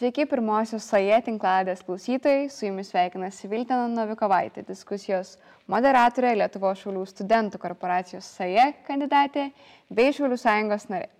Sveiki 0.00 0.24
pirmosios 0.24 0.86
SAE 0.88 1.18
tinkladės 1.26 1.82
klausytojai, 1.84 2.46
su 2.48 2.64
jumis 2.64 2.88
sveikinasi 2.88 3.50
Viltena 3.50 3.84
Novikovaitė, 3.92 4.62
diskusijos 4.64 5.34
moderatorė 5.68 6.30
Lietuvo 6.40 6.70
šaulių 6.72 7.02
studentų 7.10 7.60
korporacijos 7.60 8.30
SAE 8.38 8.64
kandidatė 8.86 9.50
bei 9.92 10.14
Šaulių 10.16 10.38
sąjungos 10.40 10.88
narė. 10.88 11.10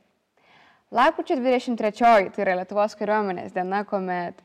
Lapkričio 0.97 1.37
23 1.43 2.33
tai 2.33 2.47
yra 2.47 2.57
Lietuvos 2.63 2.97
kariuomenės 2.97 3.53
diena, 3.53 3.83
kuomet 3.85 4.41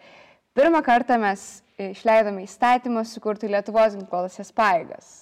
pirmą 0.51 0.83
kartą 0.83 1.15
mes 1.23 1.47
išleidome 1.79 2.43
įstatymą 2.43 3.05
sukurti 3.07 3.47
Lietuvos 3.47 3.95
ginkluotasias 3.95 4.51
paėgas. 4.51 5.13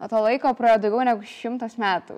Nuo 0.00 0.08
to 0.08 0.24
laiko 0.24 0.56
praėjo 0.56 0.86
daugiau 0.86 1.04
negu 1.10 1.28
šimtas 1.36 1.76
metų. 1.76 2.16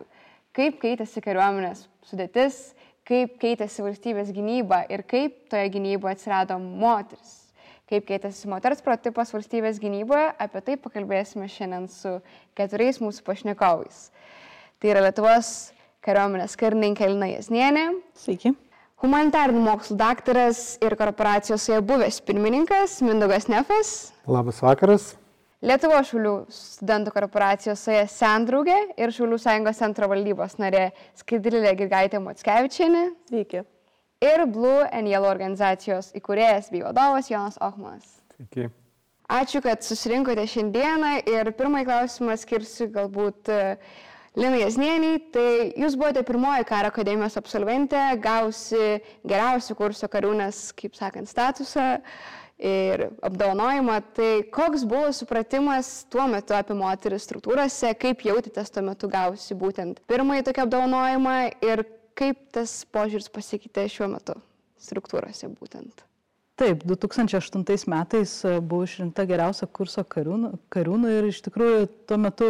Kaip 0.55 0.79
keitėsi 0.79 1.27
kariuomenės 1.27 1.89
sudėtis, 2.07 2.69
kaip 3.07 3.37
keitėsi 3.43 3.85
valstybės 3.85 4.33
gynyba 4.35 4.83
ir 4.93 5.05
kaip 5.07 5.47
toje 5.53 5.71
gynyboje 5.75 6.17
atsirado 6.17 6.59
moteris. 6.61 7.43
Kaip 7.87 8.03
keitėsi 8.09 8.49
moters 8.51 8.83
protipas 8.83 9.31
valstybės 9.31 9.79
gynyboje, 9.79 10.33
apie 10.43 10.63
tai 10.67 10.75
pakalbėsime 10.83 11.47
šiandien 11.47 11.87
su 11.87 12.17
keturiais 12.59 12.99
mūsų 12.99 13.23
pašnekovais. 13.29 14.09
Tai 14.83 14.91
yra 14.91 15.05
Lietuvos 15.07 15.53
kariuomenės 16.03 16.59
karininkė 16.59 17.07
Elina 17.07 17.31
Jasnienė. 17.31 17.85
Sveiki. 18.19 18.57
Humanitarinių 19.05 19.63
mokslų 19.63 19.99
daktaras 20.01 20.65
ir 20.83 20.97
korporacijos 20.99 21.69
joje 21.69 21.85
buvęs 21.87 22.19
pirmininkas 22.27 22.99
Mindogas 23.07 23.47
Nefas. 23.53 23.95
Labas 24.27 24.59
vakaras. 24.65 25.13
Lietuvo 25.65 25.97
Šaulių 26.05 26.33
studentų 26.53 27.15
korporacijos 27.15 27.81
SAE 27.87 28.03
Sendraugė 28.13 28.77
ir 29.01 29.13
Šaulių 29.15 29.39
sąjungos 29.41 29.79
centro 29.81 30.09
valdybos 30.11 30.59
narė 30.61 30.91
Skaidrilė 31.17 31.73
Girgaitė 31.79 32.21
Motskevičianė. 32.21 33.07
Sveiki. 33.31 33.63
Ir 34.21 34.45
Blue 34.53 34.85
and 34.85 35.09
Yellow 35.09 35.31
organizacijos 35.33 36.13
įkūrėjas 36.17 36.69
bei 36.75 36.85
vadovas 36.85 37.33
Jonas 37.33 37.57
Ochmanas. 37.65 38.19
Sveiki. 38.37 38.69
Ačiū, 39.33 39.65
kad 39.65 39.81
susirinkote 39.83 40.45
šiandieną 40.45 41.17
ir 41.25 41.49
pirmąjį 41.57 41.89
klausimą 41.89 42.37
skirsiu 42.39 42.91
galbūt 42.93 43.49
e, 43.49 43.61
Linai 44.37 44.61
Jasnieniai. 44.61 45.25
Tai 45.33 45.49
jūs 45.73 45.97
buvote 45.97 46.21
pirmoji 46.29 46.69
karo 46.69 46.93
akademijos 46.93 47.41
absolventė, 47.41 48.11
gausi 48.21 48.99
geriausių 49.25 49.81
kurso 49.81 50.13
kariūnės, 50.13 50.67
kaip 50.77 51.01
sakant, 51.01 51.33
statusą. 51.33 51.95
Uh, 51.97 52.43
ir 52.59 53.09
apdovanojimą. 53.25 53.99
Tai 54.17 54.31
koks 54.53 54.87
buvo 54.89 55.13
supratimas 55.13 56.07
tuo 56.13 56.27
metu 56.31 56.57
apie 56.57 56.77
moteris 56.79 57.27
struktūrose, 57.29 57.93
kaip 58.01 58.25
jautėtės 58.27 58.73
tuo 58.73 58.85
metu 58.87 59.11
gausi 59.13 59.57
būtent 59.59 60.03
pirmąjį 60.11 60.49
tokį 60.49 60.65
apdovanojimą 60.65 61.37
ir 61.69 61.85
kaip 62.17 62.41
tas 62.57 62.81
požiūris 62.93 63.29
pasikeitė 63.33 63.89
šiuo 63.93 64.09
metu 64.17 64.39
struktūrose 64.81 65.51
būtent? 65.53 66.07
Taip, 66.57 66.87
2008 66.89 67.85
metais 67.93 68.31
e, 68.49 68.55
buvau 68.65 68.87
išrinkta 68.87 69.27
geriausia 69.29 69.67
kurso 69.69 70.01
kariūnų, 70.09 70.55
kariūnų 70.73 71.11
ir 71.19 71.27
iš 71.29 71.43
tikrųjų 71.45 71.83
tuo 72.09 72.17
metu 72.17 72.49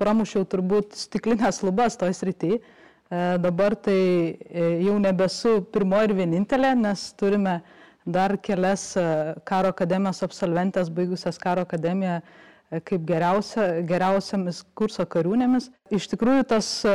pramušiau 0.00 0.42
turbūt 0.50 0.96
stiklinės 0.98 1.62
lubas 1.62 1.94
toj 2.00 2.10
srity. 2.18 2.56
E, 2.58 3.20
dabar 3.38 3.76
tai 3.78 3.94
e, 4.34 4.66
jau 4.82 4.96
nebesu 4.98 5.60
pirmoji 5.70 6.10
ir 6.10 6.16
vienintelė, 6.18 6.72
nes 6.80 7.06
turime 7.14 7.60
dar 8.06 8.36
kelias 8.38 8.96
e, 8.96 9.04
karo 9.44 9.72
akademijos 9.74 10.22
absolventės 10.22 10.90
baigusias 10.94 11.38
karo 11.42 11.64
akademiją 11.66 12.20
e, 12.20 12.80
kaip 12.86 13.02
geriausia, 13.08 13.66
geriausiamis 13.88 14.62
kurso 14.78 15.06
kariūnėmis. 15.10 15.72
Iš 15.90 16.06
tikrųjų 16.14 16.46
tas 16.54 16.70
e, 16.86 16.94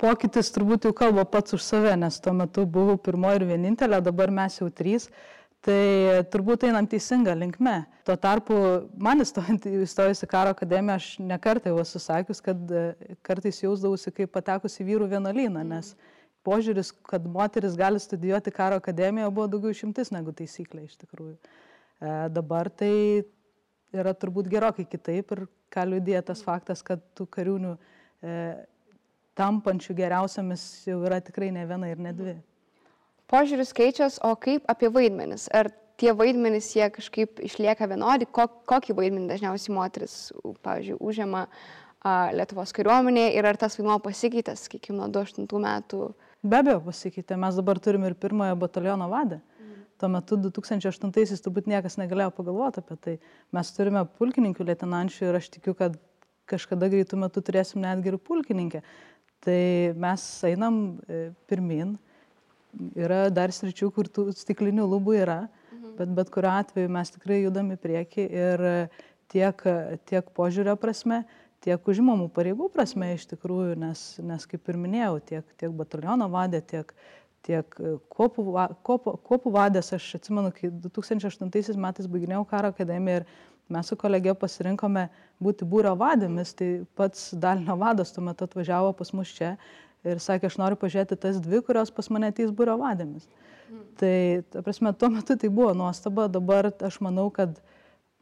pokytis 0.00 0.52
turbūt 0.54 0.86
jau 0.86 0.94
kalba 0.96 1.26
pats 1.26 1.58
už 1.58 1.66
save, 1.66 1.96
nes 1.98 2.20
tuo 2.22 2.34
metu 2.36 2.64
buvau 2.64 2.96
pirmoji 2.96 3.42
ir 3.42 3.48
vienintelė, 3.50 4.00
dabar 4.06 4.30
mes 4.30 4.60
jau 4.62 4.70
trys. 4.70 5.10
Tai 5.60 6.22
turbūt 6.32 6.62
einam 6.64 6.86
teisinga 6.88 7.34
linkme. 7.36 7.82
Tuo 8.08 8.14
tarpu 8.16 8.54
man 8.96 9.20
įstojus 9.20 10.22
į 10.24 10.28
karo 10.30 10.54
akademiją, 10.54 10.94
aš 10.96 11.08
nekartai 11.20 11.74
jau 11.74 11.82
esu 11.82 12.00
sakius, 12.00 12.40
kad 12.40 12.72
kartais 13.26 13.60
jausdavausi 13.60 14.14
kaip 14.16 14.32
patekus 14.32 14.78
į 14.80 14.86
vyrų 14.88 15.10
vienuolyną, 15.10 15.66
nes 15.74 15.92
mm 15.92 16.19
požiūris, 16.46 16.92
kad 17.08 17.26
moteris 17.28 17.76
gali 17.78 18.00
studijuoti 18.00 18.52
karo 18.54 18.78
akademijoje 18.80 19.34
buvo 19.36 19.46
daugiau 19.54 19.76
šimtis 19.76 20.12
negu 20.14 20.32
taisyklė 20.36 20.86
iš 20.86 20.96
tikrųjų. 21.02 21.36
E, 21.36 22.14
dabar 22.32 22.70
tai 22.72 22.92
yra 23.92 24.14
turbūt 24.14 24.48
gerokai 24.50 24.86
kitaip 24.88 25.34
ir 25.36 25.46
ką 25.72 25.86
liudija 25.90 26.22
tas 26.26 26.42
faktas, 26.46 26.82
kad 26.86 27.02
tų 27.18 27.26
kariūnių 27.36 27.74
e, 27.76 28.36
tampančių 29.38 29.96
geriausiamis 29.98 30.64
jau 30.88 31.00
yra 31.06 31.20
tikrai 31.24 31.50
ne 31.54 31.66
viena 31.68 31.90
ir 31.90 32.00
ne 32.02 32.14
dvi. 32.16 32.36
Požiūris 33.30 33.70
keičias, 33.76 34.18
o 34.26 34.32
kaip 34.34 34.64
apie 34.70 34.88
vaidmenis? 34.90 35.46
Ar 35.54 35.70
tie 36.00 36.14
vaidmenys 36.16 36.72
jie 36.74 36.88
kažkaip 36.90 37.38
išlieka 37.46 37.86
vienodi? 37.90 38.26
Kokį 38.26 38.96
vaidmenį 38.98 39.30
dažniausiai 39.30 39.76
moteris, 39.76 40.16
pavyzdžiui, 40.64 40.98
užima 40.98 41.46
Lietuvos 42.32 42.72
kariuomenėje 42.72 43.34
ir 43.36 43.44
ar 43.44 43.58
tas 43.60 43.74
vaidmuo 43.76 43.98
pasikeitęs, 44.00 44.62
sakykime, 44.64 44.96
nuo 45.02 45.08
2008 45.12 45.60
metų? 45.66 45.98
Be 46.40 46.60
abejo 46.62 46.80
pasikeitė, 46.86 47.36
mes 47.36 47.56
dabar 47.58 47.78
turime 47.82 48.08
ir 48.08 48.16
pirmojo 48.16 48.56
bataliono 48.60 49.08
vadą. 49.12 49.40
Tuo 50.00 50.08
metu 50.08 50.38
2008-aisiais 50.40 51.42
turbūt 51.44 51.66
niekas 51.68 51.98
negalėjo 52.00 52.30
pagalvoti 52.32 52.80
apie 52.80 52.96
tai. 53.04 53.16
Mes 53.52 53.72
turime 53.76 54.06
pulkininkų 54.16 54.64
lieutenančių 54.64 55.26
ir 55.28 55.36
aš 55.36 55.50
tikiu, 55.58 55.74
kad 55.76 55.98
kažkada 56.48 56.88
greitų 56.88 57.18
metų 57.20 57.42
turėsim 57.44 57.84
netgi 57.84 58.14
ir 58.14 58.16
pulkininkę. 58.24 58.80
Tai 59.44 59.60
mes 60.00 60.24
einam 60.48 60.80
e, 61.04 61.20
pirmin, 61.48 61.92
yra 62.96 63.26
dar 63.28 63.52
sričių, 63.52 63.90
kur 63.92 64.08
tų 64.08 64.30
stiklinių 64.36 64.88
lubų 64.88 65.18
yra, 65.20 65.38
mhm. 65.44 65.94
bet 66.00 66.16
bet 66.16 66.32
kuriuo 66.32 66.56
atveju 66.62 66.94
mes 66.96 67.12
tikrai 67.12 67.42
judam 67.42 67.68
į 67.74 67.78
priekį 67.84 68.26
ir 68.46 68.66
tiek, 69.30 69.64
tiek 70.08 70.32
požiūrio 70.36 70.78
prasme, 70.80 71.22
tiek 71.64 71.88
užimamų 71.92 72.30
pareigų 72.34 72.70
prasme 72.72 73.12
iš 73.14 73.26
tikrųjų, 73.34 73.76
nes, 73.80 74.04
nes 74.24 74.46
kaip 74.48 74.68
ir 74.70 74.78
minėjau, 74.80 75.18
tiek, 75.30 75.56
tiek 75.60 75.74
bataliono 75.76 76.30
vadė, 76.32 76.62
tiek, 76.72 76.94
tiek 77.46 77.76
kopų, 78.12 78.46
kopų, 78.86 79.16
kopų 79.28 79.52
vadės, 79.54 79.92
aš 79.96 80.08
atsimenu, 80.20 80.52
kai 80.56 80.72
2008 80.72 81.80
metais 81.80 82.08
baiginėjau 82.10 82.46
karo 82.48 82.72
akademiją 82.72 83.22
ir 83.22 83.28
mes 83.70 83.90
su 83.90 83.96
kolegė 83.98 84.34
pasirinkome 84.38 85.06
būti 85.42 85.68
būrio 85.68 85.94
vadėmis, 85.98 86.54
tai 86.58 86.70
pats 86.98 87.30
dalinio 87.38 87.76
vadas 87.80 88.12
tuo 88.14 88.24
metu 88.26 88.48
atvažiavo 88.48 88.92
pas 88.98 89.12
mus 89.16 89.30
čia 89.36 89.54
ir 90.04 90.20
sakė, 90.22 90.48
aš 90.48 90.58
noriu 90.60 90.78
pažiūrėti 90.80 91.18
tas 91.20 91.38
dvi, 91.44 91.60
kurios 91.64 91.92
pas 91.94 92.08
mane 92.12 92.32
ateis 92.32 92.52
būrio 92.56 92.76
vadėmis. 92.80 93.28
Mm. 93.70 93.82
Tai, 94.00 94.14
ta 94.50 94.64
prasme, 94.66 94.92
tuo 94.96 95.10
metu 95.12 95.36
tai 95.38 95.50
buvo 95.52 95.74
nuostaba, 95.76 96.26
dabar 96.32 96.72
aš 96.72 96.98
manau, 97.04 97.28
kad 97.34 97.60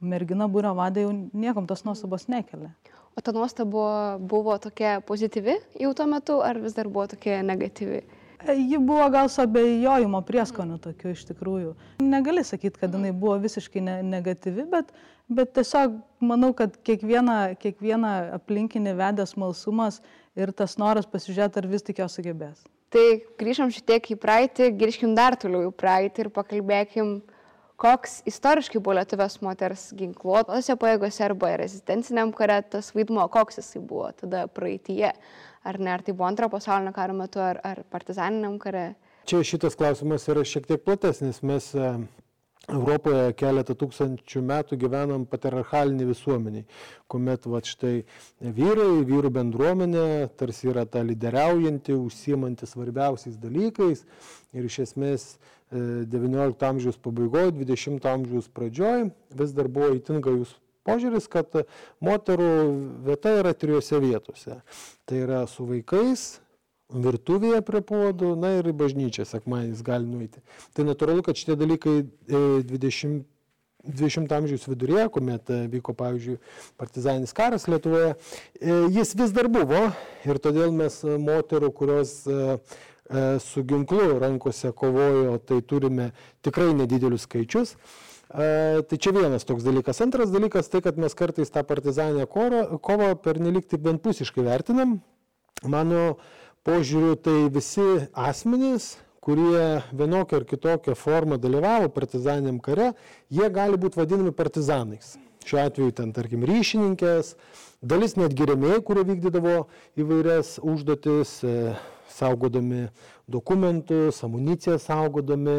mergina 0.00 0.48
būrio 0.50 0.74
vadė 0.78 1.06
jau 1.06 1.14
niekam 1.14 1.66
tos 1.70 1.84
nuostabos 1.86 2.28
nekelia. 2.28 2.74
O 3.18 3.20
ta 3.20 3.32
nuostaba 3.32 4.16
buvo, 4.20 4.54
tokia 4.62 5.00
pozityvi 5.02 5.56
jau 5.82 5.90
tuo 5.90 6.04
metu, 6.06 6.36
ar 6.38 6.60
vis 6.62 6.76
dar 6.76 6.86
buvo 6.86 7.08
tokia 7.10 7.40
negatyvi? 7.42 8.04
E, 8.46 8.54
ji 8.54 8.78
buvo 8.78 9.08
gal 9.10 9.26
su 9.28 9.40
abejojimo 9.42 10.20
prieskoniu 10.28 10.76
tokiu 10.78 11.10
iš 11.10 11.24
tikrųjų. 11.32 11.72
Negali 12.06 12.44
sakyti, 12.46 12.78
kad 12.78 12.94
jinai 12.94 13.10
buvo 13.10 13.34
visiškai 13.42 13.82
ne, 13.82 13.96
negatyvi, 14.06 14.68
bet, 14.70 14.92
bet 15.26 15.50
tiesiog 15.58 15.96
manau, 16.30 16.52
kad 16.54 16.76
kiekviena, 16.86 17.56
kiekviena 17.58 18.12
aplinkinė 18.38 18.94
vedęs 19.00 19.34
malsumas 19.34 19.98
ir 20.38 20.54
tas 20.54 20.78
noras 20.78 21.10
pasižiūrėti, 21.10 21.58
ar 21.58 21.68
vis 21.74 21.82
tik 21.88 21.98
jo 21.98 22.06
sugebės. 22.12 22.62
Tai 22.94 23.04
grįžtam 23.42 23.74
šitiek 23.74 24.12
į 24.14 24.20
praeitį, 24.22 24.70
grįžkim 24.78 25.18
dar 25.18 25.34
toliau 25.42 25.72
į 25.72 25.74
praeitį 25.74 26.28
ir 26.28 26.32
pakalbėkim 26.38 27.16
koks 27.78 28.22
istoriškai 28.26 28.80
buvo 28.82 28.96
Lietuvos 28.98 29.38
moters 29.44 29.88
ginkluotose 29.98 30.74
pajėgose 30.80 31.22
arba 31.28 31.52
rezistenciniam 31.60 32.32
kare 32.34 32.58
tas 32.72 32.90
vaidmo, 32.96 33.22
koks 33.30 33.60
jisai 33.60 33.82
buvo 33.82 34.10
tada 34.18 34.46
praeitie. 34.50 35.12
Ar 35.68 35.78
ne, 35.78 35.92
ar 35.94 36.02
tai 36.02 36.14
buvo 36.14 36.26
antrojo 36.26 36.56
pasaulinio 36.56 36.94
karo 36.96 37.14
metu, 37.14 37.42
ar, 37.44 37.60
ar 37.66 37.84
partizaniniam 37.92 38.56
kare. 38.62 38.92
Čia 39.28 39.44
šitas 39.46 39.76
klausimas 39.78 40.24
yra 40.30 40.42
šiek 40.46 40.66
tiek 40.66 40.82
platesnis. 40.82 41.42
Mes 41.46 41.66
e, 41.76 41.90
Europoje 42.68 43.34
keletą 43.38 43.76
tūkstančių 43.78 44.42
metų 44.48 44.78
gyvenam 44.80 45.26
patriarchalinį 45.28 46.08
visuomenį, 46.08 46.62
kuomet 47.10 47.46
va 47.48 47.60
štai 47.64 47.92
vyrai, 48.40 49.04
vyrų 49.08 49.30
bendruomenė 49.38 50.06
tarsi 50.40 50.68
yra 50.72 50.86
ta 50.88 51.04
lyderiaujanti, 51.06 51.96
užsimanti 51.96 52.68
svarbiausiais 52.68 53.38
dalykais 53.40 54.04
ir 54.52 54.68
iš 54.68 54.82
esmės 54.88 55.28
XIX 55.72 56.68
amžiaus 56.70 56.98
pabaigoje, 57.02 57.52
XX 57.64 58.08
amžiaus 58.08 58.48
pradžioje 58.48 59.10
vis 59.36 59.54
dar 59.56 59.68
buvo 59.68 59.92
įtin 59.96 60.22
gajus 60.24 60.56
požiūris, 60.88 61.28
kad 61.30 61.62
moterų 62.04 62.50
vieta 63.08 63.38
yra 63.42 63.54
trijose 63.56 64.00
vietose. 64.02 64.60
Tai 65.08 65.24
yra 65.24 65.42
su 65.50 65.66
vaikais, 65.68 66.38
virtuvėje 66.88 67.60
prie 67.68 67.82
puodų, 67.84 68.34
na 68.40 68.58
ir 68.58 68.70
į 68.70 68.76
bažnyčią 68.80 69.26
sekmanis 69.28 69.84
gali 69.84 70.08
nueiti. 70.08 70.40
Tai 70.76 70.88
natūralu, 70.88 71.24
kad 71.26 71.36
šitie 71.36 71.58
dalykai 71.60 72.00
20 72.28 73.18
e, 73.20 73.26
20 73.88 74.32
amžiaus 74.34 74.66
viduryje, 74.68 75.04
kuomet 75.14 75.50
e, 75.54 75.60
vyko, 75.70 75.94
pavyzdžiui, 75.96 76.38
partizaninis 76.80 77.32
karas 77.36 77.68
Lietuvoje, 77.70 78.16
e, 78.58 78.78
jis 78.96 79.14
vis 79.16 79.32
dar 79.36 79.48
buvo 79.52 79.84
ir 80.26 80.40
todėl 80.42 80.74
mes 80.74 80.98
moterų, 81.04 81.70
kurios 81.76 82.16
su 83.40 83.64
ginklu 83.64 84.18
rankose 84.20 84.72
kovojo, 84.76 85.38
tai 85.38 85.62
turime 85.62 86.10
tikrai 86.44 86.74
nedidelius 86.76 87.24
skaičius. 87.28 87.74
Tai 88.28 88.96
čia 89.00 89.12
vienas 89.16 89.46
toks 89.48 89.64
dalykas. 89.64 90.02
Antras 90.04 90.28
dalykas 90.28 90.68
tai, 90.68 90.82
kad 90.84 90.98
mes 91.00 91.14
kartais 91.16 91.48
tą 91.48 91.62
partizanę 91.64 92.26
kovą 92.28 93.14
pernelik 93.24 93.68
taip 93.70 93.86
vienpusiškai 93.88 94.44
vertinam. 94.44 94.98
Mano 95.64 96.18
požiūriu, 96.68 97.16
tai 97.16 97.48
visi 97.48 97.86
asmenys, 98.12 98.98
kurie 99.24 99.80
vienokią 99.96 100.42
ar 100.42 100.44
kitokią 100.48 100.94
formą 100.96 101.38
dalyvavo 101.40 101.88
partizaniniam 101.92 102.60
kare, 102.60 102.92
jie 103.32 103.48
gali 103.52 103.80
būti 103.80 103.98
vadinami 103.98 104.32
partizanais. 104.36 105.16
Šiuo 105.48 105.62
atveju 105.64 105.94
ten, 105.96 106.10
tarkim, 106.12 106.42
ryšininkės, 106.44 107.32
dalis 107.80 108.18
netgi 108.20 108.48
remėjai, 108.50 108.82
kurie 108.84 109.06
vykdydavo 109.08 109.62
įvairias 109.96 110.58
užduotis, 110.60 111.38
e, 111.40 111.72
saugodami 112.12 112.88
dokumentus, 113.28 114.22
amuniciją 114.24 114.78
saugodami, 114.80 115.58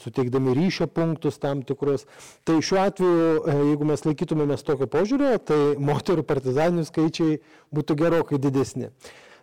suteikdami 0.00 0.54
ryšio 0.56 0.88
punktus 0.88 1.38
tam 1.38 1.62
tikrus. 1.62 2.06
Tai 2.44 2.56
šiuo 2.64 2.80
atveju, 2.80 3.26
e, 3.44 3.56
jeigu 3.70 3.88
mes 3.88 4.04
laikytumėmės 4.08 4.64
tokio 4.64 4.88
požiūrio, 4.90 5.36
tai 5.38 5.60
moterų 5.80 6.24
partizaninių 6.28 6.88
skaičiai 6.88 7.38
būtų 7.74 7.98
gerokai 8.00 8.40
didesni. 8.40 8.90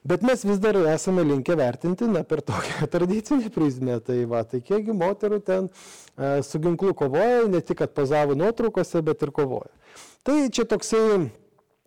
Bet 0.07 0.23
mes 0.25 0.41
vis 0.47 0.57
dar 0.61 0.79
esame 0.89 1.23
linkę 1.27 1.55
vertinti 1.59 2.07
na, 2.09 2.23
per 2.25 2.41
tokią 2.45 2.87
tradicinę 2.95 3.51
prizmę. 3.53 3.99
Tai, 4.05 4.17
va, 4.31 4.45
tai 4.47 4.63
kiekgi 4.65 4.95
moterų 4.97 5.41
ten 5.45 5.69
e, 5.69 6.39
su 6.45 6.61
ginklu 6.63 6.95
kovoja, 6.97 7.45
ne 7.51 7.61
tik 7.65 7.85
atpozavo 7.85 8.37
nuotraukose, 8.37 9.03
bet 9.05 9.21
ir 9.21 9.33
kovoja. 9.35 9.69
Tai 10.25 10.39
čia 10.53 10.65
toksai 10.69 11.29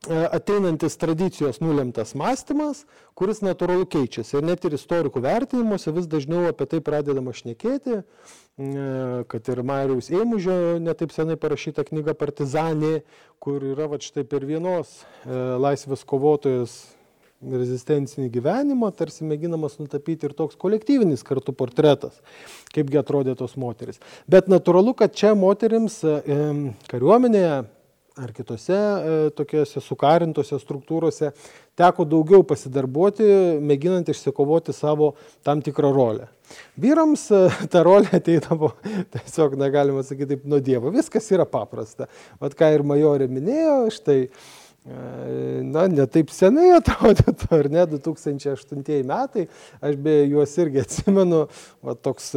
E, 0.05 0.29
ateinantis 0.37 0.97
tradicijos 1.01 1.63
nulemtas 1.65 2.11
mąstymas, 2.19 2.83
kuris 3.17 3.39
natūralu 3.41 3.87
keičiasi. 3.89 4.35
Ir 4.37 4.45
net 4.45 4.67
ir 4.69 4.75
istorikų 4.77 5.23
vertinimuose 5.25 5.95
vis 5.97 6.09
dažniau 6.13 6.51
apie 6.51 6.67
tai 6.69 6.81
pradedama 6.85 7.33
šnekėti, 7.33 8.03
e, 8.03 8.89
kad 9.33 9.49
ir 9.49 9.63
Mariaus 9.65 10.11
Eimužio 10.13 10.77
netaip 10.85 11.15
senai 11.15 11.39
parašyta 11.41 11.87
knyga 11.89 12.13
Partizanė, 12.21 12.99
kur 13.41 13.65
yra 13.65 13.89
va 13.89 14.01
štai 14.03 14.27
per 14.29 14.45
vienos 14.45 14.93
e, 15.01 15.41
laisvės 15.65 16.05
kovotojos 16.05 16.77
rezistencinį 17.53 18.31
gyvenimą, 18.35 18.91
tarsi 18.97 19.27
mėginamas 19.29 19.79
nutapyti 19.81 20.29
ir 20.29 20.35
toks 20.37 20.59
kolektyvinis 20.61 21.25
kartu 21.27 21.55
portretas, 21.57 22.19
kaipgi 22.75 23.01
atrodė 23.01 23.37
tos 23.39 23.59
moteris. 23.61 24.01
Bet 24.31 24.51
natūralu, 24.53 24.97
kad 24.99 25.17
čia 25.17 25.35
moterims 25.39 26.01
kariuomenėje 26.91 27.65
ar 28.17 28.31
kitose 28.31 28.75
e, 28.75 29.15
tokiose 29.35 29.81
sukarintose 29.83 30.59
struktūrose 30.63 31.33
teko 31.79 32.05
daugiau 32.07 32.45
pasidarbuoti, 32.47 33.27
mėginant 33.59 34.11
išsikovoti 34.11 34.75
savo 34.75 35.15
tam 35.47 35.63
tikrą 35.65 35.91
rolę. 35.95 36.29
Vyrams 36.79 37.27
e, 37.35 37.41
ta 37.73 37.83
rolė 37.87 38.13
ateidavo 38.21 38.71
tiesiog, 39.17 39.59
negalima 39.59 40.05
sakyti 40.07 40.37
taip, 40.37 40.45
nuo 40.51 40.63
Dievo. 40.63 40.95
Viskas 40.95 41.27
yra 41.35 41.47
paprasta. 41.49 42.07
Vat 42.43 42.55
ką 42.59 42.71
ir 42.77 42.87
majorė 42.87 43.27
minėjo, 43.33 43.81
štai, 43.99 44.21
e, 44.29 44.64
na, 44.85 45.87
netaip 45.89 46.33
senai 46.35 46.75
atrodytų, 46.77 47.49
ar 47.57 47.71
ne, 47.73 47.87
2008 47.95 49.01
metai, 49.09 49.49
aš 49.81 49.99
beje 50.05 50.29
juos 50.35 50.55
irgi 50.61 50.85
atsimenu, 50.85 51.47
va 51.85 51.97
toks 51.97 52.35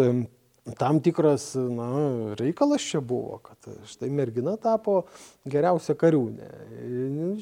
tam 0.75 0.99
tikras 0.99 1.53
na, 1.55 1.89
reikalas 2.39 2.83
čia 2.83 2.99
buvo, 3.03 3.39
kad 3.43 3.69
štai 3.87 4.09
mergina 4.11 4.57
tapo 4.59 5.01
geriausia 5.47 5.95
kariūnė. 5.99 6.49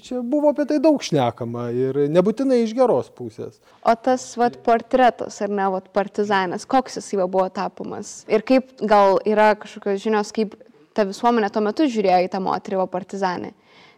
Čia 0.05 0.21
buvo 0.25 0.51
apie 0.53 0.67
tai 0.69 0.77
daug 0.83 1.01
šnekama 1.01 1.67
ir 1.73 2.05
nebūtinai 2.13 2.61
iš 2.63 2.75
geros 2.77 3.09
pusės. 3.15 3.57
O 3.85 3.95
tas 3.97 4.27
vat, 4.37 4.59
portretas, 4.65 5.39
ar 5.41 5.53
ne, 5.53 5.67
vat, 5.73 5.89
partizanės, 5.95 6.67
koks 6.69 6.99
jis 6.99 7.13
jau 7.15 7.27
buvo 7.29 7.47
tapomas? 7.53 8.23
Ir 8.29 8.45
kaip 8.45 8.73
gal 8.85 9.19
yra 9.25 9.53
kažkokios 9.59 10.03
žinios, 10.05 10.33
kaip 10.35 10.57
ta 10.95 11.07
visuomenė 11.07 11.51
tuo 11.53 11.65
metu 11.65 11.89
žiūrėjo 11.89 12.25
į 12.27 12.33
tą 12.33 12.41
moterį, 12.45 12.81
o 12.83 12.89
partizanę? 12.89 13.55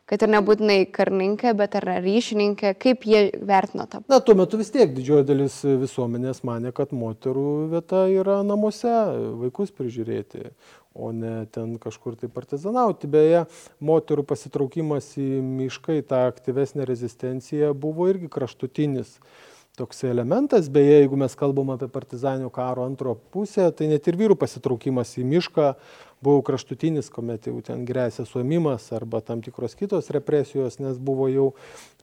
Kad 0.07 0.23
ir 0.23 0.31
nebūtinai 0.31 0.79
karininkė, 0.95 1.51
bet 1.59 1.75
ar 1.79 1.87
ryšininkė, 2.03 2.73
kaip 2.79 3.03
jie 3.07 3.21
vertino 3.47 3.87
tą? 3.91 4.01
Na, 4.07 4.21
tuo 4.23 4.37
metu 4.39 4.59
vis 4.59 4.71
tiek 4.73 4.93
didžioji 4.95 5.27
dalis 5.27 5.59
visuomenės 5.67 6.43
mane, 6.47 6.71
kad 6.75 6.93
moterų 6.95 7.47
vieta 7.73 8.05
yra 8.11 8.39
namuose, 8.47 8.93
vaikus 9.41 9.73
prižiūrėti, 9.75 10.47
o 10.97 11.11
ne 11.15 11.41
ten 11.53 11.75
kažkur 11.81 12.15
tai 12.19 12.31
partizanauti. 12.31 13.09
Beje, 13.11 13.43
moterų 13.83 14.23
pasitraukimas 14.31 15.11
į 15.19 15.27
mišką, 15.43 15.99
į 15.99 16.07
tą 16.07 16.23
aktyvesnę 16.31 16.87
rezistenciją 16.87 17.75
buvo 17.77 18.07
irgi 18.09 18.31
kraštutinis 18.31 19.17
toks 19.77 20.01
elementas. 20.07 20.71
Beje, 20.73 21.03
jeigu 21.03 21.19
mes 21.19 21.35
kalbam 21.37 21.75
apie 21.75 21.91
partizanio 21.93 22.49
karo 22.49 22.87
antro 22.87 23.13
pusę, 23.35 23.67
tai 23.77 23.91
net 23.91 24.07
ir 24.09 24.17
vyrų 24.17 24.39
pasitraukimas 24.39 25.13
į 25.21 25.27
mišką 25.35 25.67
buvo 26.23 26.41
kraštutinis, 26.45 27.11
kuomet 27.13 27.47
jau 27.49 27.59
ten 27.65 27.85
grėsė 27.87 28.25
suėmimas 28.27 28.89
arba 28.97 29.21
tam 29.25 29.43
tikros 29.45 29.77
kitos 29.77 30.09
represijos, 30.13 30.79
nes 30.81 30.97
buvo 30.97 31.29
jau 31.31 31.51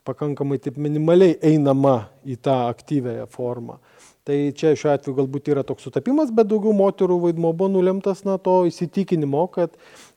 pakankamai 0.05 0.61
taip 0.63 0.77
minimaliai 0.81 1.39
einama 1.55 2.11
į 2.29 2.37
tą 2.45 2.65
aktyvėją 2.69 3.27
formą. 3.33 3.81
Tai 4.25 4.37
čia 4.57 4.71
šiuo 4.73 4.95
atveju 4.95 5.19
galbūt 5.19 5.51
yra 5.53 5.65
toks 5.69 5.85
sutapimas, 5.85 6.31
bet 6.33 6.49
daugiau 6.49 6.73
moterų 6.77 7.19
vaidmo 7.27 7.51
buvo 7.53 7.69
nulemtas 7.75 8.23
na, 8.25 8.39
to 8.41 8.63
įsitikinimo, 8.71 9.43
kad, 9.53 9.75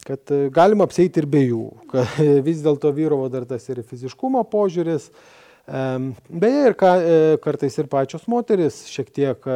kad 0.07 0.31
galima 0.55 0.87
apseiti 0.87 1.19
ir 1.19 1.27
be 1.27 1.41
jų, 1.43 1.65
vis 2.47 2.63
dėlto 2.63 2.93
vyravo 2.95 3.27
dar 3.33 3.47
tas 3.49 3.67
ir 3.67 3.83
fiziškumo 3.83 4.45
požiūris. 4.47 5.09
Beje, 5.67 6.61
ir 6.69 6.77
ka, 6.79 6.93
e, 7.03 7.17
kartais 7.43 7.75
ir 7.75 7.89
pačios 7.91 8.23
moteris 8.31 8.85
šiek 8.87 9.11
tiek 9.11 9.49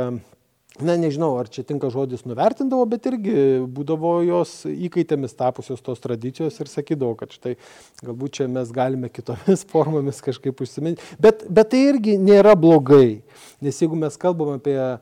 na 0.79 0.95
nežinau, 0.95 1.33
ar 1.41 1.49
čia 1.51 1.65
tinka 1.67 1.89
žodis 1.91 2.23
nuvertindavo, 2.23 2.85
bet 2.87 3.09
irgi 3.09 3.33
būdavo 3.75 4.13
jos 4.23 4.53
įkaitėmis 4.71 5.35
tapusios 5.35 5.83
tos 5.83 5.99
tradicijos 6.03 6.55
ir 6.63 6.71
sakydavo, 6.71 7.17
kad 7.19 7.35
štai 7.35 7.57
galbūt 8.05 8.39
čia 8.39 8.47
mes 8.51 8.71
galime 8.75 9.11
kitomis 9.11 9.65
formomis 9.71 10.23
kažkaip 10.23 10.63
užsiminti. 10.63 11.03
Bet, 11.19 11.43
bet 11.51 11.73
tai 11.73 11.83
irgi 11.91 12.15
nėra 12.21 12.55
blogai, 12.59 13.19
nes 13.61 13.83
jeigu 13.83 13.99
mes 13.99 14.15
kalbam 14.21 14.55
apie 14.55 14.77
e, 14.79 14.95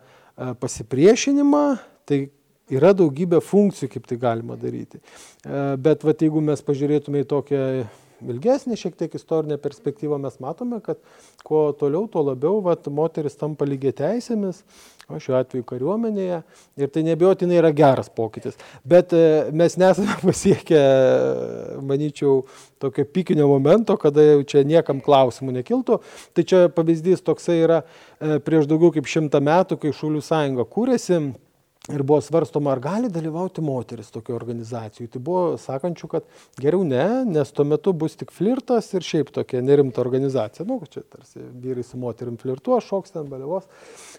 pasipriešinimą, 0.63 1.63
tai 2.10 2.24
yra 2.74 2.95
daugybė 2.98 3.42
funkcijų, 3.45 3.94
kaip 3.94 4.10
tai 4.10 4.18
galima 4.21 4.57
daryti. 4.60 5.00
E, 5.00 5.66
bet 5.77 6.06
vat, 6.07 6.25
jeigu 6.25 6.42
mes 6.50 6.66
pažiūrėtume 6.66 7.21
į 7.21 7.30
tokią 7.30 7.66
ilgesnė 8.25 8.77
šiek 8.80 8.95
tiek 9.00 9.16
istorinė 9.16 9.57
perspektyva, 9.62 10.19
mes 10.21 10.38
matome, 10.44 10.80
kad 10.83 11.00
kuo 11.48 11.69
toliau, 11.77 12.07
tuo 12.12 12.24
labiau 12.27 12.62
vat, 12.66 12.88
moteris 12.92 13.38
tampa 13.39 13.68
lygiai 13.68 13.95
teisėmis, 13.95 14.62
o 15.10 15.18
šiuo 15.21 15.38
atveju 15.39 15.66
kariuomenėje, 15.69 16.39
ir 16.80 16.92
tai 16.94 17.04
nebejotinai 17.07 17.57
yra 17.57 17.71
geras 17.75 18.12
pokytis. 18.13 18.60
Bet 18.88 19.16
e, 19.18 19.50
mes 19.56 19.77
nesame 19.81 20.18
pasiekę, 20.28 20.81
manyčiau, 21.90 22.44
tokio 22.80 23.07
pikinio 23.09 23.49
momento, 23.49 23.97
kada 23.99 24.26
jau 24.28 24.44
čia 24.47 24.64
niekam 24.68 25.02
klausimų 25.04 25.59
nekiltų. 25.59 25.99
Tai 26.38 26.47
čia 26.47 26.64
pavyzdys 26.76 27.26
toksai 27.26 27.59
yra 27.64 27.83
e, 27.83 28.38
prieš 28.44 28.69
daugiau 28.69 28.94
kaip 28.95 29.09
šimtą 29.09 29.42
metų, 29.44 29.80
kai 29.81 29.95
Šaulių 29.95 30.23
sąjunga 30.26 30.68
kūrėsi 30.69 31.23
ir 31.88 32.04
buvo 32.04 32.19
svarstoma, 32.21 32.74
ar 32.76 32.81
gali 32.83 33.09
dalyvauti 33.09 33.64
moteris 33.66 34.12
tokio 34.14 34.36
organizacijų. 34.38 35.07
Tai 35.14 35.21
buvo 35.26 35.44
sakančių, 35.62 36.09
kad 36.12 36.28
geriau 36.59 36.83
ne, 36.86 37.06
nes 37.30 37.52
tuo 37.56 37.66
metu 37.68 37.94
bus 37.98 38.18
tik 38.19 38.33
flirtas 38.36 38.92
ir 38.94 39.06
šiaip 39.06 39.31
tokia 39.33 39.64
nerimta 39.66 40.04
organizacija. 40.04 40.68
Nu, 40.69 40.81
čia 40.92 41.06
tarsi 41.07 41.42
vyrai 41.42 41.86
su 41.88 42.00
moterim 42.02 42.38
flirtuo, 42.42 42.78
šoks 42.83 43.16
ten 43.16 43.30
balevos. 43.31 43.69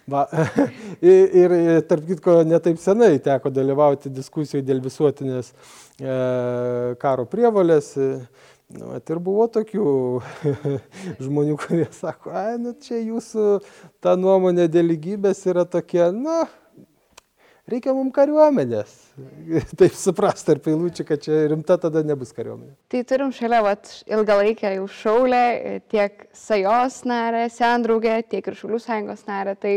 Va, 0.09 0.25
ir, 1.13 1.29
ir 1.55 1.85
tarp 1.87 2.07
kitko, 2.09 2.41
netaip 2.47 2.81
senai 2.81 3.13
teko 3.23 3.53
dalyvauti 3.53 4.11
diskusijoje 4.11 4.65
dėl 4.67 4.81
visuotinės 4.83 5.53
e, 5.53 6.15
karo 7.01 7.27
prievalės. 7.29 7.93
Nu, 8.71 8.93
ir 8.95 9.19
buvo 9.19 9.49
tokių 9.51 9.85
žmonių, 11.25 11.57
kurie 11.59 11.87
sako, 11.91 12.31
ai, 12.31 12.55
nu 12.61 12.71
čia 12.79 13.01
jūsų 13.03 13.47
ta 14.03 14.15
nuomonė 14.19 14.69
dėl 14.71 14.87
lygybės 14.93 15.43
yra 15.51 15.65
tokia, 15.67 16.07
na, 16.15 16.45
reikia 17.71 17.93
mums 17.95 18.13
kariuomenės. 18.15 18.95
Taip 19.79 19.95
suprast 19.97 20.47
tarp 20.47 20.67
eilučių, 20.71 21.05
kad 21.07 21.23
čia 21.25 21.43
rimta 21.51 21.77
tada 21.81 22.03
nebus 22.07 22.33
kariuomenė. 22.35 22.73
Tai 22.91 23.03
turim 23.09 23.33
šalia 23.35 23.61
vat, 23.65 23.91
ilgalaikę 24.09 24.75
jau 24.77 24.87
šaulę, 25.01 25.43
tiek 25.91 26.27
Sajos 26.37 27.01
narę, 27.09 27.47
sendraugę, 27.53 28.19
tiek 28.31 28.47
ir 28.47 28.57
Šaulių 28.59 28.81
sąjungos 28.83 29.23
narę. 29.29 29.55
Tai 29.59 29.75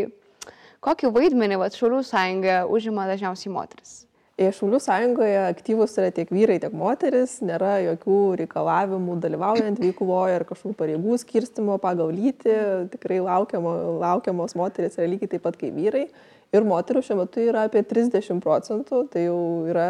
kokį 0.84 1.12
vaidmenį 1.14 1.60
vat, 1.62 1.78
Šaulių 1.78 2.02
sąjunga 2.06 2.64
užima 2.70 3.06
dažniausiai 3.10 3.54
moteris? 3.54 4.02
Šaulių 4.34 4.80
sąjungoje 4.82 5.36
aktyvus 5.46 5.92
yra 5.94 6.08
tiek 6.10 6.30
vyrai, 6.34 6.56
tiek 6.58 6.72
moteris, 6.74 7.36
nėra 7.46 7.76
jokių 7.84 8.16
reikalavimų 8.40 9.20
dalyvaujant 9.22 9.78
veikloje 9.78 10.40
ar 10.40 10.44
kažkokių 10.48 10.74
pareigų 10.80 11.18
skirstimo 11.22 11.76
pagal 11.78 12.10
lytį, 12.10 12.56
tikrai 12.96 13.20
laukiamo, 13.22 13.74
laukiamos 14.02 14.56
moteris 14.58 14.98
yra 14.98 15.06
lygiai 15.12 15.30
taip 15.36 15.44
pat 15.46 15.60
kaip 15.60 15.78
vyrai 15.78 16.08
ir 16.54 16.66
moterų 16.66 17.02
šiuo 17.04 17.18
metu 17.22 17.42
yra 17.42 17.66
apie 17.68 17.82
30 17.86 18.42
procentų, 18.44 19.04
tai 19.12 19.26
jau 19.26 19.38
yra, 19.70 19.88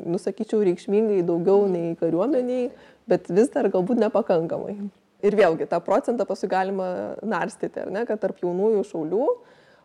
nusakyčiau, 0.00 0.62
reikšmingai 0.66 1.20
daugiau 1.26 1.68
nei 1.70 1.94
kariuomeniai, 2.00 2.70
bet 3.10 3.30
vis 3.30 3.52
dar 3.54 3.70
galbūt 3.72 4.00
nepakankamai. 4.02 4.76
Ir 5.26 5.36
vėlgi, 5.36 5.68
tą 5.68 5.78
procentą 5.84 6.24
paskui 6.28 6.48
galima 6.48 7.16
narstyti, 7.20 7.82
ar 7.82 7.90
ne, 7.92 8.06
kad 8.08 8.22
tarp 8.22 8.40
jaunųjų 8.40 8.84
šaulių 8.88 9.24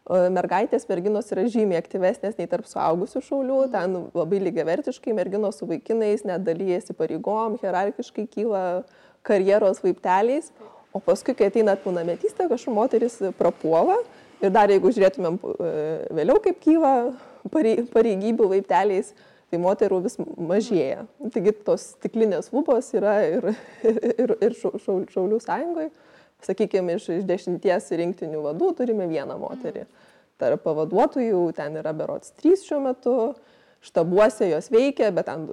mergaitės 0.05 0.85
merginos 0.85 1.31
yra 1.33 1.47
žymiai 1.49 1.79
aktyvesnės 1.81 2.37
nei 2.37 2.45
tarp 2.49 2.67
suaugusių 2.69 3.23
šaulių, 3.25 3.57
ten 3.73 3.97
labai 4.13 4.39
lygiavertiškai 4.43 5.15
merginos 5.17 5.57
su 5.59 5.65
vaikinais 5.69 6.21
net 6.29 6.45
dalyjasi 6.45 6.93
pareigom, 6.93 7.57
hierarchiškai 7.61 8.27
kyla 8.29 8.61
karjeros 9.25 9.81
laipteliais, 9.81 10.51
o 10.93 11.01
paskui, 11.01 11.33
kai 11.35 11.49
ateina 11.49 11.73
pilnametystė, 11.81 12.45
kažkaip 12.51 12.77
moteris 12.77 13.17
prapuola 13.39 13.97
ir 14.45 14.53
dar 14.55 14.71
jeigu 14.71 14.91
žiūrėtumėm 14.95 15.39
e, 15.41 15.71
vėliau, 16.21 16.41
kaip 16.43 16.59
kyla 16.63 16.93
pareigybių 17.51 18.49
laipteliais, 18.55 19.13
tai 19.51 19.59
moterų 19.61 20.01
vis 20.07 20.17
mažėja. 20.21 21.05
Taigi 21.33 21.53
tos 21.65 21.91
stiklinės 21.95 22.51
lubos 22.55 22.89
yra 22.97 23.19
ir, 23.29 23.51
ir, 23.91 24.37
ir 24.39 24.59
šaulių 24.61 25.41
sąjungoje 25.43 25.91
sakykime, 26.45 26.97
iš, 26.99 27.09
iš 27.19 27.25
dešimties 27.27 27.91
rinktinių 27.99 28.43
vadų 28.49 28.71
turime 28.79 29.07
vieną 29.09 29.37
moterį. 29.41 29.85
Tarp 30.41 30.65
pavaduotojų 30.65 31.41
ten 31.55 31.77
yra 31.79 31.93
berots 31.95 32.33
trys 32.35 32.65
šiuo 32.67 32.81
metu, 32.83 33.15
štabuose 33.85 34.49
jos 34.49 34.67
veikia, 34.73 35.11
bet 35.15 35.29
ten 35.29 35.45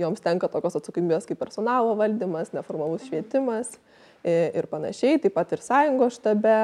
joms 0.00 0.24
tenka 0.24 0.48
tokios 0.50 0.78
atsakomybės 0.80 1.28
kaip 1.28 1.38
personalo 1.42 1.94
valdymas, 1.98 2.54
neformalus 2.56 3.04
švietimas 3.06 3.76
ir 4.24 4.66
panašiai, 4.70 5.20
taip 5.22 5.36
pat 5.36 5.52
ir 5.52 5.62
sąjungos 5.62 6.18
štabe, 6.18 6.56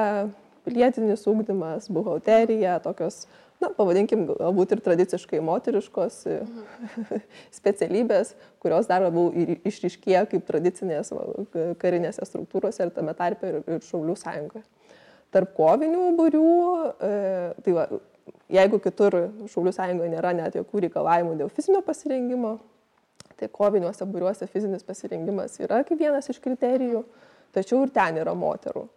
pilietinis 0.65 1.23
ūkdymas, 1.29 1.87
buhalterija, 1.93 2.79
tokios 2.83 3.25
na, 3.61 3.69
pavadinkim, 3.77 4.25
galbūt 4.29 4.75
ir 4.75 4.81
tradiciškai 4.85 5.41
moteriškos 5.45 6.19
mhm. 6.33 7.21
specialybės, 7.59 8.35
kurios 8.63 8.89
dar 8.89 9.05
labiau 9.05 9.29
išriškėja 9.69 10.25
kaip 10.31 10.45
tradicinės 10.47 11.13
karinėse 11.81 12.25
struktūrose 12.27 12.87
ir 12.87 12.93
tame 12.95 13.15
tarpe 13.17 13.51
ir, 13.51 13.59
ir 13.67 13.83
Šaulių 13.85 14.17
sąjungoje. 14.19 14.65
Tarp 15.31 15.53
kovinių 15.55 16.09
būrių, 16.17 16.47
e, 17.07 17.11
tai 17.63 17.75
va, 17.77 17.85
jeigu 18.51 18.81
kitur 18.83 19.17
Šaulių 19.53 19.71
sąjungoje 19.77 20.11
nėra 20.11 20.33
net 20.35 20.57
jokių 20.59 20.87
reikalavimų 20.87 21.37
dėl 21.39 21.51
fizinio 21.53 21.79
pasirengimo, 21.85 22.57
tai 23.39 23.47
koviniuose 23.53 24.05
būriuose 24.09 24.49
fizinis 24.51 24.83
pasirengimas 24.85 25.55
yra 25.63 25.79
kaip 25.87 26.01
vienas 26.01 26.27
iš 26.29 26.41
kriterijų, 26.43 27.05
tačiau 27.55 27.85
ir 27.85 27.93
ten 27.95 28.19
yra 28.21 28.35
moterų 28.37 28.89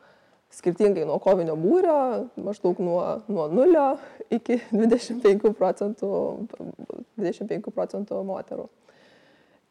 skirtingai 0.54 1.06
nuo 1.08 1.18
kovinio 1.22 1.56
būrio, 1.58 1.96
maždaug 2.40 2.78
nuo, 2.82 3.00
nuo 3.28 3.48
0 3.50 3.84
iki 4.34 4.60
25 4.74 5.52
procentų, 5.58 6.10
25 7.20 7.74
procentų 7.74 8.22
moterų. 8.28 8.68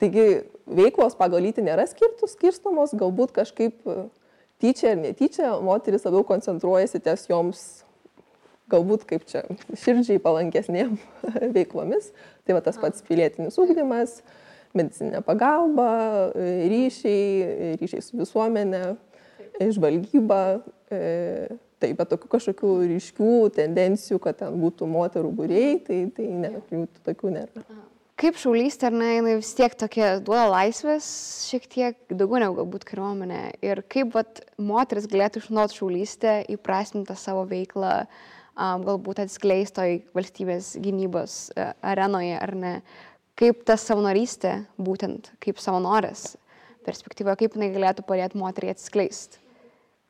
Taigi 0.01 0.25
veiklos 0.67 1.15
pagal 1.15 1.45
lytį 1.45 1.63
nėra 1.63 1.85
skirtus, 1.87 2.33
skirstomos, 2.35 2.95
galbūt 2.97 3.31
kažkaip 3.35 3.77
tyčia 4.63 4.93
ar 4.93 4.99
netyčia 4.99 5.53
moteris 5.63 6.03
labiau 6.07 6.25
koncentruojasi 6.27 7.01
ties 7.03 7.27
joms, 7.29 7.61
galbūt 8.71 9.05
kaip 9.07 9.25
čia, 9.29 9.45
širdžiai 9.79 10.21
palankesniem 10.23 10.97
veiklomis. 11.55 12.11
Tai 12.43 12.57
va 12.57 12.63
tas 12.65 12.79
pats 12.81 13.05
pilietinis 13.07 13.59
ūkdymas, 13.61 14.19
medicinė 14.75 15.21
pagalba, 15.23 15.89
ryšiai, 16.35 17.77
ryšiai 17.79 18.03
su 18.03 18.19
visuomenė 18.19 18.83
žvalgyba, 19.59 20.41
e, 20.91 21.57
taip, 21.81 21.97
bet 21.99 22.11
tokių 22.13 22.29
kažkokių 22.31 22.75
ryškių 22.93 23.31
tendencijų, 23.57 24.19
kad 24.23 24.39
ten 24.41 24.59
būtų 24.61 24.87
moterų 24.89 25.33
būrėjai, 25.39 25.73
tai, 25.87 25.97
tai 26.15 26.29
ne, 26.43 26.53
jų 26.71 26.85
tokių 27.05 27.33
nėra. 27.37 27.65
Kaip 28.23 28.37
šaulystė, 28.37 28.87
ar 28.91 28.95
ne, 28.95 29.07
jinai 29.17 29.33
vis 29.39 29.49
tiek 29.57 29.73
tokia 29.75 30.11
duoda 30.23 30.45
laisvės, 30.51 31.07
šiek 31.49 31.65
tiek 31.67 32.13
daugiau 32.13 32.43
negu 32.43 32.59
galbūt 32.61 32.85
kariuomenė. 32.87 33.41
Ir 33.65 33.81
kaip 33.89 34.13
vat, 34.13 34.43
moteris 34.61 35.09
galėtų 35.09 35.41
išnaudoti 35.41 35.79
šaulystę, 35.79 36.35
įprasminti 36.53 37.17
savo 37.19 37.41
veiklą, 37.49 37.95
um, 38.53 38.85
galbūt 38.85 39.23
atskleistoj 39.25 39.97
valstybės 40.13 40.75
gynybos 40.85 41.39
uh, 41.57 41.73
arenoje, 41.81 42.37
ar 42.37 42.55
ne. 42.55 42.75
Kaip 43.39 43.65
ta 43.65 43.79
savanorystė, 43.81 44.59
būtent 44.77 45.33
kaip 45.41 45.57
savanorės 45.59 46.35
perspektyvoje, 46.85 47.41
kaip 47.41 47.57
jinai 47.57 47.73
galėtų 47.73 48.05
padėti 48.07 48.39
moteriai 48.39 48.77
atskleisti. 48.77 49.42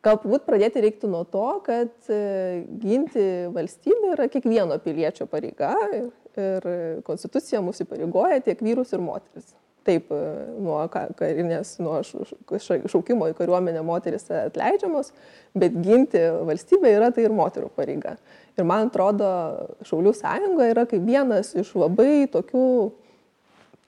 Galbūt 0.04 0.44
pradėti 0.44 0.82
reiktų 0.84 1.08
nuo 1.14 1.24
to, 1.32 1.46
kad 1.64 2.12
e, 2.12 2.64
ginti 2.82 3.24
valstybę 3.56 4.12
yra 4.18 4.28
kiekvieno 4.32 4.76
piliečio 4.84 5.30
pareiga 5.32 5.72
ir 5.94 6.66
konstitucija 7.08 7.62
mūsų 7.64 7.86
įpareigoja 7.86 8.42
tiek 8.44 8.60
vyrus 8.66 8.92
ir 8.92 9.04
moteris. 9.04 9.54
Taip, 9.88 10.10
e, 10.12 10.32
nuo 10.64 10.82
karinės, 10.92 11.78
nuo 11.84 12.02
šaukimo 12.04 13.30
į 13.32 13.36
kariuomenę 13.38 13.84
moteris 13.88 14.28
atleidžiamos, 14.28 15.14
bet 15.56 15.78
ginti 15.86 16.20
valstybę 16.50 16.92
yra 16.98 17.08
tai 17.16 17.30
ir 17.30 17.36
moterų 17.36 17.70
pareiga. 17.78 18.18
Ir 18.60 18.68
man 18.68 18.90
atrodo, 18.90 19.30
Šaulių 19.88 20.12
sąjunga 20.20 20.68
yra 20.74 20.84
kaip 20.90 21.06
vienas 21.08 21.54
iš 21.56 21.72
labai 21.80 22.26
tokių 22.34 22.66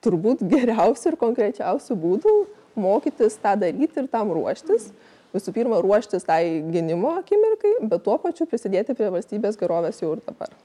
turbūt 0.06 0.46
geriausių 0.48 1.12
ir 1.12 1.20
konkrečiausių 1.26 2.00
būdų 2.00 2.38
mokytis 2.80 3.36
tą 3.44 3.58
daryti 3.60 4.00
ir 4.00 4.08
tam 4.16 4.32
ruoštis. 4.32 4.88
Mhm 4.94 5.12
visų 5.36 5.54
pirma 5.56 5.82
ruoštis 5.84 6.26
tai 6.28 6.42
gynimo 6.72 7.18
akimirkai, 7.20 7.78
bet 7.84 8.04
tuo 8.08 8.18
pačiu 8.24 8.48
prisidėti 8.50 8.96
prie 8.98 9.12
valstybės 9.14 9.60
gerovės 9.60 10.02
jau 10.02 10.16
ir 10.16 10.24
dabar. 10.26 10.56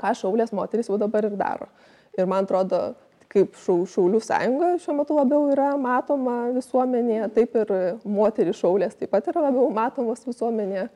Ką 0.00 0.14
šaulės 0.16 0.54
moteris 0.56 0.88
jau 0.88 0.98
dabar 1.00 1.26
ir 1.28 1.36
daro. 1.36 1.68
Ir 2.16 2.28
man 2.30 2.46
atrodo, 2.46 2.94
kaip 3.30 3.54
Šaulių 3.60 4.18
sąjunga 4.24 4.72
šiuo 4.82 4.96
metu 4.98 5.14
labiau 5.14 5.46
yra 5.52 5.70
matoma 5.78 6.50
visuomenėje, 6.54 7.30
taip 7.36 7.56
ir 7.60 7.72
moterį 8.02 8.54
šaulės 8.58 8.98
taip 8.98 9.12
pat 9.14 9.28
yra 9.30 9.46
labiau 9.46 9.70
matomos 9.74 10.24
visuomenėje. 10.26 10.88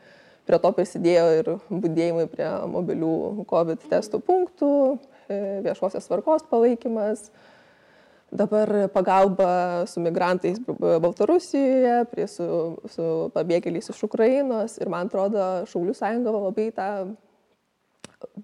Prie 0.44 0.58
to 0.60 0.70
prisidėjo 0.76 1.28
ir 1.38 1.50
būdėjimai 1.70 2.26
prie 2.28 2.48
mobilių 2.68 3.44
COVID 3.48 3.86
testų 3.88 4.20
punktų, 4.26 4.72
e, 5.30 5.38
viešosios 5.64 6.10
tvarkos 6.10 6.44
palaikymas, 6.50 7.30
dabar 8.34 8.88
pagalba 8.94 9.86
su 9.86 10.00
migrantais 10.02 10.58
Baltarusijoje, 10.78 12.04
prie 12.10 12.26
su, 12.28 12.46
su 12.90 13.10
pabėgėliais 13.34 13.92
iš 13.92 14.00
Ukrainos 14.08 14.74
ir 14.82 14.90
man 14.90 15.06
atrodo 15.06 15.44
Šaulių 15.70 15.94
sąjunga 15.94 16.34
labai 16.34 16.70
tą 16.74 16.88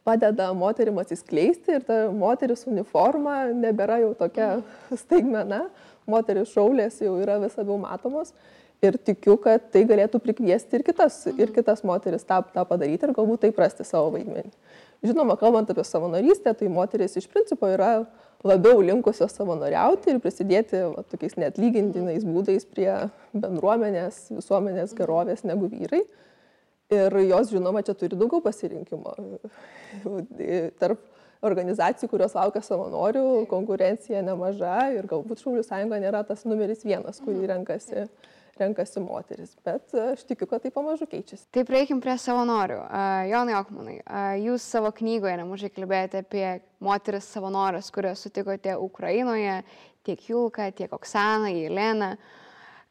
padeda 0.04 0.52
moterim 0.54 1.00
atsiskleisti 1.02 1.78
ir 1.78 1.84
ta 1.88 1.98
moteris 2.14 2.66
uniforma 2.70 3.42
nebėra 3.56 4.00
jau 4.04 4.14
tokia 4.18 4.50
staigmena, 5.02 5.64
moteris 6.10 6.52
šaulės 6.54 7.00
jau 7.02 7.16
yra 7.22 7.40
vis 7.42 7.56
labiau 7.58 7.78
matomos 7.80 8.34
ir 8.84 8.96
tikiu, 8.96 9.36
kad 9.40 9.66
tai 9.74 9.84
galėtų 9.88 10.22
prikviesti 10.24 10.78
ir 10.78 10.84
kitas, 10.86 11.22
ir 11.34 11.52
kitas 11.52 11.82
moteris 11.84 12.24
tą, 12.24 12.40
tą 12.54 12.64
padaryti 12.68 13.08
ir 13.08 13.14
galbūt 13.16 13.44
tai 13.44 13.50
prasti 13.56 13.84
savo 13.84 14.14
vaidmenį. 14.14 14.54
Žinoma, 15.04 15.36
kalbant 15.40 15.68
apie 15.72 15.84
savanorystę, 15.84 16.54
tai 16.56 16.68
moteris 16.72 17.16
iš 17.20 17.28
principo 17.28 17.68
yra 17.68 18.06
labiau 18.46 18.80
linkusios 18.84 19.34
savanoriauti 19.36 20.14
ir 20.14 20.20
prisidėti 20.22 20.80
va, 20.94 21.04
tokiais 21.10 21.36
netlygintinais 21.40 22.24
būdais 22.24 22.66
prie 22.68 22.88
bendruomenės, 23.36 24.26
visuomenės 24.32 24.96
gerovės 24.98 25.44
negu 25.48 25.70
vyrai. 25.72 26.02
Ir 26.90 27.14
jos, 27.28 27.52
žinoma, 27.52 27.84
čia 27.86 27.94
turi 27.94 28.18
daugiau 28.18 28.42
pasirinkimo. 28.42 29.12
Tarp 30.82 31.04
organizacijų, 31.46 32.08
kurios 32.10 32.34
laukia 32.36 32.64
savanorių, 32.66 33.46
konkurencija 33.48 34.24
nemaža 34.26 34.90
ir 34.96 35.06
galbūt 35.08 35.44
Šaulių 35.44 35.62
sąjunga 35.64 36.00
nėra 36.02 36.24
tas 36.26 36.42
numeris 36.48 36.82
vienas, 36.84 37.22
kurį 37.22 37.46
renkasi. 37.54 38.04
Mhm 38.08 38.38
renkasi 38.58 39.00
moteris, 39.00 39.52
bet 39.64 39.94
e, 39.94 40.10
aš 40.14 40.24
tikiu, 40.28 40.48
kad 40.50 40.64
tai 40.64 40.72
pamažu 40.74 41.06
keičiasi. 41.10 41.46
Tai 41.54 41.64
prieikim 41.68 42.00
prie 42.02 42.16
savanorių. 42.20 42.80
Uh, 42.82 43.22
Jonai 43.30 43.56
Okmanai, 43.60 43.96
uh, 44.02 44.34
jūs 44.40 44.66
savo 44.74 44.90
knygoje 44.96 45.36
nemažai 45.40 45.70
kalbėjote 45.74 46.22
apie 46.24 46.44
moteris 46.82 47.28
savanorės, 47.34 47.90
kurias 47.94 48.24
sutikote 48.26 48.76
Ukrainoje, 48.80 49.60
tiek 50.06 50.22
Julka, 50.28 50.70
tiek 50.76 50.92
Oksana, 50.96 51.52
Jelena. 51.54 52.14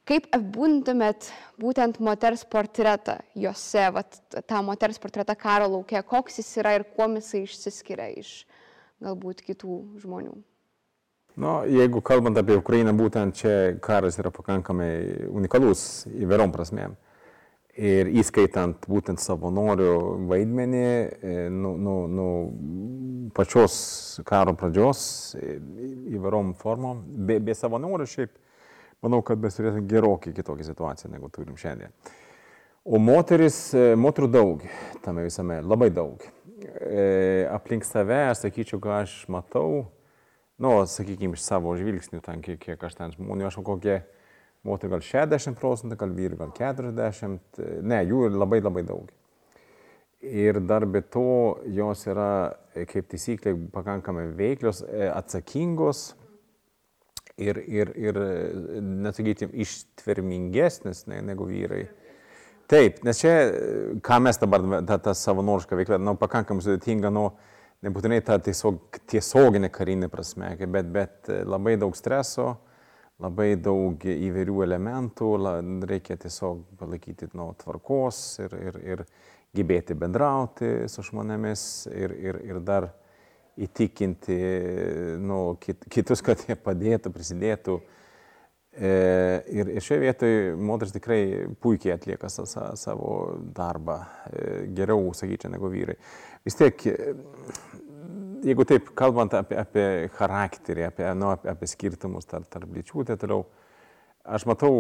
Kaip 0.10 0.26
apibūdintumėt 0.34 1.28
būtent 1.62 2.00
moters 2.02 2.42
portretą 2.50 3.20
juose, 3.38 3.84
vat, 3.94 4.22
tą 4.50 4.62
moters 4.66 4.98
portretą 5.02 5.36
karo 5.38 5.68
laukia, 5.76 6.02
koks 6.02 6.42
jis 6.42 6.50
yra 6.64 6.80
ir 6.80 6.88
kuo 6.96 7.06
jisai 7.14 7.44
išsiskiria 7.46 8.10
iš 8.18 8.40
galbūt 9.04 9.44
kitų 9.46 9.84
žmonių? 10.02 10.40
Nu, 11.38 11.62
jeigu 11.70 12.02
kalbant 12.02 12.38
apie 12.40 12.58
Ukrainą, 12.58 12.94
būtent 12.98 13.38
čia 13.40 13.54
karas 13.84 14.18
yra 14.20 14.32
pakankamai 14.34 15.30
unikalus 15.30 16.08
įvairom 16.10 16.52
prasmėm. 16.56 16.98
Ir 17.80 18.10
įskaitant 18.20 18.84
būtent 18.92 19.22
savanorių 19.24 19.94
vaidmenį, 20.28 20.82
e, 20.84 21.36
nu, 21.54 21.76
nu, 21.80 21.94
nu, 22.12 22.26
pačios 23.36 24.20
karo 24.28 24.56
pradžios 24.60 25.02
e, 25.40 25.60
įvairom 26.18 26.52
formom, 26.60 27.06
be, 27.30 27.38
be 27.40 27.56
savanorių 27.56 28.08
šiaip, 28.10 28.34
manau, 29.06 29.22
kad 29.24 29.40
mes 29.40 29.56
turėtume 29.56 29.88
gerokai 29.88 30.34
kitokią 30.36 30.68
situaciją, 30.68 31.14
negu 31.14 31.32
turim 31.32 31.56
šiandien. 31.62 31.94
O 32.84 33.00
moteris, 33.00 33.62
e, 33.78 33.94
moterų 33.96 34.28
daug 34.34 34.68
tame 35.06 35.24
visame, 35.30 35.62
labai 35.64 35.88
daug. 35.94 36.26
E, 36.60 37.48
aplink 37.48 37.88
save, 37.88 38.26
aš 38.34 38.44
sakyčiau, 38.44 38.82
ką 38.84 38.98
aš 39.06 39.16
matau, 39.32 39.86
nu, 40.60 40.74
sakykime, 40.90 41.38
iš 41.38 41.44
savo 41.46 41.74
žvilgsnių, 41.80 42.22
ten, 42.26 42.44
kiek, 42.46 42.60
kiek 42.62 42.84
aš 42.84 42.98
ten 43.00 43.14
žmonių, 43.16 43.48
aš 43.48 43.60
kokie 43.66 44.02
moterų 44.68 44.98
gal 44.98 45.06
60 45.06 45.60
procentų, 45.60 45.98
gal 46.00 46.16
vyrų 46.16 46.40
gal 46.42 46.54
40, 46.58 47.62
ne, 47.88 48.02
jų 48.08 48.28
labai 48.36 48.62
labai 48.62 48.84
daug. 48.88 49.10
Ir 50.20 50.60
dar 50.68 50.84
be 50.84 51.00
to 51.00 51.62
jos 51.72 52.04
yra, 52.12 52.32
kaip 52.92 53.08
taisyklė, 53.08 53.54
pakankamai 53.72 54.26
veiklios, 54.36 54.82
atsakingos 55.14 56.10
ir, 57.40 57.62
ir, 57.64 57.94
ir 57.96 58.20
nesakytim, 58.84 59.54
ištvermingesnis 59.64 61.06
negu 61.08 61.48
vyrai. 61.48 61.86
Taip, 62.70 63.00
nes 63.08 63.18
čia, 63.18 63.32
ką 64.06 64.20
mes 64.22 64.38
dabar, 64.38 64.62
ta, 64.86 65.00
ta 65.02 65.16
savanoriška 65.18 65.80
veikla, 65.80 65.98
nu, 66.04 66.14
pakankamai 66.20 66.62
sudėtinga, 66.62 67.10
nu, 67.16 67.32
nebūtinai 67.86 68.20
ta 68.26 68.40
tiesiog, 68.44 69.00
tiesioginė 69.10 69.70
karinė 69.74 70.10
prasme, 70.12 70.52
bet, 70.68 70.92
bet 70.94 71.32
labai 71.48 71.78
daug 71.80 71.96
streso, 71.98 72.54
labai 73.20 73.54
daug 73.60 74.04
įvairių 74.04 74.64
elementų, 74.68 75.34
reikia 75.90 76.18
tiesiog 76.20 76.64
palaikyti 76.80 77.32
nu, 77.36 77.52
tvarkos 77.60 78.22
ir, 78.46 78.56
ir, 78.70 78.80
ir 78.94 79.06
gebėti 79.56 79.98
bendrauti 79.98 80.90
su 80.92 81.04
žmonėmis 81.06 81.62
ir, 81.92 82.16
ir, 82.30 82.42
ir 82.48 82.60
dar 82.64 82.92
įtikinti 83.60 84.38
nu, 85.20 85.40
kit, 85.60 85.84
kitus, 85.92 86.24
kad 86.24 86.42
jie 86.48 86.56
padėtų, 86.56 87.12
prisidėtų. 87.12 87.80
E, 88.80 88.92
ir, 89.52 89.72
ir 89.74 89.84
šioje 89.84 90.04
vietoje 90.06 90.52
moteris 90.56 90.94
tikrai 90.96 91.22
puikiai 91.60 91.96
atlieka 91.98 92.30
sa, 92.32 92.46
sa, 92.48 92.70
savo 92.80 93.40
darbą, 93.56 93.98
e, 94.30 94.44
geriau, 94.78 95.10
sakyčiau, 95.18 95.52
negu 95.52 95.72
vyrai. 95.74 95.98
Vis 96.48 96.56
tiek, 96.56 96.86
jeigu 98.46 98.66
taip 98.68 98.92
kalbant 98.98 99.34
apie, 99.38 99.58
apie 99.60 99.88
charakterį, 100.18 100.86
apie, 100.90 101.08
nu, 101.18 101.32
apie, 101.34 101.50
apie 101.54 101.70
skirtumus 101.70 102.30
tarp, 102.30 102.48
tarp 102.52 102.72
lyčių, 102.76 103.06
tai 103.08 103.18
toliau, 103.20 103.46
aš 104.30 104.46
matau 104.50 104.74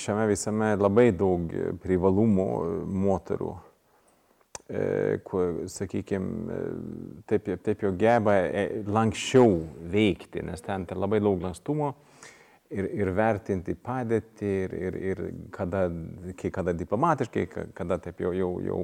šiame 0.00 0.26
visame 0.30 0.74
labai 0.78 1.10
daug 1.16 1.52
privalumų 1.84 2.48
moterų 3.04 3.52
sakykime, 5.68 6.56
taip, 7.28 7.50
taip 7.62 7.82
jau 7.84 7.90
geba 8.00 8.38
e, 8.48 8.82
lankščiau 8.88 9.58
veikti, 9.92 10.40
nes 10.40 10.62
ten 10.64 10.86
tai 10.88 10.96
labai 10.96 11.20
daug 11.20 11.42
lankstumo 11.42 11.90
ir, 12.72 12.88
ir 12.96 13.10
vertinti 13.12 13.74
padėtį 13.76 14.52
ir, 14.64 14.74
ir, 14.74 14.96
ir 15.12 15.20
kada, 15.52 15.84
kai 16.40 16.50
kada 16.50 16.72
diplomatiškai, 16.72 17.44
kada 17.76 17.98
taip 17.98 18.24
jau, 18.24 18.32
jau, 18.32 18.50
jau 18.64 18.80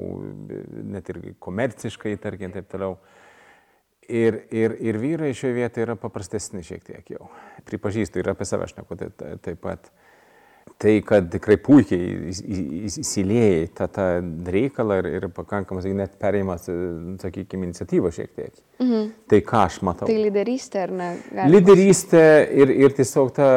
net 0.92 1.08
ir 1.08 1.22
komerciškai, 1.40 2.16
tarkim, 2.20 2.52
taip 2.52 2.68
toliau. 2.70 2.98
Ir, 4.10 4.40
ir, 4.50 4.74
ir 4.82 4.98
vyrai 4.98 5.30
šioje 5.36 5.54
vietoje 5.54 5.86
yra 5.86 5.94
paprastesni 6.00 6.64
šiek 6.66 6.82
tiek 6.86 7.12
jau. 7.14 7.28
Pripažįstu 7.68 8.18
ir 8.18 8.32
apie 8.32 8.46
save 8.48 8.66
aš 8.66 8.74
neku 8.80 8.98
taip, 8.98 9.22
taip 9.44 9.60
pat 9.62 9.92
tai, 10.80 10.94
kad 11.04 11.26
tikrai 11.32 11.56
puikiai 11.60 12.30
įsilėjai 12.88 13.66
tą, 13.76 13.86
tą 13.92 14.06
reikalą 14.54 14.96
ir, 15.02 15.08
ir 15.18 15.26
pakankamas, 15.34 15.84
net 15.96 16.14
perėjimas, 16.20 16.68
sakykime, 17.20 17.68
iniciatyvą 17.68 18.12
šiek 18.16 18.32
tiek. 18.36 18.54
Mhm. 18.80 19.10
Tai 19.30 19.40
ką 19.50 19.60
aš 19.66 19.80
matau. 19.86 20.08
Tai 20.08 20.16
lyderystė 20.16 20.84
ar 20.86 20.94
ne? 20.96 21.10
Lyderystė 21.52 22.22
ir, 22.62 22.72
ir 22.86 22.96
tiesiog 22.96 23.34
ta, 23.36 23.50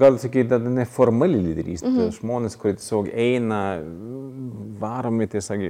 gal 0.00 0.20
sakyti, 0.20 0.60
neformali 0.76 1.40
lyderystė. 1.46 1.88
Mhm. 1.94 2.12
Žmonės, 2.18 2.58
kurie 2.60 2.76
tiesiog 2.80 3.08
eina, 3.16 3.62
varomi, 4.82 5.30
tiesiog 5.30 5.64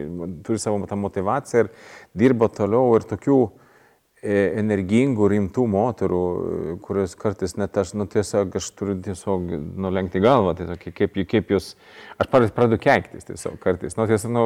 turi 0.47 0.61
savo 0.63 0.83
tą 0.91 0.99
motivaciją 0.99 1.67
ir 1.67 1.73
dirba 2.19 2.51
toliau 2.53 2.99
ir 2.99 3.07
tokių 3.09 3.41
E, 3.49 3.68
energingų, 4.23 5.29
rimtų 5.31 5.65
moterų, 5.71 6.23
kurios 6.83 7.15
kartais 7.19 7.55
net 7.59 7.77
aš, 7.79 7.93
nu 7.99 8.07
tiesiog, 8.11 8.57
aš 8.59 8.71
turiu 8.79 8.97
tiesiog 9.05 9.53
nulenkti 9.79 10.23
galvą, 10.23 10.57
tiesiog 10.59 10.89
kaip, 10.97 11.21
kaip 11.31 11.53
jūs, 11.55 11.71
aš 12.19 12.31
pradedu 12.33 12.81
keiktis 12.83 13.29
tiesiog 13.29 13.59
kartais, 13.63 13.95
nu 13.99 14.09
tiesiog, 14.11 14.35
nu, 14.35 14.45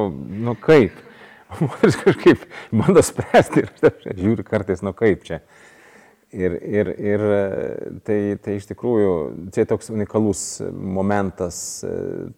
nu 0.48 0.56
kaip, 0.60 0.96
moteris 1.60 1.96
kažkaip 2.00 2.44
bando 2.72 3.04
spręsti 3.04 3.64
ir 3.64 3.72
aš 3.88 4.08
žiūriu 4.10 4.46
kartais, 4.48 4.84
nu 4.84 4.94
kaip 4.96 5.24
čia. 5.28 5.42
Ir, 6.32 6.54
ir, 6.64 6.88
ir 6.96 7.22
tai, 8.06 8.18
tai 8.40 8.54
iš 8.56 8.70
tikrųjų, 8.70 9.08
čia 9.52 9.66
toks 9.68 9.90
unikalus 9.92 10.62
momentas 10.72 11.82
e, 11.84 11.90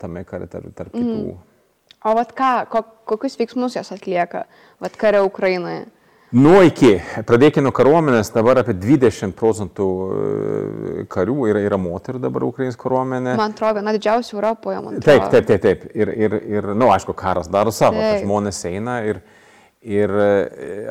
tame 0.02 0.24
kare 0.26 0.48
tarp, 0.50 0.72
tarp 0.74 0.90
kitų. 0.90 1.20
Mm. 1.30 1.37
O 2.04 2.14
vat 2.18 2.32
ką, 2.37 2.48
ko, 2.72 2.82
kokius 3.06 3.38
veiksmus 3.38 3.78
jos 3.78 3.92
atlieka, 3.94 4.48
vat 4.82 4.98
kare 4.98 5.22
Ukrainoje? 5.22 5.87
Nuo 6.34 6.64
iki, 6.66 6.96
pradėkime 7.28 7.68
nuo 7.68 7.70
kariuomenės, 7.74 8.32
dabar 8.34 8.58
apie 8.58 8.74
20 8.74 9.36
procentų 9.38 9.84
e, 9.86 11.04
karių 11.12 11.36
yra, 11.52 11.60
yra 11.62 11.78
moterų 11.78 12.18
dabar 12.24 12.42
Ukrainos 12.48 12.78
kariuomenė. 12.80 13.36
Man 13.38 13.54
atrodo, 13.54 13.78
viena 13.78 13.92
didžiausių 13.94 14.34
Europoje, 14.40 14.80
man 14.82 14.96
atrodo. 14.98 15.06
Taip, 15.06 15.28
taip, 15.30 15.46
taip, 15.46 15.62
taip. 15.62 15.84
Ir, 15.94 16.10
ir, 16.26 16.34
ir 16.56 16.68
na, 16.72 16.74
nu, 16.82 16.88
aišku, 16.90 17.14
karas 17.14 17.46
daro 17.52 17.70
savo, 17.70 18.02
tai 18.02 18.24
žmonės 18.24 18.58
eina 18.66 18.96
ir, 19.06 19.22
ir 19.86 20.16
e, 20.24 20.26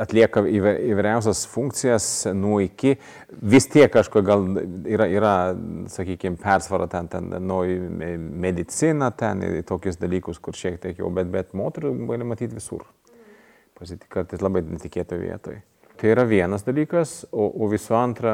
atlieka 0.05 0.45
įvairiausias 0.47 1.43
funkcijas 1.51 2.09
nuo 2.39 2.61
iki. 2.63 2.95
Vis 3.43 3.67
tiek 3.67 3.91
kažko 3.91 4.23
gal 4.23 4.47
yra, 4.87 5.11
yra 5.11 5.35
sakykime, 5.91 6.39
persvara 6.39 6.87
ten, 6.87 7.11
ten 7.11 7.27
nuo 7.43 7.65
medicina, 8.47 9.11
ten 9.11 9.43
tokius 9.67 9.99
dalykus, 9.99 10.39
kur 10.39 10.55
šiek 10.55 10.79
tiek 10.87 11.03
jau, 11.03 11.11
bet, 11.11 11.27
bet 11.35 11.51
moterų 11.51 11.97
gali 12.07 12.31
matyti 12.31 12.55
visur 12.55 12.87
kartais 14.09 14.43
labai 14.43 14.63
netikėto 14.65 15.19
vietoje. 15.21 15.63
Tai 15.99 16.09
yra 16.09 16.23
vienas 16.27 16.65
dalykas, 16.65 17.21
o, 17.31 17.45
o 17.63 17.67
visų 17.71 17.93
antra, 17.95 18.31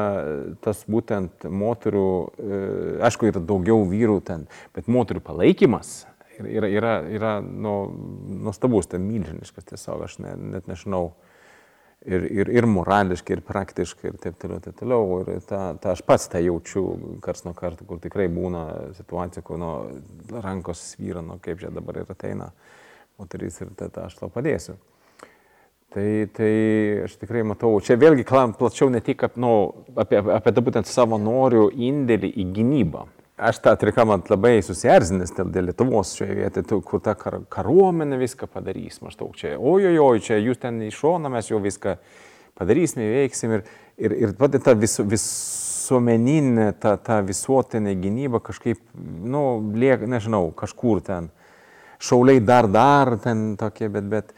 tas 0.64 0.80
būtent 0.90 1.44
moterų, 1.44 2.06
e, 2.40 2.60
aišku, 3.06 3.28
yra 3.28 3.42
daugiau 3.44 3.84
vyrų 3.86 4.16
ten, 4.26 4.46
bet 4.74 4.88
moterų 4.90 5.20
palaikymas 5.26 6.00
yra, 6.40 6.68
yra, 6.68 6.94
yra 7.08 7.32
nu, 7.40 7.74
nuostabus, 8.40 8.88
tai 8.90 9.00
milžiniškas 9.02 9.68
tiesiog, 9.72 10.06
aš 10.06 10.18
ne, 10.24 10.34
net 10.56 10.70
nežinau. 10.70 11.10
Ir, 12.00 12.24
ir, 12.32 12.48
ir 12.48 12.64
morališkai, 12.64 13.34
ir 13.36 13.42
praktiškai, 13.44 14.08
ir 14.08 14.14
taip 14.22 14.38
toliau, 14.40 14.62
taip 14.64 14.78
toliau. 14.78 15.18
Ir 15.20 15.42
tą, 15.44 15.58
tą 15.82 15.90
aš 15.92 16.00
pats 16.08 16.30
tą 16.32 16.40
jaučiu 16.40 16.84
kars 17.20 17.44
nuo 17.44 17.52
karto, 17.52 17.84
kur 17.84 18.00
tikrai 18.00 18.24
būna 18.32 18.62
situacija, 18.96 19.44
kur 19.44 19.60
nu, 19.60 19.72
rankos 20.32 20.80
svyra, 20.94 21.20
nu, 21.20 21.36
kaip 21.44 21.60
čia 21.60 21.68
dabar 21.76 22.00
ir 22.00 22.08
ateina 22.08 22.48
moteris 23.20 23.60
ir 23.60 23.74
tada 23.76 24.06
aš 24.08 24.16
tau 24.16 24.32
padėsiu. 24.32 24.78
Tai, 25.90 26.28
tai 26.30 26.50
aš 27.02 27.16
tikrai 27.18 27.40
matau, 27.42 27.72
čia 27.82 27.96
vėlgi 27.98 28.22
plačiau 28.54 28.86
ne 28.94 29.00
tik 29.02 29.24
ap, 29.26 29.34
nu, 29.34 29.54
apie, 29.98 30.20
apie 30.22 30.52
tą 30.54 30.62
būtent 30.62 30.86
savo 30.86 31.18
norių 31.18 31.64
indėlį 31.74 32.30
į 32.30 32.44
gynybą. 32.54 33.08
Aš 33.40 33.58
tą 33.64 33.72
man 34.06 34.22
labai 34.28 34.60
susierzinęs 34.62 35.32
dėl, 35.34 35.50
dėl 35.50 35.66
Lietuvos 35.70 36.12
šioje 36.14 36.36
vietoje, 36.36 36.78
kur 36.86 37.00
ta 37.02 37.16
kar, 37.18 37.40
karuomenė 37.48 38.20
viską 38.20 38.46
padarys. 38.52 39.00
Maždaug 39.02 39.32
čia, 39.34 39.56
ojojoj, 39.56 40.20
čia 40.22 40.38
jūs 40.38 40.60
ten 40.60 40.78
iš 40.86 40.98
šono 41.00 41.32
mes 41.32 41.48
jau 41.50 41.58
viską 41.58 41.96
padarysime, 42.60 43.08
veiksim. 43.16 43.56
Ir, 43.56 43.64
ir, 43.98 44.16
ir 44.28 44.36
pati 44.38 44.60
ta 44.62 44.76
vis, 44.78 44.98
visuomeninė, 45.00 46.68
ta, 46.78 46.94
ta 47.00 47.18
visuotinė 47.24 47.96
gynyba 47.98 48.42
kažkaip, 48.44 48.78
nu, 49.24 49.42
liek, 49.74 50.06
nežinau, 50.06 50.52
kažkur 50.54 51.02
ten. 51.02 51.32
Šauliai 52.00 52.44
dar, 52.44 52.68
dar 52.70 53.16
ten 53.24 53.56
tokie, 53.60 53.90
bet, 53.92 54.06
bet 54.12 54.36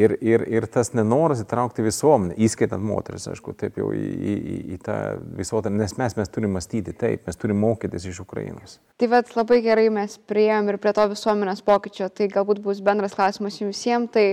Ir, 0.00 0.14
ir, 0.24 0.44
ir 0.48 0.66
tas 0.72 0.92
nenoras 0.96 1.42
įtraukti 1.42 1.84
visuomenę, 1.84 2.36
įskaitant 2.40 2.84
moteris, 2.84 3.26
aišku, 3.28 3.52
taip 3.60 3.76
jau 3.80 3.90
į, 3.96 4.00
į, 4.00 4.56
į 4.74 4.78
tą 4.86 4.96
visuomenę, 5.36 5.82
nes 5.82 5.96
mes, 6.00 6.16
mes 6.16 6.32
turime 6.32 6.56
mąstyti 6.56 6.94
taip, 6.96 7.26
mes 7.28 7.40
turime 7.40 7.60
mokytis 7.66 8.06
iš 8.08 8.22
Ukrainos. 8.24 8.78
Tai 9.00 9.10
vad 9.12 9.34
labai 9.36 9.60
gerai 9.64 9.88
mes 9.92 10.16
prieėm 10.30 10.72
ir 10.72 10.80
prie 10.80 10.94
to 10.96 11.04
visuomenės 11.12 11.62
pokyčio, 11.66 12.08
tai 12.14 12.30
galbūt 12.32 12.62
bus 12.64 12.82
bendras 12.84 13.16
klausimas 13.18 13.60
jums 13.60 13.76
visiems, 13.76 14.12
tai 14.14 14.26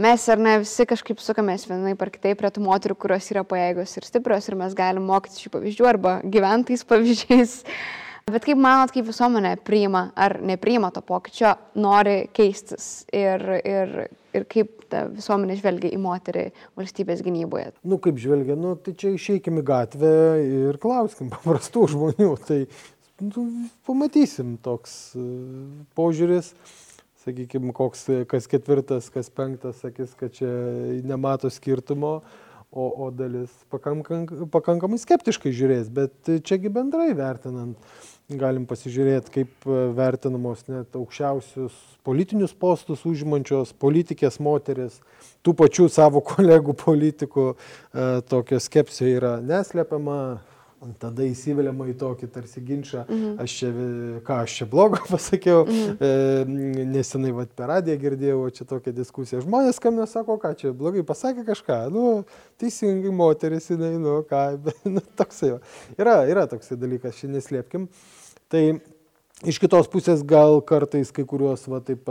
mes 0.00 0.26
ar 0.32 0.40
ne 0.40 0.56
visi 0.62 0.88
kažkaip 0.88 1.20
sukamės 1.24 1.68
vienai 1.68 1.94
par 1.98 2.10
kitaip 2.14 2.40
prie 2.40 2.50
tų 2.52 2.64
moterų, 2.64 2.96
kurios 3.00 3.28
yra 3.34 3.44
pajėgos 3.48 3.96
ir 3.98 4.08
stiprios 4.08 4.48
ir 4.48 4.58
mes 4.60 4.74
galim 4.76 5.06
mokytis 5.08 5.44
šių 5.44 5.54
pavyzdžių 5.58 5.92
arba 5.92 6.18
gyventais 6.24 6.84
pavyzdžiais. 6.88 7.62
Bet 8.26 8.42
kaip 8.42 8.58
manot, 8.58 8.90
kaip 8.90 9.06
visuomenė 9.06 9.52
priima 9.62 10.08
ar 10.18 10.40
nepriima 10.42 10.88
to 10.90 10.98
pokyčio, 11.06 11.52
nori 11.78 12.24
keistis 12.34 13.04
ir, 13.14 13.44
ir, 13.62 13.92
ir 14.36 14.46
kaip 14.50 14.86
ta 14.92 15.04
visuomenė 15.10 15.58
žvelgia 15.60 15.92
į 15.94 16.00
moterį 16.02 16.46
valstybės 16.78 17.22
gynyboje? 17.26 17.72
Nu, 17.86 18.00
kaip 18.02 18.18
žvelgia, 18.22 18.56
nu, 18.58 18.74
tai 18.78 18.96
čia 18.98 19.14
išeikime 19.16 19.64
į 19.64 19.68
gatvę 19.70 20.16
ir 20.44 20.80
klauskim 20.82 21.32
paprastų 21.34 21.86
žmonių. 21.94 22.32
Tai 22.46 22.60
nu, 23.26 23.46
pamatysim 23.88 24.56
toks 24.64 25.16
e, 25.18 25.28
požiūris 25.98 26.52
sakykime, 27.26 27.72
koks 27.74 28.06
kas 28.30 28.46
ketvirtas, 28.50 29.10
kas 29.10 29.30
penktas 29.34 29.80
sakys, 29.82 30.14
kad 30.18 30.34
čia 30.36 30.50
nemato 31.06 31.50
skirtumo, 31.50 32.20
o, 32.70 32.84
o 33.06 33.08
dalis 33.14 33.50
pakankam, 33.72 34.26
pakankamai 34.52 34.98
skeptiškai 35.02 35.52
žiūrės, 35.54 35.90
bet 35.90 36.30
čiagi 36.46 36.70
bendrai 36.72 37.10
vertinant 37.18 37.78
galim 38.34 38.64
pasižiūrėti, 38.66 39.32
kaip 39.34 39.68
e, 39.68 39.76
vertinamos 39.94 40.64
net 40.66 40.96
aukščiausius 40.98 41.76
politinius 42.06 42.54
postus 42.58 43.04
užimančios 43.06 43.72
politikės 43.78 44.40
moteris, 44.42 44.98
tų 45.46 45.54
pačių 45.60 45.86
savo 45.92 46.22
kolegų 46.32 46.74
politikų, 46.82 47.46
e, 47.54 48.08
tokio 48.26 48.58
skepsio 48.62 49.06
yra 49.12 49.36
neslepiama, 49.44 50.40
Tada 51.00 51.26
įsiveliama 51.26 51.88
į 51.90 51.96
tokį 52.00 52.28
tarsi 52.34 52.62
ginčą, 52.64 53.04
mhm. 53.06 53.36
aš 53.42 53.56
čia, 53.60 53.70
ką 54.26 54.38
aš 54.44 54.56
čia 54.60 54.68
blogo 54.70 55.00
pasakiau, 55.12 55.64
mhm. 55.66 55.96
e, 56.00 56.84
nesenai 56.96 57.32
vat, 57.36 57.52
per 57.56 57.70
radiją 57.72 57.98
girdėjau 58.02 58.42
čia 58.56 58.68
tokią 58.72 58.94
diskusiją. 58.96 59.42
Žmonės 59.44 59.80
kam 59.82 59.98
nesako, 60.00 60.38
ką 60.42 60.52
čia 60.60 60.74
blogai 60.76 61.04
pasakė 61.06 61.46
kažką, 61.48 61.80
nu, 61.94 62.06
teisingai 62.60 63.14
moteris, 63.14 63.70
jinai, 63.72 63.94
nu, 64.02 64.18
ką, 64.28 64.44
nu, 64.96 65.04
toksai, 65.18 65.56
yra, 65.98 66.20
yra 66.30 66.46
toksai 66.50 66.78
dalykas, 66.80 67.18
šiandien 67.18 67.40
neslėpkim. 67.40 67.88
Tai 68.52 68.62
Iš 69.44 69.58
kitos 69.60 69.84
pusės 69.92 70.22
gal 70.24 70.62
kartais 70.64 71.10
kai 71.12 71.26
kuriuos 71.28 71.66
va 71.68 71.82
taip 71.84 72.06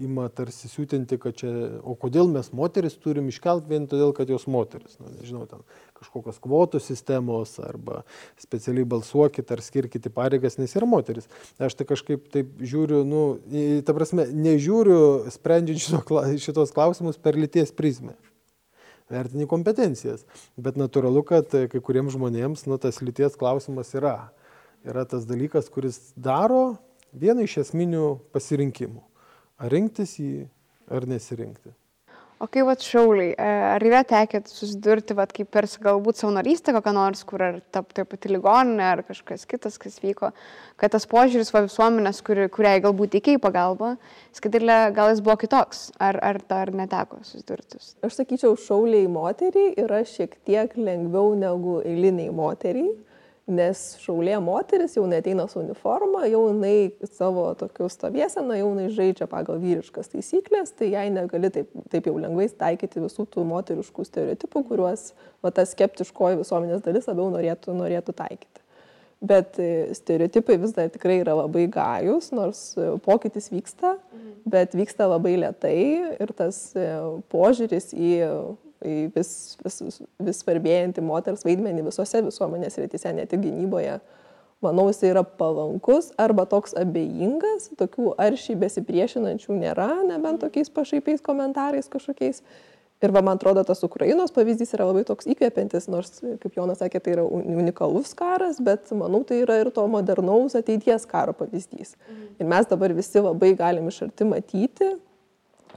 ima 0.00 0.24
tarsi 0.32 0.70
siūtinti, 0.72 1.18
kad 1.20 1.36
čia, 1.36 1.50
o 1.84 1.92
kodėl 2.00 2.30
mes 2.32 2.48
moteris 2.56 2.94
turim 2.96 3.26
iškelt 3.28 3.66
vien 3.68 3.84
todėl, 3.84 4.14
kad 4.16 4.30
jos 4.32 4.46
moteris. 4.48 4.94
Na, 4.96 5.10
nežinau, 5.18 5.44
ten 5.50 5.60
kažkokios 5.98 6.38
kvotų 6.40 6.80
sistemos 6.80 7.58
arba 7.60 8.06
specialiai 8.40 8.88
balsuokit 8.88 9.52
ar 9.52 9.60
skirkite 9.60 10.08
pareigas, 10.08 10.56
nes 10.56 10.72
yra 10.80 10.88
moteris. 10.88 11.28
Aš 11.60 11.76
tai 11.76 11.84
kažkaip 11.90 12.24
taip 12.32 12.56
žiūriu, 12.64 13.02
nu, 13.04 13.26
ta 13.84 13.92
prasme, 13.98 14.24
nežiūriu 14.32 15.28
sprendžiant 15.36 15.84
šito, 15.84 16.24
šitos 16.40 16.72
klausimus 16.72 17.20
per 17.20 17.36
lyties 17.36 17.74
prizmę 17.76 18.16
vertini 19.12 19.44
kompetencijas. 19.44 20.24
Bet 20.56 20.80
natūralu, 20.80 21.20
kad 21.28 21.52
kai 21.52 21.84
kuriems 21.84 22.16
žmonėms 22.16 22.64
nu, 22.64 22.80
tas 22.80 23.04
lyties 23.04 23.36
klausimas 23.36 23.92
yra 23.92 24.16
yra 24.86 25.06
tas 25.08 25.26
dalykas, 25.28 25.70
kuris 25.72 26.12
daro 26.16 26.76
vieną 27.16 27.46
iš 27.46 27.58
esminių 27.64 28.06
pasirinkimų. 28.34 29.02
Ar 29.56 29.72
rinktis 29.72 30.18
jį, 30.20 30.46
ar 30.92 31.08
nesirinkti. 31.08 31.72
O 32.36 32.44
kaip 32.52 32.66
vat 32.68 32.82
šauliai, 32.84 33.30
e, 33.32 33.44
ar 33.70 33.80
yra 33.80 34.02
tekę 34.04 34.42
susidurti, 34.44 35.14
vat, 35.16 35.30
kaip 35.32 35.48
per 35.48 35.64
galbūt 35.64 36.18
savanorystę 36.20 36.74
kokią 36.76 36.92
nors, 36.92 37.22
kur 37.24 37.40
ar 37.40 37.54
tap, 37.72 37.94
taip 37.96 38.10
pati 38.12 38.28
ligoninė, 38.28 38.82
ar 38.84 39.02
kažkas 39.08 39.46
kitas, 39.48 39.78
kas 39.80 39.96
vyko, 40.02 40.34
kad 40.76 40.92
tas 40.92 41.08
požiūris 41.08 41.48
va 41.54 41.64
visuomenės, 41.64 42.20
kuri, 42.26 42.50
kuriai 42.52 42.82
galbūt 42.84 43.14
teikiai 43.16 43.40
pagalbą, 43.40 43.94
skaidrlė 44.36 44.76
gal 44.98 45.14
jis 45.14 45.24
buvo 45.24 45.38
kitoks, 45.40 45.86
ar, 45.96 46.20
ar 46.20 46.42
dar 46.44 46.74
neteko 46.76 47.22
susidurti? 47.24 47.80
Aš 48.04 48.20
sakyčiau, 48.20 48.52
šauliai 48.66 49.08
moteriai 49.08 49.72
yra 49.80 50.04
šiek 50.04 50.36
tiek 50.44 50.76
lengviau 50.76 51.32
negu 51.40 51.80
eiliniai 51.88 52.36
moteriai 52.36 52.92
nes 53.46 53.82
šaulė 54.02 54.40
moteris 54.42 54.96
jau 54.96 55.04
neteina 55.06 55.46
su 55.50 55.60
uniforma, 55.60 56.24
jau 56.26 56.42
jinai 56.48 56.90
savo 57.06 57.46
tokiu 57.58 57.86
stovėseną, 57.90 58.58
jau 58.58 58.72
jinai 58.72 58.88
žaidžia 58.96 59.28
pagal 59.30 59.60
vyriškas 59.62 60.10
taisyklės, 60.12 60.74
tai 60.74 60.90
jai 60.92 61.06
negali 61.14 61.52
taip, 61.54 61.70
taip 61.92 62.10
jau 62.10 62.16
lengvai 62.18 62.48
taikyti 62.50 63.04
visų 63.04 63.28
tų 63.30 63.46
moteriškų 63.46 64.06
stereotipų, 64.08 64.64
kuriuos 64.72 65.12
va, 65.44 65.54
ta 65.54 65.66
skeptiškoji 65.68 66.42
visuomenės 66.42 66.82
dalis 66.86 67.06
labiau 67.06 67.30
norėtų, 67.34 67.76
norėtų 67.78 68.16
taikyti. 68.18 68.62
Bet 69.26 69.56
e, 69.62 69.94
stereotipai 69.96 70.58
vis 70.60 70.74
dar 70.76 70.90
tikrai 70.92 71.22
yra 71.22 71.38
labai 71.38 71.64
gajus, 71.72 72.32
nors 72.36 72.74
e, 72.76 72.90
pokytis 73.06 73.48
vyksta, 73.54 73.94
mhm. 73.96 74.34
bet 74.52 74.74
vyksta 74.76 75.06
labai 75.08 75.38
lietai 75.38 75.78
ir 76.18 76.34
tas 76.36 76.58
e, 76.76 76.90
požiūris 77.32 77.94
į 77.94 78.12
vis, 79.14 79.30
vis, 79.64 79.80
vis 80.28 80.42
svarbėjantį 80.42 81.04
moters 81.04 81.44
vaidmenį 81.46 81.86
visose 81.88 82.22
visuomenės 82.26 82.78
rytise, 82.82 83.12
ne 83.16 83.26
tik 83.28 83.42
gynyboje, 83.44 83.98
manau, 84.64 84.86
jis 84.90 85.02
yra 85.10 85.24
palankus 85.24 86.12
arba 86.20 86.46
toks 86.48 86.76
abejingas, 86.78 87.70
tokių 87.80 88.14
aršiai 88.22 88.58
besipriešinančių 88.62 89.58
nėra, 89.60 89.90
nebent 90.08 90.42
tokiais 90.44 90.72
pašaipiais 90.72 91.24
komentarais 91.24 91.90
kažkokiais. 91.92 92.42
Ir 93.04 93.12
va, 93.12 93.20
man 93.20 93.36
atrodo, 93.36 93.60
tas 93.68 93.82
Ukrainos 93.84 94.32
pavyzdys 94.32 94.70
yra 94.72 94.86
labai 94.88 95.02
toks 95.04 95.26
įkvepiantis, 95.28 95.84
nors, 95.92 96.14
kaip 96.40 96.54
Jonas 96.56 96.80
sakė, 96.80 97.02
tai 97.04 97.12
yra 97.18 97.26
unikalus 97.28 98.14
karas, 98.16 98.56
bet 98.64 98.88
manau, 98.96 99.20
tai 99.28 99.42
yra 99.42 99.58
ir 99.60 99.68
to 99.76 99.84
modernaus 99.92 100.56
ateities 100.56 101.04
karo 101.10 101.34
pavyzdys. 101.36 101.92
Mhm. 101.98 102.30
Ir 102.40 102.48
mes 102.54 102.70
dabar 102.70 102.94
visi 102.96 103.20
labai 103.20 103.52
galim 103.58 103.90
iš 103.92 104.00
arti 104.08 104.28
matyti, 104.30 104.94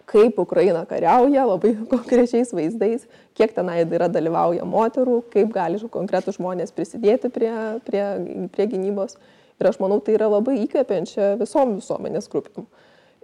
kaip 0.10 0.40
Ukraina 0.42 0.84
kariauja, 0.90 1.46
labai 1.48 1.76
konkrečiais 1.94 2.54
vaizdais, 2.56 3.06
kiek 3.38 3.54
tenai 3.56 3.82
yra 3.86 4.10
dalyvauja 4.12 4.68
moterų, 4.68 5.22
kaip 5.34 5.54
gali 5.56 5.80
konkretų 5.80 6.36
žmonės 6.40 6.74
prisidėti 6.76 7.32
prie, 7.34 7.54
prie, 7.86 8.06
prie 8.54 8.70
gynybos. 8.74 9.18
Ir 9.60 9.68
aš 9.68 9.80
manau, 9.82 10.00
tai 10.00 10.16
yra 10.16 10.30
labai 10.32 10.62
įkvepiančia 10.64 11.34
visom 11.40 11.76
visuomenės 11.82 12.30
grupėm. 12.32 12.70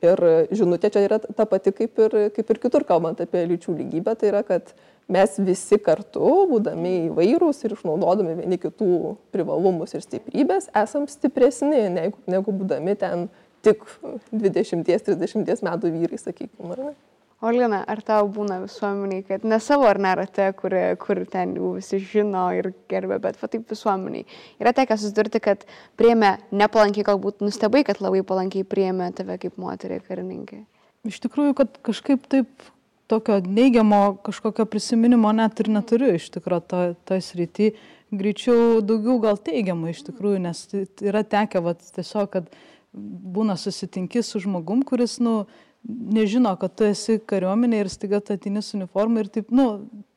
Ir 0.03 0.19
žinutė 0.51 0.89
čia 0.91 1.05
yra 1.05 1.21
ta 1.23 1.45
pati 1.47 1.71
kaip 1.73 2.01
ir, 2.03 2.15
kaip 2.35 2.49
ir 2.51 2.59
kitur, 2.59 2.83
kalbant 2.87 3.21
apie 3.23 3.45
lyčių 3.47 3.77
lygybę, 3.77 4.11
tai 4.19 4.27
yra, 4.33 4.41
kad 4.43 4.73
mes 5.11 5.37
visi 5.39 5.79
kartu, 5.79 6.27
būdami 6.49 6.91
įvairūs 7.07 7.63
ir 7.63 7.77
išnaudodami 7.77 8.35
vieni 8.41 8.59
kitų 8.59 9.15
privalumus 9.33 9.95
ir 9.95 10.03
stiprybės, 10.03 10.67
esam 10.75 11.07
stipresni 11.09 11.85
negu, 11.93 12.19
negu 12.27 12.53
būdami 12.59 12.97
ten 12.99 13.27
tik 13.65 13.83
20-30 14.31 15.65
metų 15.65 15.91
vyrai, 15.97 16.21
sakykime, 16.21 16.71
ar 16.75 16.87
ne? 16.89 16.95
O 17.43 17.51
Lina, 17.51 17.81
ar 17.83 17.99
tau 18.01 18.29
būna 18.31 18.61
visuomeniai, 18.63 19.21
kad 19.27 19.43
ne 19.45 19.57
savo 19.61 19.85
ar 19.89 19.99
nerate, 20.01 20.47
kur, 20.57 20.73
kur 21.01 21.19
ten 21.29 21.51
jau 21.57 21.73
visi 21.75 21.99
žino 21.99 22.45
ir 22.55 22.71
gerbė, 22.89 23.17
bet 23.21 23.35
va 23.41 23.49
taip 23.51 23.67
visuomeniai. 23.69 24.23
Yra 24.63 24.71
tekę 24.73 24.95
susidurti, 24.97 25.41
kad 25.43 25.65
priemė 25.99 26.37
nepalankiai, 26.55 27.05
galbūt 27.05 27.43
nustebai, 27.43 27.83
kad 27.85 27.99
labai 28.01 28.23
palankiai 28.25 28.65
priemė 28.65 29.11
tave 29.17 29.35
kaip 29.41 29.59
moterį 29.61 29.99
karininkai. 30.07 30.61
Iš 31.05 31.19
tikrųjų, 31.27 31.57
kad 31.59 31.75
kažkaip 31.85 32.23
taip 32.31 32.71
tokio 33.11 33.41
neigiamo 33.43 34.15
kažkokio 34.25 34.65
prisiminimo 34.65 35.29
net 35.35 35.59
ir 35.61 35.69
neturiu 35.75 36.15
iš 36.15 36.31
tikrųjų 36.37 36.63
to, 36.71 36.85
to 37.05 37.19
srity. 37.21 37.73
Greičiau 38.15 38.79
daugiau 38.85 39.19
gal 39.19 39.37
teigiamą 39.41 39.91
iš 39.91 40.05
tikrųjų, 40.07 40.39
nes 40.47 40.63
yra 41.03 41.25
tekę 41.27 41.59
vat, 41.65 41.83
tiesiog, 41.97 42.31
kad 42.31 42.49
būna 42.95 43.57
susitinki 43.59 44.23
su 44.23 44.41
žmogum, 44.43 44.83
kuris, 44.87 45.19
nu, 45.23 45.43
nežino, 45.85 46.55
kad 46.57 46.73
tu 46.77 46.87
esi 46.87 47.19
kariuomenė 47.29 47.83
ir 47.83 47.91
staiga 47.93 48.19
tu 48.23 48.33
atini 48.33 48.63
su 48.65 48.77
uniforma 48.79 49.21
ir 49.21 49.29
taip, 49.33 49.51
nu, 49.53 49.67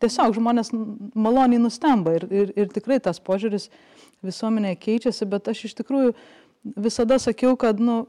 tiesiog 0.01 0.37
žmonės 0.39 0.73
maloniai 0.73 1.61
nustemba 1.61 2.17
ir, 2.17 2.27
ir, 2.33 2.53
ir 2.57 2.73
tikrai 2.73 3.01
tas 3.05 3.21
požiūris 3.21 3.69
visuomenėje 4.25 4.81
keičiasi, 4.87 5.29
bet 5.29 5.51
aš 5.53 5.67
iš 5.69 5.77
tikrųjų 5.83 6.15
visada 6.79 7.19
sakiau, 7.23 7.57
kad, 7.61 7.83
nu, 7.83 8.07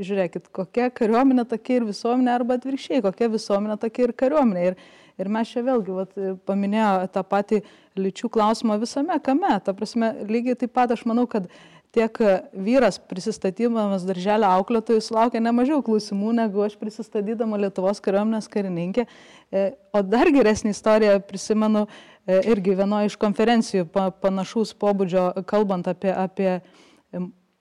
žiūrėkit, 0.00 0.48
kokia 0.54 0.88
kariuomenė 0.94 1.44
tokia 1.50 1.80
ir 1.80 1.86
visuomenė, 1.90 2.32
arba 2.32 2.56
atvirkščiai, 2.58 3.02
kokia 3.04 3.28
visuomenė 3.32 3.76
tokia 3.82 4.08
ir 4.08 4.14
kariuomenė. 4.22 4.64
Ir, 4.70 4.78
ir 5.20 5.30
mes 5.32 5.52
čia 5.52 5.64
vėlgi 5.66 5.96
vat, 5.96 6.16
paminėjo 6.48 7.10
tą 7.12 7.22
patį 7.28 7.60
lyčių 8.00 8.30
klausimą 8.32 8.78
visame 8.80 9.18
kame. 9.24 9.52
Ta 9.64 9.74
prasme, 9.76 10.14
lygiai 10.28 10.56
taip 10.58 10.72
pat 10.76 10.94
aš 10.96 11.04
manau, 11.08 11.26
kad 11.30 11.50
tiek 11.92 12.18
vyras 12.56 12.96
prisistatydamas 13.10 14.06
darželio 14.08 14.48
auklėtojų 14.48 15.02
sulaukė 15.04 15.42
nemažiau 15.44 15.82
klausimų 15.84 16.32
negu 16.38 16.64
aš 16.64 16.78
prisistatydama 16.80 17.60
Lietuvos 17.60 18.00
kariuomenės 18.04 18.48
karininkė. 18.52 19.04
E, 19.52 19.66
o 19.92 20.00
dar 20.04 20.30
geresnį 20.32 20.72
istoriją 20.72 21.18
prisimenu 21.28 21.84
e, 21.84 22.40
irgi 22.54 22.78
vienoje 22.80 23.12
iš 23.12 23.18
konferencijų 23.20 23.90
panašaus 24.24 24.72
pobūdžio, 24.80 25.26
kalbant 25.48 25.90
apie, 25.92 26.14
apie 26.16 26.56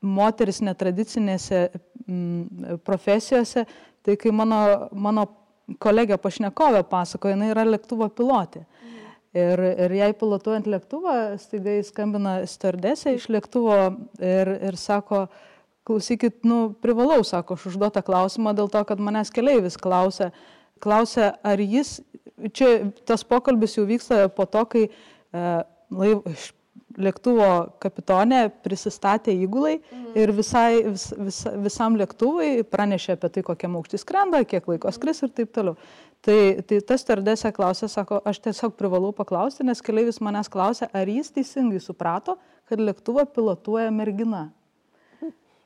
moteris 0.02 0.62
netradicinėse 0.64 1.68
profesijose, 2.88 3.66
tai 4.02 4.18
kai 4.20 4.32
mano, 4.34 4.62
mano 4.92 5.28
kolegė 5.80 6.18
pašnekovė 6.22 6.84
pasakoja, 6.90 7.36
jinai 7.36 7.52
yra 7.54 7.68
lėktuvo 7.68 8.08
pilotė. 8.16 8.66
Ir, 9.32 9.62
ir 9.64 9.94
jai 9.96 10.10
pilotuojant 10.20 10.66
lėktuvą, 10.68 11.16
staiga 11.40 11.78
įskambina 11.80 12.42
stardesė 12.52 13.14
iš 13.16 13.30
lėktuvo 13.32 13.78
ir, 14.20 14.50
ir 14.68 14.76
sako, 14.76 15.30
klausykit, 15.88 16.42
nu, 16.44 16.74
privalau, 16.84 17.22
sako, 17.24 17.56
aš 17.56 17.70
užduotą 17.72 18.04
klausimą 18.04 18.52
dėl 18.58 18.68
to, 18.74 18.82
kad 18.90 19.00
manęs 19.00 19.32
keleivis 19.32 19.80
klausia, 19.80 20.34
klausia, 20.84 21.32
ar 21.48 21.64
jis, 21.64 22.02
čia 22.52 22.92
tas 23.08 23.24
pokalbis 23.24 23.78
jau 23.78 23.88
vyksta 23.88 24.26
po 24.36 24.44
to, 24.52 24.66
kai 24.68 24.84
e, 24.90 25.46
laiv, 25.96 26.28
lėktuvo 27.00 27.48
kapitonė 27.82 28.46
prisistatė 28.64 29.34
įgulai 29.46 29.78
mhm. 29.80 30.14
ir 30.20 30.34
visai, 30.36 30.84
vis, 30.88 31.10
vis, 31.18 31.42
visam 31.64 31.98
lėktuvui 32.00 32.64
pranešė 32.72 33.16
apie 33.18 33.32
tai, 33.36 33.44
kokiam 33.48 33.78
aukštį 33.80 34.02
skrenda, 34.02 34.44
kiek 34.48 34.68
laiko 34.72 34.92
skris 34.96 35.24
ir 35.24 35.34
taip 35.36 35.54
toliau. 35.56 35.78
Tai, 36.22 36.38
tai 36.70 36.78
tas 36.86 37.02
tardesė 37.08 37.50
klausė, 37.56 37.90
sako, 37.90 38.20
aš 38.30 38.44
tiesiog 38.46 38.76
privalau 38.78 39.10
paklausti, 39.18 39.66
nes 39.66 39.82
keliaivis 39.82 40.22
manęs 40.22 40.52
klausė, 40.54 40.86
ar 40.94 41.10
jis 41.10 41.32
teisingai 41.34 41.82
suprato, 41.82 42.38
kad 42.70 42.82
lėktuvą 42.82 43.26
pilotuoja 43.34 43.90
mergina. 43.96 44.50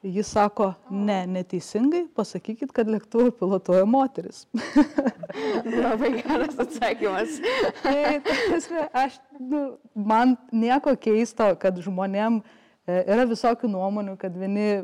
Jis 0.06 0.28
sako, 0.36 0.68
ne, 0.90 1.24
neteisingai, 1.34 2.04
pasakykit, 2.14 2.70
kad 2.76 2.90
lėktuvą 2.92 3.32
pilotuoja 3.40 3.88
moteris. 3.90 4.44
Labai 5.86 6.12
geras 6.20 6.60
atsakymas. 6.62 7.40
tai, 7.82 8.20
tai, 8.22 8.84
aš, 9.06 9.18
nu, 9.40 9.64
man 9.98 10.36
nieko 10.54 10.94
keisto, 11.02 11.48
kad 11.62 11.82
žmonėm 11.82 12.38
e, 12.42 13.02
yra 13.02 13.26
visokių 13.32 13.72
nuomonių, 13.74 14.14
kad 14.22 14.38
vieni 14.38 14.84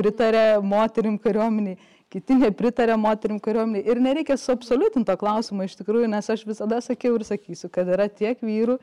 pritarė 0.00 0.62
moterim 0.64 1.20
kariuomeniai 1.20 1.76
kiti 2.08 2.36
nepritarė 2.40 2.96
moterim 2.96 3.36
kariuomeniai. 3.44 3.84
Ir 3.84 4.00
nereikia 4.00 4.38
suabsoliutinto 4.40 5.12
klausimo 5.20 5.66
iš 5.66 5.76
tikrųjų, 5.76 6.08
nes 6.08 6.30
aš 6.32 6.46
visada 6.48 6.80
sakiau 6.84 7.18
ir 7.18 7.26
sakysiu, 7.28 7.68
kad 7.72 7.88
yra 7.92 8.08
tiek 8.08 8.40
vyrų, 8.40 8.78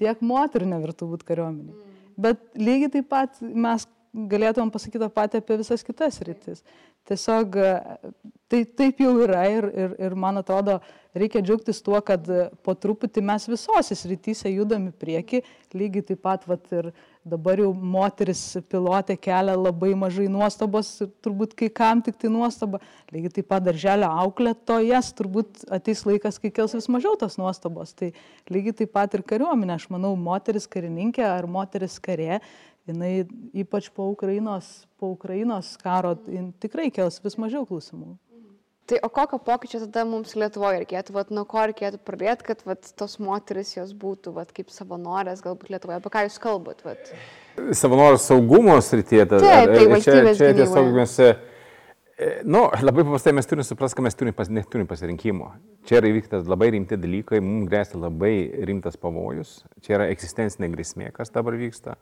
tiek 0.00 0.22
moterų 0.24 0.70
nevertų 0.72 1.10
būti 1.12 1.28
kariuomeniai. 1.28 1.74
Mm. 1.74 1.90
bet 2.16 2.40
lygiai 2.54 2.90
taip 2.94 3.08
pat 3.10 3.40
mes 3.42 3.86
galėtumėm 4.14 4.70
pasakyti 4.74 5.02
tą 5.02 5.10
patį 5.12 5.40
apie 5.42 5.58
visas 5.60 5.82
kitas 5.86 6.20
rytis. 6.26 6.62
Tiesiog 7.08 7.56
tai 8.48 8.62
taip 8.64 9.00
jau 9.02 9.12
yra 9.24 9.42
ir, 9.50 9.66
ir, 9.74 9.96
ir 10.06 10.14
man 10.16 10.38
atrodo, 10.40 10.78
reikia 11.16 11.42
džiaugtis 11.44 11.82
tuo, 11.84 11.98
kad 12.06 12.28
po 12.64 12.74
truputį 12.78 13.22
mes 13.26 13.44
visose 13.50 13.96
srityse 13.98 14.48
judami 14.52 14.92
prieki, 14.94 15.42
lygiai 15.74 16.06
taip 16.06 16.22
pat 16.24 16.46
vat, 16.48 16.64
ir 16.72 16.92
dabar 17.26 17.60
jau 17.60 17.70
moteris 17.74 18.42
pilotė 18.70 19.16
kelia 19.20 19.56
labai 19.58 19.92
mažai 19.98 20.28
nuostabos, 20.32 20.94
turbūt 21.24 21.56
kai 21.58 21.70
kam 21.72 22.02
tik 22.04 22.18
tai 22.20 22.30
nuostaba, 22.32 22.80
lygiai 23.12 23.36
taip 23.40 23.50
pat 23.52 23.66
darželio 23.66 24.10
auklėtojas, 24.24 25.10
turbūt 25.18 25.64
ateis 25.74 26.04
laikas, 26.08 26.38
kai 26.40 26.52
kels 26.54 26.76
vis 26.78 26.90
mažiau 26.92 27.18
tos 27.20 27.36
nuostabos. 27.40 27.92
Tai 27.98 28.12
lygiai 28.52 28.78
taip 28.84 28.94
pat 28.94 29.18
ir 29.18 29.26
kariuomenė, 29.26 29.76
aš 29.76 29.90
manau, 29.92 30.14
moteris 30.16 30.70
karininkė 30.70 31.26
ar 31.26 31.50
moteris 31.50 31.98
karė 32.02 32.40
jinai 32.88 33.24
ypač 33.56 33.88
po 33.94 34.10
Ukrainos, 34.12 34.84
po 35.00 35.14
Ukrainos 35.14 35.74
karo 35.80 36.14
tikrai 36.60 36.90
kels 36.94 37.20
vis 37.24 37.38
mažiau 37.40 37.64
klausimų. 37.68 38.14
Tai 38.84 38.98
o 39.02 39.08
kokio 39.08 39.38
pokyčio 39.40 39.78
tada 39.86 40.02
mums 40.04 40.34
Lietuvoje 40.36 40.82
reikėtų, 40.82 41.14
vat, 41.16 41.30
nuo 41.32 41.46
ko 41.48 41.62
reikėtų 41.70 42.02
pradėti, 42.04 42.44
kad 42.50 42.60
vat, 42.68 42.84
tos 43.00 43.16
moteris 43.16 43.70
jos 43.78 43.94
būtų 43.96 44.34
vat, 44.36 44.50
kaip 44.52 44.68
savanorės 44.68 45.40
galbūt 45.44 45.70
Lietuvoje, 45.72 46.02
apie 46.02 46.12
ką 46.12 46.24
jūs 46.26 46.36
kalbat? 46.42 46.84
Vat? 46.84 47.08
Savanorės 47.72 48.26
saugumo 48.28 48.76
srityje, 48.84 49.24
tai, 49.30 49.40
tai 49.40 50.00
čia, 50.04 50.18
čia 50.36 50.50
tiesiog 50.58 50.90
mes, 50.98 51.16
e, 51.16 51.30
nu, 52.44 52.66
labai 52.84 53.06
paprastai 53.06 53.32
mes 53.38 53.48
turime 53.48 53.64
suprasti, 53.64 53.96
kad 53.96 54.08
mes 54.10 54.20
turime 54.20 54.36
pas, 54.36 54.52
neturim 54.52 54.90
pasirinkimo. 54.90 55.48
Čia 55.88 56.02
yra 56.02 56.12
įvykta 56.12 56.42
labai 56.44 56.74
rimti 56.76 57.00
dalykai, 57.00 57.40
mums 57.40 57.72
grėsia 57.72 58.02
labai 58.04 58.34
rimtas 58.68 59.00
pavojus, 59.00 59.62
čia 59.80 59.96
yra 59.96 60.12
egzistencinė 60.12 60.68
grėsmė, 60.76 61.08
kas 61.16 61.32
dabar 61.32 61.56
vyksta 61.56 61.96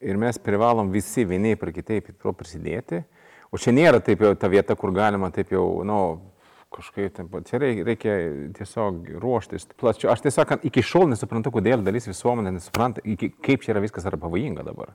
ir 0.00 0.18
mes 0.20 0.38
privalom 0.42 0.92
visi 0.94 1.26
vieniai 1.28 1.58
per 1.58 1.72
kitaip 1.74 2.10
to 2.22 2.32
prisidėti. 2.36 3.02
O 3.50 3.60
čia 3.60 3.72
nėra 3.72 4.00
taip 4.04 4.20
jau 4.22 4.34
ta 4.36 4.50
vieta, 4.52 4.76
kur 4.76 4.92
galima 4.92 5.30
taip 5.32 5.52
jau, 5.54 5.80
na, 5.86 5.94
nu, 5.94 6.38
kažkaip, 6.74 7.14
taip, 7.16 7.36
čia 7.48 7.60
reikia 7.62 8.16
tiesiog 8.58 9.14
ruoštis 9.22 9.70
plačiau. 9.80 10.12
Aš 10.12 10.26
tiesiog 10.26 10.58
iki 10.68 10.84
šiol 10.84 11.08
nesuprantu, 11.12 11.52
kodėl 11.54 11.84
dalis 11.84 12.08
visuomenė 12.10 12.58
nesupranta, 12.58 13.04
kaip 13.44 13.64
čia 13.64 13.72
yra 13.74 13.84
viskas 13.84 14.08
yra 14.08 14.20
pavojinga 14.20 14.66
dabar. 14.66 14.92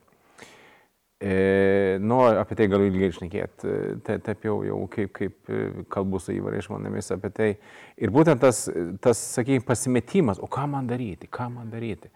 E, 1.24 1.98
nu, 2.04 2.20
apie 2.20 2.56
tai 2.60 2.68
galiu 2.68 2.89
ilgai 2.89 3.08
išnekėti. 3.13 3.74
Taip, 4.04 4.24
taip 4.26 4.44
jau, 4.44 4.58
jau 4.68 4.82
kaip, 4.92 5.13
kaip 5.16 5.50
e, 5.50 5.86
kalbu 5.94 6.20
su 6.20 6.34
įvairiais 6.36 6.68
žmonėmis 6.68 7.13
apie 7.16 7.32
tai. 7.32 7.50
Ir 7.96 8.12
būtent 8.12 8.44
tas, 8.44 8.66
tas 9.02 9.22
sakykime, 9.38 9.63
pasimetimas, 9.66 10.42
o 10.44 10.50
ką 10.52 10.68
man 10.74 10.89
daryti, 10.89 11.32
ką 11.32 11.48
man 11.54 11.72
daryti. 11.72 12.12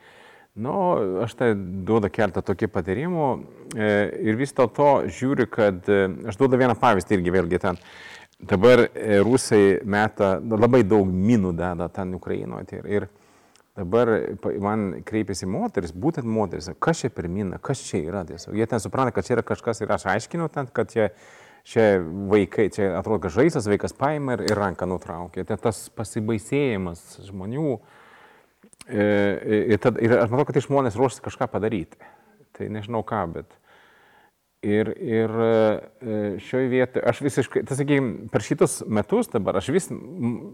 Nu, 0.58 0.74
aš 1.22 1.36
tai 1.38 1.52
duodu 1.86 2.10
keletą 2.10 2.42
tokių 2.42 2.68
patarimų 2.74 3.26
e, 3.78 3.90
ir 4.26 4.38
vis 4.40 4.56
dėlto 4.58 5.06
žiūriu, 5.14 5.46
kad 5.54 5.86
e, 5.86 6.08
aš 6.32 6.40
duodu 6.40 6.58
vieną 6.58 6.74
pavyzdį 6.82 7.20
irgi 7.20 7.34
vėlgi 7.36 7.60
ten. 7.62 7.78
Dabar 8.42 8.88
e, 8.88 9.20
rusai 9.26 9.78
meta 9.86 10.38
nu, 10.42 10.58
labai 10.58 10.82
daug 10.82 11.06
minų 11.14 11.52
deda 11.58 11.90
ten 11.94 12.16
Ukrainoje. 12.18 12.80
Ir, 12.80 12.88
ir 12.90 13.06
dabar 13.78 14.10
man 14.66 14.88
kreipiasi 15.06 15.46
moteris, 15.46 15.94
būtent 15.94 16.26
moteris, 16.26 16.72
kas 16.82 17.04
čia 17.04 17.14
per 17.14 17.30
miną, 17.30 17.62
kas 17.62 17.86
čia 17.86 18.02
yra 18.08 18.26
tiesiog. 18.26 18.58
Jie 18.58 18.70
ten 18.72 18.82
supranta, 18.82 19.14
kad 19.14 19.30
čia 19.30 19.38
yra 19.38 19.46
kažkas 19.46 19.84
ir 19.86 19.94
aš 19.94 20.08
aiškinu 20.16 20.50
ten, 20.58 20.72
kad 20.74 20.90
čia, 20.90 21.12
čia 21.70 21.86
vaikai, 22.34 22.72
čia 22.74 22.96
atrodo, 22.98 23.28
kad 23.28 23.38
žaisas 23.38 23.70
vaikas 23.70 23.94
paima 23.94 24.40
ir, 24.40 24.48
ir 24.50 24.58
ranką 24.58 24.90
nutraukia. 24.90 25.46
Tai 25.46 25.62
tas 25.70 25.86
pasibaisėjimas 25.94 27.20
žmonių 27.30 27.78
E, 27.78 28.07
ir, 28.88 29.80
tad, 29.84 29.98
ir 30.04 30.14
aš 30.20 30.30
matau, 30.32 30.48
kad 30.48 30.58
tai 30.58 30.66
žmonės 30.66 30.98
ruošiasi 31.00 31.26
kažką 31.26 31.50
padaryti. 31.52 32.00
Tai 32.58 32.70
nežinau 32.74 33.04
ką, 33.08 33.24
bet. 33.36 33.58
Ir, 34.66 34.90
ir 34.98 35.34
e, 35.38 35.50
šioje 36.42 36.70
vietoje, 36.72 37.04
aš 37.06 37.20
visiškai, 37.22 37.62
tai 37.70 37.76
sakykime, 37.78 38.30
per 38.34 38.42
šitus 38.42 38.80
metus 38.90 39.30
dabar, 39.30 39.60
aš 39.60 39.70
vis, 39.76 39.86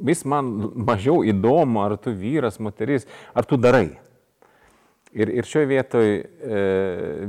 vis 0.04 0.26
man 0.28 0.50
mažiau 0.76 1.22
įdomu, 1.24 1.80
ar 1.86 1.96
tu 2.04 2.12
vyras, 2.12 2.60
moteris, 2.60 3.08
ar 3.32 3.48
tu 3.48 3.58
darai. 3.58 3.94
Ir, 5.14 5.30
ir 5.30 5.48
šioje 5.48 5.70
vietoje 5.70 6.18
e, 6.20 6.62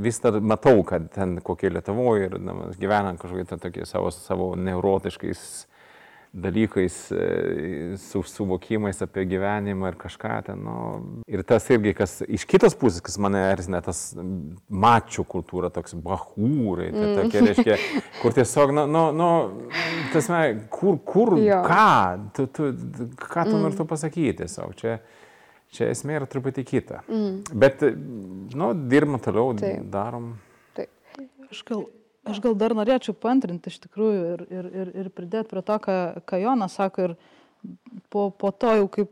vis 0.03 0.19
dar 0.19 0.41
matau, 0.41 0.81
kad 0.89 1.07
ten 1.15 1.37
kokie 1.45 1.71
Lietuvoje 1.71 2.27
ir 2.27 2.37
na, 2.43 2.57
gyvenant 2.81 3.21
kažkokie 3.21 3.59
tokie 3.61 3.87
savo, 3.87 4.11
savo 4.11 4.51
neurotiškais 4.59 5.45
dalykais, 6.35 7.11
e, 7.11 7.97
su 7.97 8.23
suvokimais 8.23 9.01
apie 9.01 9.23
gyvenimą 9.25 9.87
ir 9.87 9.95
kažką 9.99 10.41
ten. 10.49 10.63
Nu, 10.65 10.75
ir 11.31 11.43
tas 11.47 11.69
irgi, 11.71 11.93
kas 11.95 12.17
iš 12.27 12.43
kitos 12.49 12.75
pusės, 12.75 12.99
kas 13.05 13.15
mane 13.23 13.39
erzina, 13.53 13.79
tas 13.85 14.09
mačių 14.67 15.23
kultūra, 15.31 15.71
toks 15.73 15.95
bahūrai, 15.95 16.89
tai 16.91 17.05
mm. 17.05 17.15
tokie, 17.21 17.43
reiškia, 17.47 17.77
kur 18.19 18.35
tiesiog, 18.35 18.75
nu, 18.75 18.85
nu, 18.91 19.05
nu 19.15 19.29
tasme, 20.11 20.41
kur, 20.73 20.99
kur, 21.07 21.35
jo. 21.39 21.61
ką, 21.65 21.89
tu, 22.35 22.47
tu, 22.51 22.71
ką 23.23 23.47
tu 23.47 23.55
mm. 23.55 23.61
norėtum 23.63 23.91
pasakyti 23.91 24.41
tiesiog. 24.43 24.75
Čia, 24.81 24.97
čia 25.71 25.91
esmė 25.95 26.19
yra 26.19 26.27
truputį 26.31 26.67
kita. 26.67 27.05
Mm. 27.07 27.45
Bet, 27.63 27.85
nu, 28.59 28.73
dirbam 28.91 29.23
toliau, 29.23 29.55
Taip. 29.61 29.87
darom. 29.93 30.33
Taip. 30.75 30.91
Aš 31.47 31.63
gal 31.69 31.87
Aš 32.25 32.41
gal 32.41 32.55
dar 32.57 32.73
norėčiau 32.77 33.13
pantrinti 33.17 33.69
iš 33.69 33.81
tikrųjų 33.83 34.21
ir, 34.33 34.45
ir, 34.49 34.69
ir, 34.81 34.93
ir 35.03 35.11
pridėti 35.13 35.51
prie 35.51 35.61
to, 35.65 35.77
ką, 35.83 35.97
ką 36.25 36.39
Jonas 36.41 36.77
sako. 36.79 37.09
Ir 37.09 37.75
po, 38.13 38.29
po 38.33 38.49
to 38.51 38.73
jau 38.79 38.87
kaip 38.97 39.11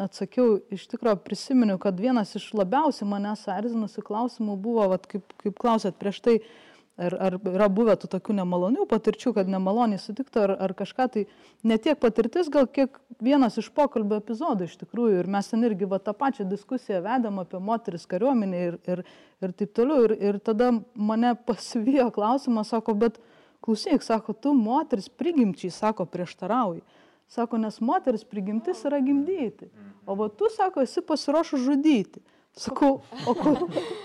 atsakiau, 0.00 0.60
iš 0.74 0.84
tikrųjų 0.92 1.18
prisiminiau, 1.24 1.80
kad 1.82 1.98
vienas 1.98 2.36
iš 2.38 2.50
labiausiai 2.54 3.08
manęs 3.08 3.46
erzinusių 3.50 4.04
klausimų 4.06 4.56
buvo, 4.62 4.86
vat, 4.92 5.08
kaip, 5.10 5.24
kaip 5.40 5.56
klausėt 5.58 5.96
prieš 5.98 6.20
tai, 6.22 6.36
uh, 6.38 6.65
Ar, 6.96 7.12
ar 7.20 7.34
yra 7.36 7.66
buvę 7.68 7.92
tų 8.00 8.08
tokių 8.14 8.38
nemalonių 8.38 8.86
patirčių, 8.88 9.34
kad 9.36 9.50
nemaloniai 9.52 10.00
sutiktų, 10.00 10.40
ar, 10.46 10.52
ar 10.64 10.72
kažką 10.78 11.06
tai 11.12 11.24
ne 11.60 11.76
tiek 11.76 11.98
patirtis, 12.00 12.48
gal 12.48 12.64
kiek 12.72 12.94
vienas 13.20 13.58
iš 13.60 13.68
pokalbio 13.76 14.16
epizodų 14.22 14.64
iš 14.64 14.78
tikrųjų. 14.80 15.18
Ir 15.20 15.28
mes 15.34 15.50
ten 15.52 15.66
irgi 15.68 15.88
va, 15.90 15.98
tą 16.00 16.14
pačią 16.16 16.46
diskusiją 16.48 17.02
vedam 17.04 17.42
apie 17.42 17.60
moteris 17.60 18.08
kariuomenį 18.08 18.62
ir, 18.68 18.78
ir, 18.88 19.02
ir 19.44 19.52
taip 19.60 19.74
toliau. 19.76 20.06
Ir, 20.06 20.14
ir 20.30 20.38
tada 20.40 20.70
mane 20.96 21.34
pasivijo 21.44 22.08
klausimas, 22.16 22.72
sako, 22.72 22.96
bet 23.04 23.20
klausyk, 23.60 24.00
sako, 24.00 24.32
tu 24.32 24.54
moteris 24.56 25.10
prigimčiai, 25.12 25.74
sako, 25.76 26.08
prieštarauji. 26.08 26.80
Sako, 27.28 27.60
nes 27.60 27.76
moteris 27.84 28.24
prigimtis 28.24 28.80
yra 28.88 29.02
gimdyti. 29.04 29.68
O 30.08 30.16
va 30.16 30.30
tu, 30.32 30.48
sako, 30.56 30.80
esi 30.86 31.04
pasiruošus 31.04 31.60
žudyti. 31.60 32.24
Sakau, 32.56 33.02
o, 33.28 33.34
ko, 33.36 33.50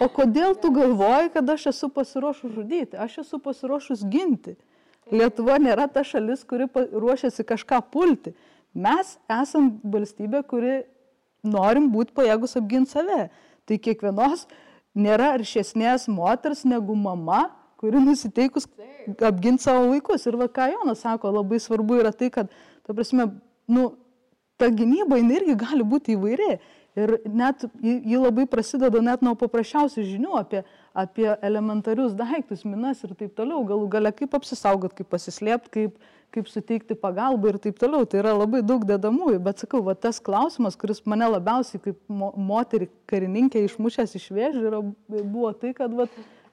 o 0.03 0.07
kodėl 0.11 0.57
tu 0.59 0.73
galvoji, 0.75 1.29
kad 1.31 1.47
aš 1.53 1.69
esu 1.71 1.87
pasiruošus 1.95 2.51
žudyti? 2.51 2.97
Aš 2.99 3.21
esu 3.23 3.39
pasiruošus 3.39 4.03
ginti. 4.11 4.57
Lietuva 5.11 5.55
nėra 5.59 5.87
ta 5.91 6.03
šalis, 6.07 6.43
kuri 6.47 6.67
ruošiasi 6.75 7.45
kažką 7.47 7.79
pulti. 7.93 8.33
Mes 8.75 9.15
esam 9.31 9.71
valstybė, 9.93 10.43
kuri 10.47 10.81
norim 11.47 11.87
būti 11.93 12.11
pajėgus 12.15 12.57
apginti 12.59 12.91
save. 12.91 13.29
Tai 13.67 13.79
kiekvienos 13.87 14.45
nėra 14.99 15.31
aršesnės 15.37 16.09
moters 16.11 16.65
negu 16.67 16.95
mama, 16.95 17.45
kuri 17.79 18.03
nusiteikus 18.03 18.67
apginti 19.23 19.63
savo 19.63 19.87
vaikus. 19.93 20.27
Ir 20.27 20.35
va, 20.43 20.51
ką 20.51 20.67
Jonas 20.75 21.03
sako, 21.07 21.31
labai 21.39 21.59
svarbu 21.63 22.01
yra 22.03 22.11
tai, 22.11 22.27
kad, 22.33 22.51
ta 22.83 22.95
prasme, 22.95 23.29
nu, 23.71 23.93
ta 24.59 24.69
gynyba 24.69 25.17
irgi 25.23 25.55
gali 25.57 25.87
būti 25.87 26.19
įvairi. 26.19 26.59
Ir 26.99 27.13
net 27.23 27.63
ji 27.79 28.17
labai 28.19 28.43
prasideda 28.51 28.99
net 28.99 29.21
nuo 29.23 29.31
paprasčiausių 29.39 30.03
žinių 30.03 30.33
apie, 30.35 30.63
apie 30.91 31.29
elementarius 31.39 32.17
daiktus, 32.19 32.65
minas 32.67 33.05
ir 33.07 33.13
taip 33.15 33.31
toliau. 33.37 33.61
Galų 33.69 33.87
gale 33.93 34.11
kaip 34.11 34.35
apsisaugot, 34.35 34.91
kaip 34.97 35.07
pasislėpti, 35.13 35.71
kaip, 35.71 36.09
kaip 36.35 36.51
suteikti 36.51 36.97
pagalbą 36.99 37.53
ir 37.53 37.61
taip 37.63 37.79
toliau. 37.79 38.03
Tai 38.03 38.19
yra 38.19 38.35
labai 38.35 38.59
daug 38.67 38.83
dedamųjų. 38.89 39.39
Bet 39.45 39.63
sakau, 39.63 39.79
va, 39.87 39.95
tas 39.95 40.19
klausimas, 40.19 40.75
kuris 40.75 40.99
mane 41.07 41.31
labiausiai 41.31 41.79
kaip 41.85 42.01
mo 42.11 42.33
moterį 42.51 42.91
karininkę 43.07 43.63
išmušęs 43.69 44.19
iš 44.19 44.27
vėžių, 44.35 44.83
buvo 45.07 45.55
tai, 45.55 45.71
kad 45.77 45.95
va, 45.95 46.09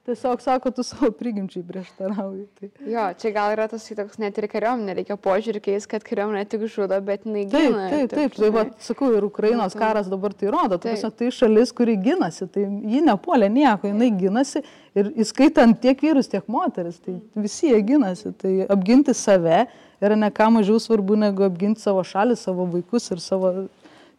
tiesiog 0.09 0.41
sako, 0.41 0.71
tu 0.73 0.83
savo 0.83 1.11
prigimčiai 1.15 1.63
prieštarauji. 1.67 2.45
Tai. 2.59 2.69
Jo, 2.89 3.05
čia 3.21 3.31
gal 3.35 3.53
yra 3.53 3.67
tas 3.71 3.85
įtoks 3.93 4.19
net 4.21 4.37
ir 4.41 4.47
kariuomenė, 4.51 4.95
reikia 4.99 5.17
požiūrį 5.21 5.61
keis, 5.69 5.87
kad 5.89 6.05
kariuomenė 6.05 6.43
tik 6.49 6.65
žudo, 6.71 6.97
bet 7.05 7.27
jinai 7.27 7.45
gina. 7.49 7.87
Taip, 7.91 8.09
taip, 8.11 8.15
taip, 8.15 8.37
tai 8.39 8.51
va, 8.55 8.65
sakau, 8.83 9.11
ir 9.15 9.27
Ukrainos 9.27 9.77
karas 9.79 10.09
dabar 10.11 10.35
tai 10.37 10.51
rodo, 10.53 10.79
tai, 10.81 10.95
tai 11.21 11.31
šalis, 11.35 11.73
kuri 11.77 11.97
ginasi, 12.09 12.49
tai 12.49 12.65
ji 12.65 13.03
nepuolė 13.05 13.51
nieko, 13.53 13.89
jinai 13.91 14.09
ginasi 14.17 14.63
ir 14.97 15.11
įskaitant 15.25 15.77
tiek 15.83 16.01
vyrus, 16.03 16.31
tiek 16.31 16.45
moteris, 16.49 16.99
tai 17.05 17.19
visi 17.37 17.69
jie 17.69 17.81
ginasi, 17.93 18.33
tai 18.39 18.55
apginti 18.69 19.15
save 19.17 19.65
yra 20.01 20.15
ne 20.17 20.31
ką 20.33 20.49
mažiau 20.59 20.79
svarbu 20.81 21.19
negu 21.19 21.45
apginti 21.47 21.83
savo 21.83 22.03
šalį, 22.05 22.39
savo 22.39 22.65
vaikus 22.73 23.11
ir 23.13 23.21
savo 23.23 23.53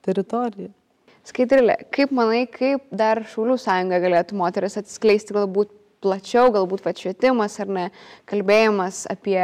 teritoriją. 0.06 0.70
Skaitrilė, 1.30 1.76
kaip 1.92 2.12
manai, 2.16 2.46
kaip 2.48 2.86
dar 2.96 3.20
Šaulių 3.28 3.58
sąjunga 3.60 3.98
galėtų 4.00 4.38
moteris 4.40 4.78
atskleisti 4.80 5.36
galbūt 5.36 5.72
plačiau, 6.04 6.50
galbūt 6.54 6.86
atšvietimas 6.90 7.58
ar 7.62 7.70
ne, 7.76 7.86
kalbėjimas 8.30 9.04
apie 9.12 9.40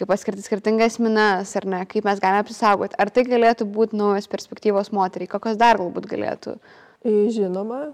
kaip 0.00 0.08
paskirti 0.08 0.44
skirtingas 0.44 0.96
minas, 1.02 1.52
ar 1.60 1.66
ne, 1.68 1.82
kaip 1.88 2.06
mes 2.08 2.20
galime 2.22 2.44
apsisaugoti. 2.44 2.96
Ar 3.00 3.12
tai 3.12 3.26
galėtų 3.28 3.68
būti 3.68 3.98
naujos 4.00 4.30
perspektyvos 4.32 4.94
moteriai, 4.96 5.28
kokios 5.28 5.60
dar 5.60 5.80
galbūt 5.80 6.08
galėtų? 6.08 6.56
Žinoma. 7.04 7.90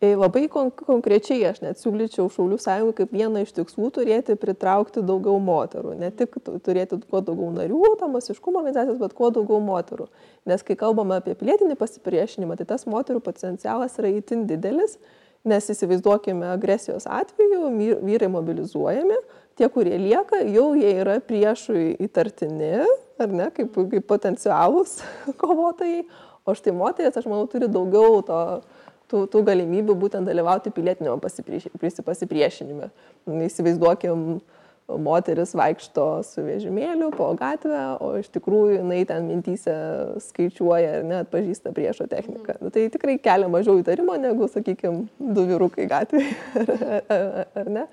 E, 0.00 0.14
labai 0.16 0.46
kon 0.48 0.70
konkrečiai 0.72 1.42
aš 1.44 1.58
net 1.60 1.76
siūlyčiau 1.76 2.30
Šaulių 2.32 2.56
sąjungų 2.60 2.94
kaip 3.02 3.10
vieną 3.12 3.42
iš 3.44 3.50
tikslų 3.58 3.90
turėti 3.98 4.32
pritraukti 4.40 5.02
daugiau 5.04 5.36
moterų. 5.44 5.92
Ne 6.00 6.08
tik 6.16 6.38
turėti 6.64 6.96
kuo 7.04 7.20
daugiau 7.24 7.50
narių, 7.52 7.80
tą 8.00 8.08
masiškumo 8.08 8.62
organizacijas, 8.62 8.96
bet 9.02 9.12
kuo 9.18 9.28
daugiau 9.36 9.60
moterų. 9.60 10.08
Nes 10.48 10.64
kai 10.64 10.78
kalbame 10.80 11.18
apie 11.20 11.36
pilietinį 11.36 11.76
pasipriešinimą, 11.80 12.56
tai 12.56 12.68
tas 12.72 12.88
moterų 12.88 13.20
potencialas 13.28 14.00
yra 14.00 14.14
itin 14.16 14.46
didelis, 14.48 14.96
nes 15.44 15.70
įsivaizduokime 15.72 16.50
agresijos 16.52 17.06
atveju, 17.08 17.70
vyrai 18.04 18.28
mobilizuojami, 18.32 19.16
tie, 19.56 19.68
kurie 19.72 19.96
lieka, 20.00 20.42
jau 20.52 20.70
jie 20.76 20.92
yra 21.02 21.18
priešui 21.24 21.94
įtartini, 22.06 22.84
ar 23.20 23.32
ne, 23.32 23.48
kaip, 23.56 23.76
kaip 23.92 24.06
potencialus 24.08 25.00
kovotojai, 25.40 26.04
o 26.48 26.56
štai 26.56 26.74
moteris, 26.76 27.16
aš 27.16 27.28
manau, 27.28 27.48
turi 27.50 27.68
daugiau 27.70 28.20
to 28.26 28.40
tų, 29.10 29.24
tų 29.32 29.42
galimybių 29.48 29.96
būtent 29.98 30.28
dalyvauti 30.28 30.72
pilietinio 30.74 31.16
pasipriešinime. 31.20 32.90
Įsivaizduokim, 33.48 34.40
moteris 34.98 35.52
vaikšto 35.54 36.06
su 36.26 36.42
vežimėliu 36.44 37.10
po 37.14 37.30
gatvę, 37.38 37.82
o 38.02 38.12
iš 38.20 38.30
tikrųjų 38.34 38.80
jinai 38.80 39.00
ten 39.08 39.28
mintysė 39.28 39.74
skaičiuoja 40.24 41.00
ir 41.00 41.08
net 41.08 41.30
pažįsta 41.32 41.72
priešo 41.76 42.08
techniką. 42.10 42.58
Nu, 42.62 42.72
tai 42.74 42.88
tikrai 42.92 43.18
kelia 43.22 43.50
mažiau 43.52 43.78
įtarimo 43.80 44.16
negu, 44.20 44.48
sakykime, 44.50 45.06
du 45.18 45.46
vyrukai 45.50 45.86
gatvėje, 45.90 46.34
ar, 47.16 47.46
ar, 47.62 47.70
ne? 47.78 47.86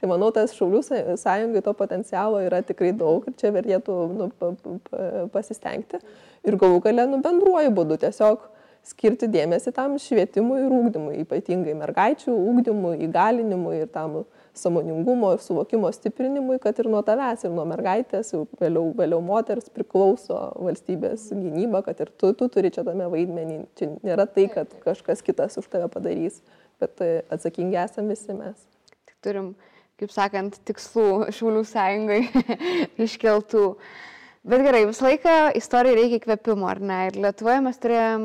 Tai 0.00 0.10
manau, 0.10 0.32
tas 0.34 0.52
Šaulių 0.56 0.82
sąjungai 1.20 1.62
to 1.64 1.72
potencialo 1.78 2.40
yra 2.44 2.58
tikrai 2.66 2.90
daug 2.98 3.24
ir 3.30 3.36
čia 3.40 3.52
vertėtų 3.54 3.98
nu, 4.12 4.30
pa, 4.38 4.50
pa, 4.58 5.04
pasistengti. 5.32 6.02
Ir 6.44 6.58
galų 6.60 6.82
gale 6.84 7.06
nu, 7.08 7.22
bendruoju 7.24 7.70
būdu 7.72 8.00
tiesiog 8.02 8.50
skirti 8.84 9.28
dėmesį 9.32 9.72
tam 9.74 9.96
švietimui 10.00 10.60
ir 10.66 10.72
ūkdymui, 10.76 11.22
ypatingai 11.24 11.76
mergaičių 11.78 12.34
ūkdymui, 12.34 12.98
įgalinimui 13.06 13.78
ir 13.80 13.92
tam 13.94 14.22
samoningumo 14.54 15.32
ir 15.34 15.42
suvokimo 15.42 15.90
stiprinimui, 15.92 16.60
kad 16.62 16.78
ir 16.78 16.88
nuo 16.90 17.02
tavęs, 17.06 17.42
ir 17.44 17.52
nuo 17.54 17.64
mergaitės, 17.68 18.30
ir 18.34 18.44
vėliau, 18.60 18.92
vėliau 18.96 19.20
moters 19.24 19.66
priklauso 19.74 20.38
valstybės 20.62 21.26
gynyba, 21.34 21.82
kad 21.86 22.00
ir 22.04 22.12
tu, 22.20 22.30
tu 22.38 22.48
turi 22.52 22.70
čia 22.74 22.86
tame 22.86 23.08
vaidmenį. 23.10 23.58
Čia 23.78 23.90
nėra 24.06 24.28
tai, 24.30 24.46
kad 24.52 24.70
kažkas 24.86 25.24
kitas 25.26 25.58
už 25.60 25.68
tave 25.72 25.90
padarys, 25.92 26.40
bet 26.82 27.02
atsakingi 27.34 27.80
esame 27.82 28.14
visi 28.14 28.36
mes. 28.38 28.62
Tik 29.10 29.18
turim, 29.26 29.52
kaip 30.00 30.14
sakant, 30.14 30.60
tikslų 30.68 31.32
Šaulių 31.34 31.66
sąjungai 31.74 32.22
iškeltų. 33.08 33.66
Bet 34.44 34.60
gerai, 34.60 34.82
visą 34.84 35.06
laiką 35.06 35.34
istorijai 35.56 35.96
reikia 35.96 36.18
įkvėpimo, 36.20 36.66
ar 36.68 36.80
ne? 36.84 36.98
Ir 37.08 37.14
Lietuvoje 37.24 37.62
mes 37.64 37.78
turėjom 37.80 38.24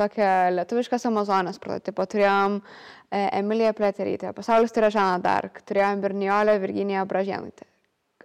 tokią 0.00 0.30
lietuviškas 0.56 1.04
Amazonės 1.06 1.60
prototipą, 1.62 2.08
turėjom 2.10 2.56
e, 2.58 3.20
Emiliją 3.38 3.70
Pleterytę, 3.78 4.32
pasaulis 4.34 4.74
turėjo 4.74 4.96
Žaną 4.96 5.20
Dark, 5.22 5.60
turėjom 5.62 6.00
Berniolę 6.02 6.56
Virginiją 6.58 7.04
Bražėnaitę. 7.06 7.68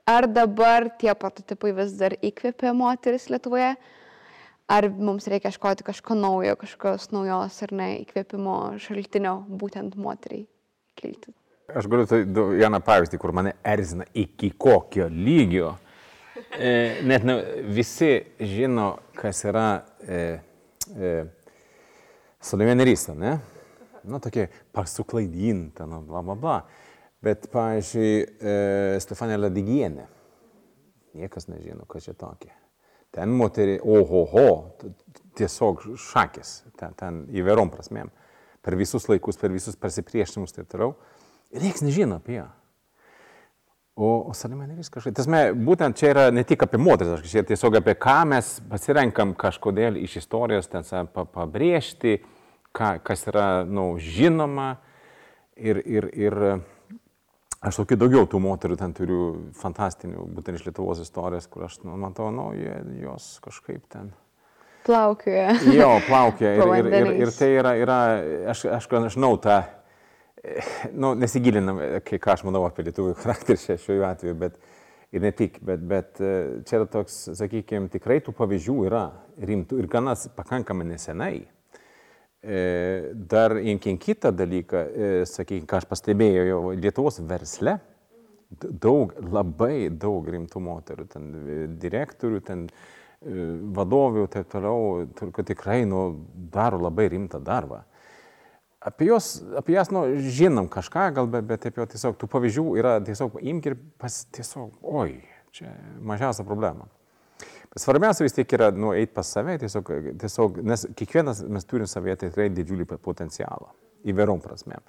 Ar 0.09 0.25
dabar 0.25 0.87
tie 0.97 1.13
prototipai 1.13 1.75
vis 1.77 1.91
dar 1.99 2.15
įkvėpia 2.17 2.71
moteris 2.73 3.27
Lietuvoje? 3.29 3.75
Ar 4.69 4.87
mums 4.89 5.29
reikia 5.29 5.51
ieškoti 5.53 5.85
kažko 5.85 6.17
naujo, 6.17 6.55
kažkokios 6.63 7.11
naujos 7.13 7.59
ar 7.65 7.75
ne 7.77 7.91
įkvėpimo 7.99 8.55
šaltinio 8.81 9.35
būtent 9.61 9.93
moteriai 10.01 10.47
kilti? 10.97 11.35
Aš 11.77 11.85
galiu 11.93 12.09
tai 12.09 12.23
vieną 12.25 12.81
pavyzdį, 12.81 13.21
kur 13.21 13.35
mane 13.37 13.53
erzina 13.61 14.09
iki 14.17 14.49
kokio 14.57 15.05
lygio 15.13 15.75
e, 16.57 17.01
net 17.07 17.25
nu, 17.27 17.37
visi 17.75 18.11
žino, 18.39 18.91
kas 19.17 19.43
yra 19.47 19.67
e, 20.03 20.19
e, 20.95 21.13
salomėnerystė, 22.43 23.15
ne? 23.19 23.33
Nu, 24.09 24.21
tokia 24.23 24.47
pasuklaidinta, 24.75 25.87
nu, 25.89 26.01
bla, 26.07 26.23
bla, 26.25 26.37
bla. 26.39 26.59
Bet, 27.23 27.49
pavyzdžiui, 27.51 28.13
e, 28.23 28.55
Stefanė 29.03 29.39
Ladigienė, 29.41 30.07
niekas 31.19 31.49
nežino, 31.51 31.87
kas 31.89 32.07
čia 32.07 32.15
tokia. 32.17 32.55
Ten 33.15 33.33
moterį, 33.33 33.79
ohoho, 33.83 34.49
tiesiog 35.39 35.83
šakės, 35.99 36.59
ten, 36.79 36.93
ten 36.99 37.23
įvairom 37.33 37.71
prasmėm. 37.73 38.11
Per 38.63 38.75
visus 38.77 39.07
laikus, 39.09 39.39
per 39.39 39.51
visus 39.51 39.77
pasipriešinimus 39.79 40.53
ir 40.53 40.61
taip 40.61 40.71
toliau. 40.71 40.93
Niekas 41.55 41.81
nežino 41.81 42.19
apie 42.19 42.37
ją. 42.37 42.47
O, 43.99 44.09
o 44.31 44.33
Salomėneris 44.37 44.87
kažkaip, 44.93 45.11
tasme, 45.17 45.49
būtent 45.51 45.97
čia 45.99 46.13
yra 46.13 46.21
ne 46.31 46.45
tik 46.47 46.61
apie 46.63 46.79
moteris, 46.79 47.25
čia 47.27 47.41
tiesiog 47.43 47.81
apie 47.81 47.97
ką 47.99 48.21
mes 48.31 48.51
pasirenkam 48.71 49.33
kažkodėl 49.35 49.97
iš 49.99 50.21
istorijos 50.21 50.71
ten 50.71 50.85
pabrėžti, 51.11 52.21
ką, 52.71 52.93
kas 53.03 53.25
yra 53.27 53.65
nu, 53.67 53.91
žinoma. 53.99 54.77
Ir, 55.59 55.81
ir, 55.83 56.07
ir 56.15 56.37
aš 57.59 57.81
tokių 57.81 57.97
daugiau 57.99 58.29
tų 58.31 58.39
moterų 58.39 58.77
ten 58.79 58.93
turiu 58.95 59.23
fantastinių, 59.59 60.29
būtent 60.37 60.55
iš 60.55 60.69
Lietuvos 60.69 61.01
istorijos, 61.03 61.49
kur 61.51 61.65
aš 61.67 61.81
nu, 61.83 61.97
matau, 61.99 62.29
nu, 62.31 62.53
jos 63.01 63.33
kažkaip 63.43 63.83
ten. 63.91 64.13
Plaukioja. 64.87 65.57
Jo, 65.75 65.97
plaukioja. 66.07 66.55
ir, 66.55 66.87
ir, 66.87 66.95
ir, 67.01 67.11
ir 67.25 67.33
tai 67.35 67.51
yra, 67.57 67.75
yra 67.83 67.99
aš, 68.55 68.63
aš, 68.79 68.87
aš 68.87 69.17
žinau 69.17 69.33
tą 69.43 69.59
nu, 70.93 71.13
nesigilinam, 71.19 71.79
kai 72.05 72.19
ką 72.21 72.35
aš 72.35 72.45
manau 72.47 72.63
apie 72.67 72.85
lietuvių 72.87 73.15
charakterį 73.19 73.77
šiuo 73.81 74.03
atveju, 74.07 74.35
bet 74.39 74.59
ir 75.11 75.23
ne 75.23 75.31
tik, 75.35 75.59
bet, 75.65 75.83
bet 75.89 76.19
e, 76.21 76.33
čia 76.67 76.79
yra 76.79 76.89
toks, 76.91 77.21
sakykime, 77.37 77.89
tikrai 77.93 78.19
tų 78.23 78.33
pavyzdžių 78.37 78.75
yra 78.89 79.05
rimtų 79.49 79.81
ir 79.81 79.89
ganas 79.91 80.27
pakankamai 80.35 80.87
nesenai. 80.91 81.33
E, 82.39 82.59
dar 83.29 83.57
imkim 83.59 83.97
kitą 83.99 84.31
dalyką, 84.35 84.83
e, 84.87 85.09
sakykime, 85.27 85.67
ką 85.69 85.81
aš 85.81 85.89
pastebėjau 85.89 86.45
jau 86.47 86.61
Lietuvos 86.77 87.19
versle, 87.27 87.79
daug, 88.49 89.11
labai 89.19 89.89
daug 89.91 90.25
rimtų 90.25 90.61
moterų, 90.63 91.09
ten 91.11 91.27
direktorių, 91.81 92.39
ten 92.45 92.63
vadovių 93.75 94.23
ir 94.23 94.29
taip 94.31 94.47
toliau, 94.49 95.03
kad 95.35 95.43
tikrai 95.45 95.81
nu, 95.85 96.05
daro 96.53 96.79
labai 96.79 97.09
rimtą 97.11 97.41
darbą. 97.43 97.81
Apie, 98.79 99.09
jos, 99.09 99.41
apie 99.59 99.75
jas 99.75 99.89
nu, 99.91 100.05
žinom 100.31 100.69
kažką, 100.71 101.09
gal, 101.17 101.27
bet, 101.27 101.43
bet 101.47 101.65
taip 101.65 101.81
jau 101.81 101.87
tiesiog 101.89 102.15
tų 102.15 102.29
pavyzdžių 102.31 102.63
yra 102.79 102.93
tiesiog 103.03 103.35
imk 103.51 103.65
ir 103.67 103.75
pas 103.99 104.21
tiesiog, 104.31 104.77
oi, 104.87 105.17
čia 105.51 105.73
mažiausia 105.99 106.45
problema. 106.47 106.87
Svarbiausia 107.75 108.23
vis 108.23 108.33
tiek 108.33 108.53
yra 108.55 108.69
nu, 108.71 108.93
eiti 108.95 109.11
pas 109.13 109.27
save, 109.27 109.57
tiesiog, 109.59 109.91
tiesiog, 110.21 110.61
nes 110.65 110.87
kiekvienas 110.97 111.41
mes 111.51 111.67
turim 111.67 111.89
savyje 111.91 112.15
tikrai 112.23 112.47
didžiulį 112.55 112.87
potencialą, 113.03 113.67
įvairom 114.07 114.39
prasme. 114.41 114.79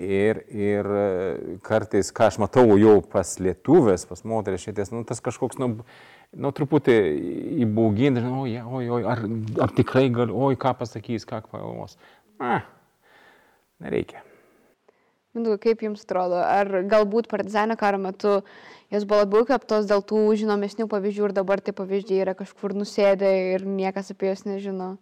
Ir, 0.00 0.42
ir 0.52 0.86
kartais, 1.64 2.08
ką 2.16 2.28
aš 2.30 2.38
matau 2.40 2.76
jau 2.80 2.98
pas 3.04 3.32
lietuvės, 3.40 4.04
pas 4.08 4.20
moteris 4.28 4.64
šities, 4.64 4.92
nu, 4.92 5.02
tas 5.08 5.20
kažkoks, 5.24 5.58
nu, 5.60 5.70
nu 6.36 6.52
truputį 6.56 6.98
įbauginti, 7.64 8.22
oi, 8.28 8.54
oi, 8.60 8.84
oi, 8.96 9.00
ar, 9.08 9.24
ar 9.66 9.74
tikrai 9.76 10.06
gal, 10.14 10.32
oi, 10.32 10.60
ką 10.60 10.72
pasakys, 10.78 11.26
ką 11.28 11.42
pagalvos. 11.48 11.98
Ah, 12.40 12.64
nereikia. 13.84 14.24
Mindau, 15.30 15.54
kaip 15.62 15.84
jums 15.84 16.02
atrodo, 16.02 16.40
ar 16.42 16.66
galbūt 16.90 17.28
partizanio 17.30 17.76
karo 17.78 18.00
metu 18.02 18.40
jos 18.90 19.04
buvo 19.06 19.20
labiau 19.22 19.46
kaptos 19.46 19.86
dėl 19.86 20.02
tų 20.02 20.24
žinomesnių 20.40 20.88
pavyzdžių 20.90 21.28
ir 21.28 21.34
dabar 21.36 21.62
tie 21.62 21.74
pavyzdžiai 21.76 22.24
yra 22.24 22.34
kažkur 22.38 22.74
nusėdę 22.74 23.30
ir 23.54 23.62
niekas 23.62 24.10
apie 24.10 24.32
juos 24.32 24.42
nežino? 24.48 24.96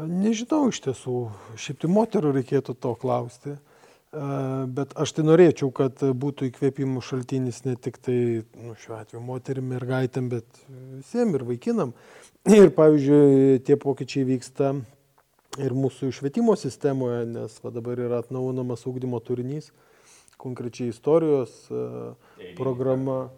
Nežinau 0.00 0.70
iš 0.70 0.80
tiesų, 0.86 1.16
šiaip 1.60 1.82
tai 1.82 1.90
moterų 1.92 2.32
reikėtų 2.38 2.72
to 2.80 2.94
klausti, 3.02 3.58
bet 4.78 4.94
aš 4.96 5.12
tai 5.18 5.24
norėčiau, 5.26 5.68
kad 5.76 6.00
būtų 6.00 6.48
įkvėpimų 6.48 7.02
šaltinis 7.04 7.60
ne 7.66 7.76
tik 7.76 7.98
tai, 8.00 8.16
nu, 8.56 8.72
šiuo 8.80 8.96
atveju, 8.96 9.20
moterim, 9.26 9.68
mergaitėm, 9.74 10.30
bet 10.32 10.64
visiems 10.70 11.36
ir 11.36 11.44
vaikinam. 11.50 11.92
Ir 12.56 12.72
pavyzdžiui, 12.72 13.60
tie 13.68 13.76
pokyčiai 13.76 14.24
vyksta 14.24 14.72
ir 15.58 15.74
mūsų 15.74 16.12
švietimo 16.14 16.54
sistemoje, 16.58 17.24
nes 17.26 17.58
va, 17.64 17.72
dabar 17.74 17.98
yra 17.98 18.20
atnaujinamas 18.22 18.86
ūkdymo 18.86 19.18
turinys, 19.24 19.70
konkrečiai 20.40 20.92
istorijos 20.92 21.52
e, 21.70 21.84
programa. 22.58 23.28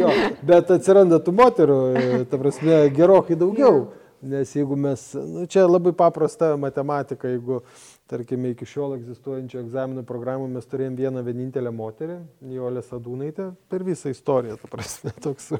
jo, 0.00 0.10
bet 0.46 0.72
atsiranda 0.74 1.20
tų 1.22 1.34
moterų, 1.36 1.80
e, 1.94 2.20
ta 2.30 2.40
prasme, 2.40 2.84
gerokai 2.96 3.38
daugiau. 3.38 3.90
Nes 4.20 4.50
jeigu 4.52 4.76
mes, 4.76 5.00
nu, 5.16 5.46
čia 5.48 5.62
labai 5.64 5.94
paprasta 5.96 6.50
matematika, 6.60 7.30
jeigu, 7.30 7.62
tarkime, 8.10 8.50
iki 8.52 8.66
šiol 8.68 8.98
egzistuojančio 8.98 9.62
egzaminų 9.62 10.02
programų 10.04 10.50
mes 10.52 10.68
turėjom 10.68 10.98
vieną 10.98 11.22
vienintelę 11.24 11.72
moterį, 11.72 12.18
Jolę 12.52 12.82
Sadūnaitę, 12.84 13.46
per 13.72 13.86
visą 13.86 14.12
istoriją, 14.12 14.58
ta 14.60 14.68
prasme, 14.68 15.14
toks. 15.24 15.54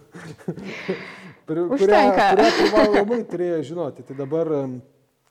kurią, 1.49 1.71
kurią 1.73 2.51
privalomai 2.59 3.23
turėjo 3.33 3.63
žinoti. 3.71 4.05
Tai 4.11 4.19
dabar 4.21 4.53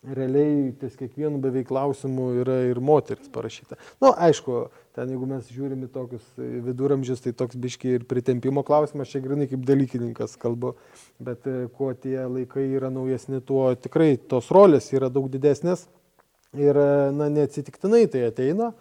realiai 0.03 0.71
ties 0.79 0.95
kiekvienu 0.99 1.39
beveik 1.43 1.67
klausimu 1.67 2.29
yra 2.41 2.55
ir 2.69 2.79
moteris 2.83 3.27
parašyta. 3.33 3.75
Na, 3.99 4.07
nu, 4.07 4.11
aišku, 4.27 4.61
ten 4.95 5.11
jeigu 5.11 5.27
mes 5.27 5.49
žiūrim 5.51 5.83
į 5.87 5.91
tokius 5.95 6.25
viduramžius, 6.39 7.23
tai 7.25 7.33
toks 7.35 7.59
biški 7.59 7.97
ir 7.97 8.07
pritempimo 8.09 8.63
klausimas, 8.67 9.11
čia 9.11 9.21
grinai 9.23 9.49
kaip 9.51 9.65
dalykininkas 9.67 10.37
kalbu, 10.39 10.75
bet 11.23 11.47
e, 11.49 11.67
kuo 11.75 11.91
tie 11.93 12.17
laikai 12.23 12.69
yra 12.79 12.91
naujesni, 12.93 13.41
tuo 13.43 13.67
tikrai 13.75 14.13
tos 14.31 14.51
rolės 14.55 14.91
yra 14.95 15.11
daug 15.11 15.27
didesnės. 15.31 15.87
Ir, 16.57 16.79
na, 17.13 17.27
neatsitiktinai 17.29 18.07
tai 18.09 18.23
ateina, 18.31 18.71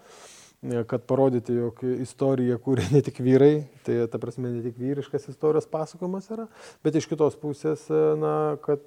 kad 0.87 1.03
parodyti, 1.07 1.53
jog 1.55 1.79
istorija 2.03 2.57
kūrė 2.59 2.89
ne 2.91 3.01
tik 3.05 3.21
vyrai, 3.23 3.53
tai 3.87 4.01
ta 4.11 4.19
prasme 4.19 4.51
ne 4.51 4.63
tik 4.63 4.75
vyriškas 4.79 5.29
istorijos 5.31 5.69
pasakojimas 5.71 6.27
yra, 6.35 6.49
bet 6.83 6.97
iš 6.99 7.07
kitos 7.07 7.37
pusės, 7.39 7.85
na, 8.19 8.33
kad 8.65 8.83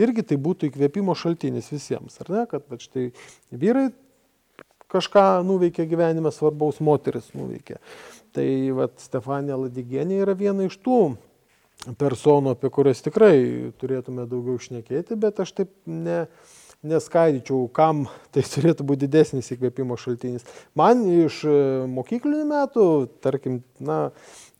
irgi 0.00 0.24
tai 0.30 0.40
būtų 0.40 0.70
įkvėpimo 0.70 1.16
šaltinis 1.18 1.68
visiems, 1.74 2.16
ar 2.24 2.32
ne, 2.32 2.46
kad 2.48 2.72
štai 2.80 3.10
vyrai 3.52 3.90
kažką 4.92 5.26
nuveikė 5.48 5.86
gyvenime 5.88 6.32
svarbaus, 6.32 6.80
moteris 6.84 7.30
nuveikė. 7.36 7.78
Tai 8.32 8.46
vat, 8.76 8.96
Stefanija 9.00 9.58
Ladigienė 9.60 10.22
yra 10.24 10.36
viena 10.36 10.68
iš 10.68 10.78
tų 10.84 11.00
personų, 11.98 12.54
apie 12.54 12.70
kurias 12.72 13.02
tikrai 13.04 13.34
turėtume 13.80 14.26
daugiau 14.30 14.60
šnekėti, 14.60 15.16
bet 15.20 15.40
aš 15.42 15.54
taip 15.60 15.72
ne, 15.88 16.24
neskaidyčiau, 16.86 17.66
kam 17.74 18.06
tai 18.34 18.44
turėtų 18.54 18.86
būti 18.86 19.06
didesnis 19.06 19.52
įkvėpimo 19.54 19.98
šaltinis. 20.00 20.46
Man 20.78 21.04
iš 21.10 21.42
e, 21.46 21.54
mokyklinių 21.92 22.46
metų, 22.50 22.88
tarkim, 23.24 23.62
na, 23.82 24.04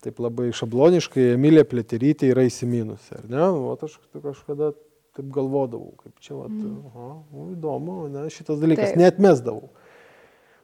taip 0.03 0.23
labai 0.23 0.51
šabloniškai, 0.57 1.33
Emilija 1.37 1.67
Pleterytė 1.69 2.33
yra 2.33 2.47
įsiminusi, 2.49 3.13
ar 3.19 3.29
ne? 3.31 3.45
O 3.45 3.77
aš 3.77 3.99
kažkada 4.15 4.73
taip 5.13 5.29
galvodavau, 5.35 5.93
kaip 6.01 6.15
čia, 6.25 6.37
vat, 6.39 6.51
mm. 6.51 6.77
aha, 6.89 7.09
o, 7.21 7.47
įdomu, 7.53 7.97
ne, 8.13 8.27
šitas 8.33 8.61
dalykas, 8.63 8.95
taip. 8.95 9.03
netmesdavau. 9.03 9.69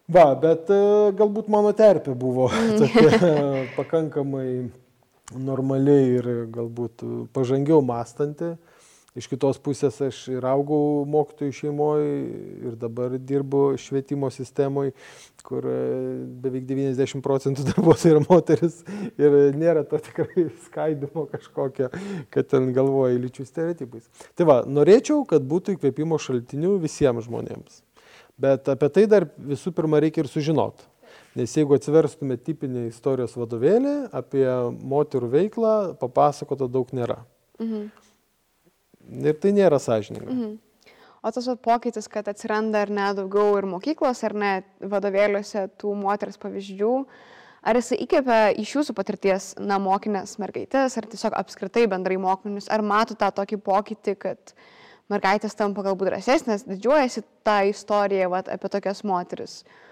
Va, 0.09 0.31
bet 0.41 0.71
e, 0.73 0.83
galbūt 1.19 1.51
mano 1.53 1.75
terpė 1.77 2.15
buvo 2.17 2.49
mm. 2.55 2.79
tokia 2.81 3.33
pakankamai 3.77 4.49
normaliai 5.37 6.15
ir 6.17 6.31
galbūt 6.55 7.05
pažangiau 7.37 7.83
mąstanti. 7.85 8.55
Iš 9.19 9.27
kitos 9.33 9.59
pusės 9.59 9.97
aš 10.05 10.19
ir 10.31 10.45
augau 10.47 11.03
mokytojų 11.11 11.55
šeimoje 11.57 12.11
ir 12.69 12.77
dabar 12.79 13.17
dirbu 13.19 13.73
švietimo 13.81 14.29
sistemoje, 14.31 14.93
kur 15.47 15.67
e, 15.67 15.79
beveik 16.45 16.69
90 16.69 17.25
procentų 17.25 17.65
darbuotojų 17.73 18.15
yra 18.15 18.23
moteris 18.29 18.79
ir 19.19 19.37
nėra 19.59 19.83
to 19.89 19.99
tikrai 20.07 20.47
skaidimo 20.69 21.27
kažkokio, 21.33 21.91
kad 22.35 22.51
ten 22.53 22.71
galvoja 22.77 23.19
lyčių 23.19 23.49
stereotipais. 23.49 24.07
Tai 24.39 24.47
va, 24.51 24.61
norėčiau, 24.69 25.25
kad 25.29 25.47
būtų 25.51 25.75
įkvėpimo 25.75 26.21
šaltinių 26.23 26.77
visiems 26.85 27.27
žmonėms. 27.27 27.83
Bet 28.39 28.71
apie 28.71 28.93
tai 28.95 29.09
dar 29.11 29.27
visų 29.35 29.75
pirma 29.75 29.99
reikia 30.05 30.23
ir 30.23 30.31
sužinoti. 30.31 30.87
Nes 31.39 31.53
jeigu 31.55 31.75
atsiverstume 31.75 32.39
tipinį 32.39 32.89
istorijos 32.93 33.35
vadovėlį, 33.39 33.97
apie 34.15 34.47
moterų 34.79 35.31
veiklą 35.33 35.75
papasakota 35.99 36.71
daug 36.71 36.91
nėra. 36.95 37.25
Mhm. 37.59 37.89
Ir 39.09 39.39
tai 39.41 39.55
nėra 39.57 39.81
sąžininga. 39.81 40.29
Mhm. 40.29 40.57
O 41.19 41.33
tas 41.35 41.49
pokytis, 41.63 42.07
kad 42.09 42.29
atsiranda 42.31 42.85
ar 42.85 42.93
ne 42.95 43.09
daugiau 43.17 43.57
ir 43.59 43.67
mokyklos, 43.67 44.21
ar 44.25 44.37
ne 44.39 44.53
vadovėliuose 44.79 45.65
tų 45.81 45.95
moters 45.99 46.39
pavyzdžių, 46.39 46.93
ar 47.67 47.79
jis 47.81 47.91
įkvėpia 47.99 48.39
iš 48.63 48.77
jūsų 48.77 48.95
patirties, 48.95 49.49
na, 49.59 49.81
mokinės 49.83 50.37
mergaitės, 50.39 50.95
ar 51.01 51.09
tiesiog 51.11 51.35
apskritai 51.41 51.89
bendrai 51.91 52.21
mokinius, 52.23 52.71
ar 52.71 52.87
mato 52.87 53.19
tą 53.19 53.33
tokį 53.35 53.59
pokytį, 53.67 54.15
kad 54.23 54.55
mergaitės 55.11 55.59
tampa 55.59 55.83
galbūt 55.89 56.13
drąsesnės, 56.13 56.69
didžiuojasi 56.69 57.25
tą 57.43 57.59
istoriją 57.73 58.31
vat, 58.37 58.53
apie 58.55 58.71
tokias 58.71 59.03
moteris. 59.03 59.65
Mm, 59.65 59.88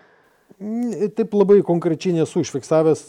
taip 0.56 1.34
labai 1.36 1.58
konkrečiai 1.66 2.14
nesu 2.16 2.40
užfiksavęs, 2.40 3.02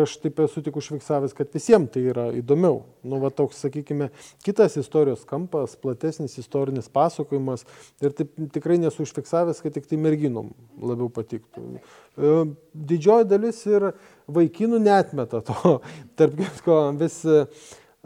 aš 0.00 0.14
taip 0.22 0.38
esu 0.46 0.62
tik 0.64 0.78
užfiksavęs, 0.80 1.34
kad 1.36 1.50
visiems 1.52 1.90
tai 1.92 2.06
yra 2.08 2.30
įdomiau. 2.38 2.80
Nu, 3.04 3.18
va 3.20 3.28
toks, 3.34 3.60
sakykime, 3.66 4.08
kitas 4.44 4.78
istorijos 4.80 5.26
kampas, 5.28 5.76
platesnis 5.80 6.38
istorinis 6.40 6.88
pasakojimas 6.92 7.66
ir 8.00 8.14
taip 8.16 8.32
tikrai 8.54 8.78
nesu 8.80 9.04
užfiksavęs, 9.04 9.60
kad 9.60 9.76
tik 9.76 9.90
tai 9.90 10.00
merginom 10.00 10.54
labiau 10.80 11.10
patiktų. 11.12 11.66
E, 11.76 12.32
didžioji 12.72 13.28
dalis 13.28 13.60
ir 13.68 13.90
vaikinų 14.32 14.80
netmeta 14.80 15.42
to. 15.44 15.76
Tarp 16.20 16.40
kitko, 16.40 16.78
vis, 17.00 17.20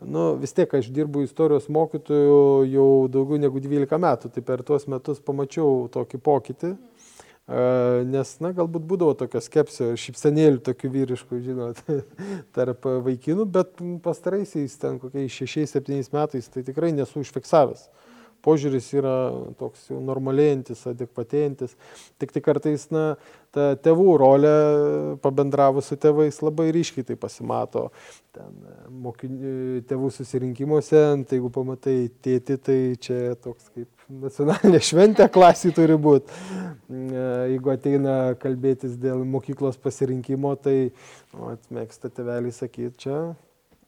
nu, 0.02 0.32
vis 0.42 0.56
tiek 0.56 0.74
aš 0.80 0.90
dirbu 0.94 1.22
istorijos 1.28 1.70
mokytoju 1.70 2.66
jau 2.72 2.90
daugiau 3.06 3.38
negu 3.46 3.62
12 3.62 4.02
metų, 4.02 4.34
tai 4.34 4.42
per 4.50 4.66
tuos 4.66 4.90
metus 4.90 5.22
pamačiau 5.22 5.86
tokį 5.94 6.22
pokytį. 6.26 6.74
Nes, 7.45 8.30
na, 8.40 8.55
galbūt 8.57 8.86
būdavo 8.88 9.12
tokio 9.20 9.40
skepsio 9.45 9.90
šipsenėlių 10.01 10.62
tokių 10.64 10.90
vyriškų, 10.95 11.40
žinot, 11.45 11.82
tarp 12.57 12.88
vaikinų, 13.05 13.45
bet 13.53 13.82
pastaraisiais 14.05 14.78
ten 14.80 14.97
kokiais 15.03 15.36
6-7 15.42 16.09
metais 16.16 16.49
tai 16.49 16.64
tikrai 16.64 16.95
nesu 16.97 17.20
užfiksavęs. 17.20 17.84
Požiūris 18.45 18.90
yra 18.92 19.14
toks 19.57 19.86
jau 19.88 20.01
normalėjantis, 20.05 20.82
adekvatėjantis. 20.90 21.76
Tik 22.20 22.32
tai 22.34 22.42
kartais, 22.45 22.82
na, 22.92 23.05
ta 23.57 23.70
tėvų 23.80 24.16
rolė, 24.20 24.57
pabendravus 25.24 25.88
su 25.88 25.97
tėvais, 26.01 26.42
labai 26.45 26.68
ryškiai 26.76 27.07
tai 27.09 27.16
pasimato. 27.20 27.86
Ten 28.36 28.53
mokinių, 29.05 29.84
tėvų 29.88 30.12
susirinkimuose, 30.16 31.05
tai 31.24 31.40
jeigu 31.40 31.53
pamatai 31.55 31.97
tėti, 32.24 32.59
tai 32.61 32.78
čia 33.01 33.20
toks 33.40 33.72
kaip 33.72 33.88
nacionalinė 34.09 34.80
šventė 34.84 35.28
klasį 35.32 35.72
turi 35.76 35.96
būti. 36.00 36.42
Jeigu 36.90 37.72
ateina 37.72 38.16
kalbėtis 38.40 38.98
dėl 39.00 39.24
mokyklos 39.28 39.78
pasirinkimo, 39.80 40.55
tai 40.61 40.76
nu, 41.32 41.57
mėgsta 41.74 42.12
tėvelį 42.12 42.52
sakyti, 42.55 42.94
čia 43.07 43.18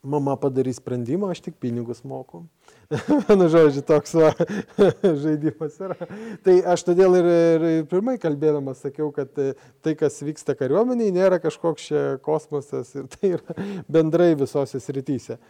mama 0.06 0.36
padarys 0.38 0.78
sprendimą, 0.78 1.32
aš 1.34 1.42
tik 1.46 1.56
pinigus 1.60 2.02
moku. 2.06 2.44
Vienu 3.26 3.48
žodžiu, 3.50 3.82
toks 3.86 4.14
va, 4.14 4.30
žaidimas 5.22 5.76
yra. 5.82 6.08
Tai 6.46 6.54
aš 6.72 6.84
todėl 6.86 7.18
ir, 7.18 7.28
ir 7.32 7.88
pirmai 7.90 8.14
kalbėdamas 8.22 8.84
sakiau, 8.84 9.10
kad 9.14 9.32
tai, 9.34 9.94
kas 9.98 10.20
vyksta 10.22 10.54
kariuomeniai, 10.58 11.14
nėra 11.14 11.40
kažkoks 11.42 11.88
čia 11.88 12.04
kosmosas 12.24 12.94
ir 12.94 13.10
tai 13.12 13.32
yra 13.36 13.58
bendrai 13.98 14.32
visose 14.38 14.80
srityse. 14.82 15.40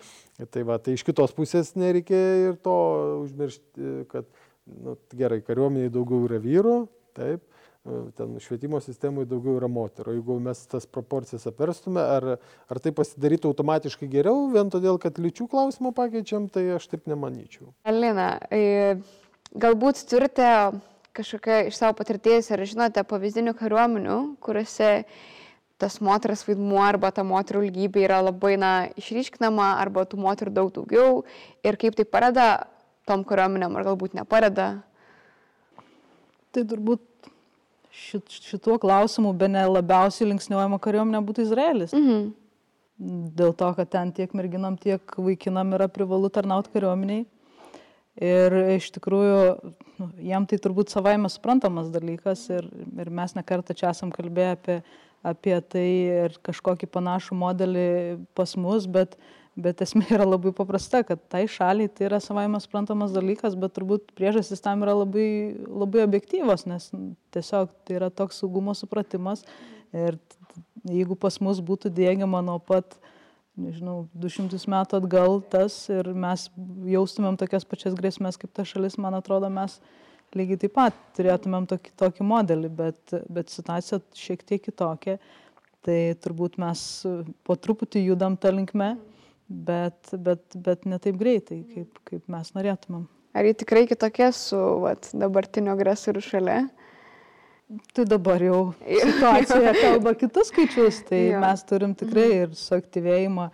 Tai, 0.52 0.66
va, 0.68 0.80
tai 0.80 0.96
iš 0.96 1.04
kitos 1.06 1.36
pusės 1.36 1.74
nereikia 1.76 2.22
ir 2.48 2.58
to 2.64 2.76
užmiršti, 3.22 3.92
kad 4.12 4.28
nu, 4.66 4.96
gerai, 5.16 5.42
kariuomeniai 5.44 5.92
daugiau 5.92 6.26
yra 6.26 6.40
vyrų, 6.42 6.76
taip, 7.16 7.44
e, 7.86 8.00
ten 8.18 8.34
švietimo 8.42 8.80
sistemoje 8.84 9.28
daugiau 9.30 9.58
yra 9.60 9.70
moterų. 9.70 10.16
Jeigu 10.18 10.38
mes 10.42 10.64
tas 10.70 10.88
proporcijas 10.90 11.46
apverstume, 11.50 12.02
ar, 12.02 12.28
ar 12.70 12.82
tai 12.82 12.92
pasidarytų 12.96 13.52
automatiškai 13.52 14.10
geriau, 14.12 14.48
vien 14.54 14.72
todėl, 14.72 14.98
kad 15.02 15.20
lyčių 15.22 15.48
klausimą 15.52 15.94
pakeičiam, 15.96 16.50
tai 16.52 16.68
aš 16.76 16.90
taip 16.92 17.06
nemanyčiau. 17.10 17.70
Alina, 17.86 18.34
e, 18.50 18.98
galbūt 19.54 20.02
turite 20.10 20.50
kažkokią 21.16 21.62
iš 21.70 21.78
savo 21.78 21.96
patirties 21.96 22.50
ir 22.52 22.66
žinote 22.68 23.02
pavyzdinių 23.08 23.56
kariuomenių, 23.56 24.18
kuriuose 24.44 24.90
tas 25.80 25.98
moters 26.00 26.42
vaidmuo 26.48 26.80
arba 26.84 27.10
ta 27.12 27.24
moterų 27.26 27.66
lygybė 27.66 28.06
yra 28.06 28.22
labai 28.24 28.54
na, 28.60 28.72
išryškinama 28.96 29.74
arba 29.80 30.06
tų 30.08 30.20
moterų 30.24 30.52
daug 30.56 30.72
daugiau 30.72 31.22
ir 31.64 31.76
kaip 31.80 31.96
tai 31.98 32.06
padeda 32.08 32.46
tom 33.06 33.24
kariuomenėm 33.26 33.76
ar 33.78 33.86
galbūt 33.86 34.16
nepadeda? 34.18 34.70
Tai 36.54 36.64
turbūt 36.72 37.30
šit, 37.92 38.32
šituo 38.48 38.78
klausimu 38.82 39.32
be 39.36 39.48
ne 39.52 39.64
labiausiai 39.68 40.30
linksniuojama 40.30 40.80
kariuomenė 40.82 41.22
būtų 41.28 41.46
Izraelis. 41.46 41.94
Mhm. 41.96 42.26
Dėl 43.36 43.52
to, 43.52 43.70
kad 43.76 43.90
ten 43.92 44.12
tiek 44.16 44.32
merginam, 44.36 44.78
tiek 44.80 45.18
vaikinam 45.20 45.74
yra 45.76 45.88
privalu 45.92 46.30
tarnauti 46.32 46.72
kariuomeniai. 46.72 47.26
Ir 48.16 48.54
iš 48.78 48.88
tikrųjų, 48.94 49.40
nu, 50.00 50.06
jam 50.24 50.46
tai 50.48 50.56
turbūt 50.64 50.88
savaime 50.94 51.28
suprantamas 51.28 51.90
dalykas 51.92 52.46
ir, 52.48 52.64
ir 52.96 53.10
mes 53.12 53.36
nekartą 53.36 53.76
čia 53.76 53.90
esam 53.90 54.08
kalbėję 54.14 54.54
apie, 54.54 54.76
apie 55.20 55.58
tai 55.74 55.88
ir 56.22 56.38
kažkokį 56.48 56.88
panašų 56.88 57.36
modelį 57.36 57.90
pas 58.38 58.56
mus, 58.56 58.88
bet 58.88 59.18
uh, 59.18 59.45
Bet 59.56 59.80
esmė 59.80 60.04
yra 60.12 60.26
labai 60.28 60.52
paprasta, 60.52 61.00
kad 61.08 61.20
tai 61.32 61.46
šaliai 61.48 61.88
tai 61.88 62.10
yra 62.10 62.18
savaime 62.20 62.58
suprantamas 62.60 63.14
dalykas, 63.14 63.54
bet 63.56 63.72
turbūt 63.78 64.10
priežastys 64.18 64.60
tam 64.60 64.84
yra 64.84 64.92
labai, 64.98 65.56
labai 65.64 66.02
objektyvos, 66.04 66.66
nes 66.68 66.90
tiesiog 67.32 67.72
tai 67.88 67.96
yra 67.96 68.10
toks 68.12 68.42
saugumo 68.42 68.74
supratimas. 68.76 69.46
Ir 69.96 70.18
jeigu 70.84 71.16
pas 71.16 71.40
mus 71.40 71.62
būtų 71.64 71.88
dėgiama 71.96 72.42
nuo 72.44 72.58
pat, 72.60 72.98
nežinau, 73.56 74.02
200 74.12 74.60
metų 74.68 75.00
atgal 75.00 75.40
tas 75.56 75.78
ir 75.88 76.12
mes 76.12 76.50
jaustumėm 76.92 77.40
tokias 77.40 77.64
pačias 77.64 77.96
grėsmės 77.96 78.36
kaip 78.36 78.52
ta 78.52 78.66
šalis, 78.68 78.98
man 79.00 79.16
atrodo, 79.16 79.48
mes 79.48 79.80
lygiai 80.36 80.60
taip 80.66 80.76
pat 80.76 81.02
turėtumėm 81.16 81.64
tokį, 81.72 81.96
tokį 81.96 82.28
modelį, 82.28 82.74
bet, 82.76 83.18
bet 83.32 83.56
situacija 83.56 84.04
šiek 84.12 84.44
tiek 84.44 84.68
kitokia. 84.68 85.16
Tai 85.86 86.00
turbūt 86.20 86.56
mes 86.60 86.80
po 87.46 87.54
truputį 87.56 88.08
judam 88.10 88.36
tą 88.36 88.50
linkmę 88.52 88.96
bet, 89.48 90.10
bet, 90.12 90.42
bet 90.54 90.86
ne 90.88 90.98
taip 91.02 91.18
greitai, 91.20 91.62
kaip, 91.74 92.00
kaip 92.08 92.26
mes 92.32 92.50
norėtumėm. 92.56 93.06
Ar 93.36 93.44
jį 93.44 93.58
tikrai 93.60 93.84
kitokia 93.88 94.30
su 94.32 94.58
vat, 94.82 95.10
dabartiniu 95.12 95.74
agresoriu 95.74 96.24
šalia? 96.24 96.64
Tai 97.92 98.04
dabar 98.06 98.42
jau 98.46 98.60
situacija 98.86 99.72
kalba 99.80 100.12
kitus 100.14 100.52
skaičius, 100.52 101.00
tai 101.08 101.24
jo. 101.32 101.40
mes 101.42 101.64
turim 101.66 101.96
tikrai 101.98 102.28
mhm. 102.28 102.42
ir 102.44 102.60
suaktyvėjimą 102.60 103.48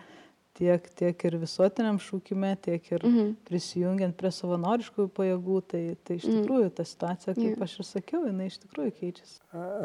tiek, 0.59 0.89
tiek 1.01 1.25
ir 1.27 1.37
visuotiniam 1.41 1.97
šūkime, 2.03 2.51
tiek 2.63 2.91
ir 2.93 3.07
mhm. 3.09 3.31
prisijungiant 3.49 4.17
prie 4.19 4.31
savanoriškųjų 4.37 5.09
pajėgų, 5.17 5.57
tai, 5.73 5.81
tai 6.05 6.19
iš 6.21 6.27
mhm. 6.29 6.43
tikrųjų 6.43 6.75
ta 6.77 6.87
situacija, 6.89 7.35
kaip 7.39 7.49
yeah. 7.49 7.65
aš 7.65 7.79
ir 7.79 7.89
sakiau, 7.89 8.21
jinai 8.29 8.51
iš 8.51 8.61
tikrųjų 8.67 8.93
keičiasi. 9.01 9.41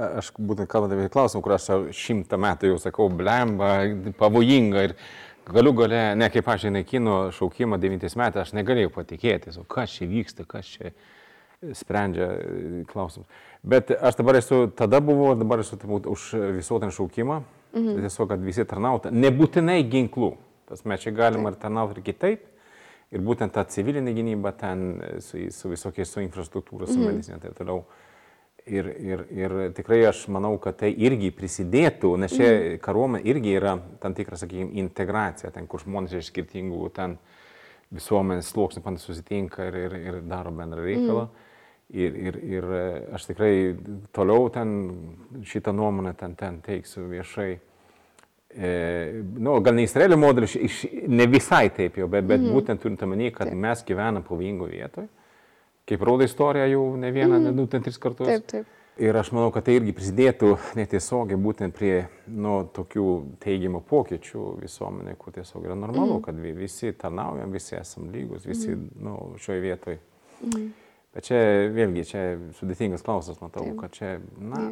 Aš 0.10 0.34
būtent 0.38 0.70
kalbant 0.72 0.98
apie 0.98 1.08
klausimą, 1.14 1.46
kur 1.46 1.56
aš 1.56 1.72
šimtą 1.96 2.42
metų 2.44 2.74
jau 2.74 2.82
sakau, 2.84 3.08
blemba, 3.08 3.72
pavojinga 4.20 4.90
ir 4.90 4.98
galiu 5.54 5.74
gale, 5.74 6.02
ne 6.16 6.30
kaip 6.32 6.48
aš 6.52 6.68
naikinu 6.74 7.18
šaukimą 7.36 7.80
9 7.82 8.18
metų, 8.20 8.42
aš 8.42 8.54
negalėjau 8.58 8.92
patikėti, 8.96 9.54
o 9.60 9.66
kas 9.68 9.96
čia 9.98 10.08
vyksta, 10.10 10.46
kas 10.50 10.70
čia 10.74 10.92
sprendžia 11.78 12.28
klausimus. 12.92 13.28
Bet 13.64 13.92
aš 13.92 14.20
dabar 14.20 14.38
esu, 14.40 14.68
tada 14.78 15.00
buvau, 15.02 15.34
dabar 15.40 15.64
esu 15.64 15.80
už 15.80 16.28
visuotinį 16.60 16.94
šaukimą, 16.98 17.40
mhm. 17.74 18.04
tiesiog, 18.04 18.30
kad 18.34 18.44
visi 18.44 18.68
tarnautų, 18.68 19.14
nebūtinai 19.16 19.82
ginklų. 19.90 20.36
Tas 20.68 20.84
mes 20.84 21.02
čia 21.02 21.16
galima 21.16 21.54
ir 21.54 21.60
tarnauti 21.62 21.98
ir 21.98 22.06
kitaip. 22.06 22.46
Ir 23.16 23.22
būtent 23.24 23.54
ta 23.56 23.64
civilinė 23.64 24.12
gynyba 24.12 24.52
ten 24.52 24.98
su, 25.24 25.40
su 25.56 25.70
visokiais, 25.72 26.10
su 26.12 26.20
infrastruktūra, 26.26 26.90
su 26.90 26.98
mhm. 27.00 27.06
medicinė 27.08 27.38
ir 27.40 27.46
taip 27.46 27.56
toliau. 27.56 27.86
Ir, 28.68 28.88
ir, 29.00 29.22
ir 29.32 29.54
tikrai 29.78 30.02
aš 30.10 30.26
manau, 30.34 30.58
kad 30.60 30.76
tai 30.82 30.90
irgi 30.92 31.30
prisidėtų, 31.32 32.10
nes 32.20 32.34
čia 32.36 32.48
mhm. 32.50 32.80
karuomenė 32.84 33.30
irgi 33.32 33.54
yra 33.56 33.78
tam 34.04 34.16
tikra, 34.18 34.36
sakykime, 34.40 34.74
integracija, 34.82 35.54
ten, 35.56 35.70
kur 35.72 35.80
žmonės 35.86 36.18
iš 36.20 36.32
skirtingų 36.34 36.90
ten 36.96 37.16
visuomenės 37.96 38.50
sluoksnių 38.52 38.98
susitinka 39.00 39.70
ir, 39.70 39.78
ir, 39.86 39.96
ir 40.10 40.18
daro 40.28 40.52
bendrą 40.52 40.84
reikalą. 40.84 41.28
Mhm. 41.30 41.44
Ir, 41.88 42.16
ir, 42.20 42.38
ir 42.44 42.66
aš 43.16 43.30
tikrai 43.30 43.52
toliau 44.12 44.50
ten 44.52 44.74
šitą 45.48 45.72
nuomonę 45.72 46.12
ten, 46.20 46.34
ten 46.36 46.58
teiksiu 46.60 47.06
viešai 47.08 47.54
e, 48.52 49.22
nu, 49.40 49.54
gal 49.64 49.78
ne 49.78 49.86
Izraelio 49.88 50.18
modelis, 50.20 50.58
ne 51.08 51.28
visai 51.32 51.70
taip 51.72 51.96
jau, 52.02 52.10
bet, 52.12 52.28
bet 52.28 52.42
mm. 52.42 52.52
būtent 52.52 52.84
turint 52.84 53.06
omeny, 53.08 53.30
kad 53.32 53.48
taip. 53.48 53.62
mes 53.64 53.86
gyvename 53.88 54.26
pavojingoje 54.28 54.74
vietoje, 54.74 55.08
kaip 55.88 56.04
rodo 56.04 56.26
istorija 56.28 56.68
jau 56.72 56.90
ne 57.00 57.12
vieną, 57.12 57.38
mm. 57.38 57.46
ne 57.48 57.54
du, 57.56 57.68
ten 57.72 57.86
tris 57.86 58.00
kartus. 58.02 58.28
Taip, 58.28 58.50
taip. 58.52 58.74
Ir 58.98 59.14
aš 59.14 59.30
manau, 59.30 59.52
kad 59.54 59.68
tai 59.68 59.76
irgi 59.78 59.94
prisidėtų 59.94 60.56
netiesiogiai 60.78 61.38
būtent 61.38 61.76
prie 61.78 62.08
nu, 62.34 62.64
tokių 62.74 63.06
teigiamų 63.44 63.84
pokyčių 63.86 64.46
visuomenė, 64.64 65.14
kur 65.22 65.36
tiesiog 65.36 65.68
yra 65.68 65.78
normalu, 65.78 66.18
mm. 66.18 66.24
kad 66.26 66.40
visi 66.58 66.92
tarnaujam, 66.98 67.54
visi 67.54 67.78
esam 67.78 68.10
lygus, 68.14 68.48
visi 68.50 68.72
mm. 68.74 68.88
nu, 69.06 69.18
šioje 69.44 69.64
vietoje. 69.68 70.00
Mm. 70.42 70.72
Bet 71.14 71.30
čia 71.30 71.42
vėlgi, 71.74 72.08
čia 72.10 72.24
sudėtingas 72.58 73.06
klausimas, 73.06 73.38
matau, 73.44 73.68
taip. 73.68 73.78
kad 73.84 73.94
čia, 73.94 74.16
na, 74.42 74.64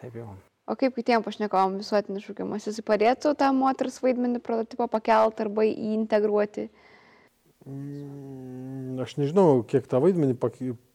taip 0.00 0.16
jau. 0.16 0.32
O 0.70 0.76
kaip 0.78 0.96
kitiems 0.96 1.24
pašnekovom 1.26 1.80
visuotinis 1.80 2.24
šūkimas, 2.24 2.68
jis 2.68 2.80
padėtų 2.86 3.34
tą 3.36 3.50
moters 3.56 4.00
vaidmenį 4.04 4.40
prototipą 4.44 4.88
pakelti 4.88 5.44
arba 5.44 5.64
integruoti? 5.68 6.70
Aš 7.60 9.18
nežinau, 9.20 9.60
kiek 9.68 9.84
tą 9.88 9.98
vaidmenį 10.00 10.38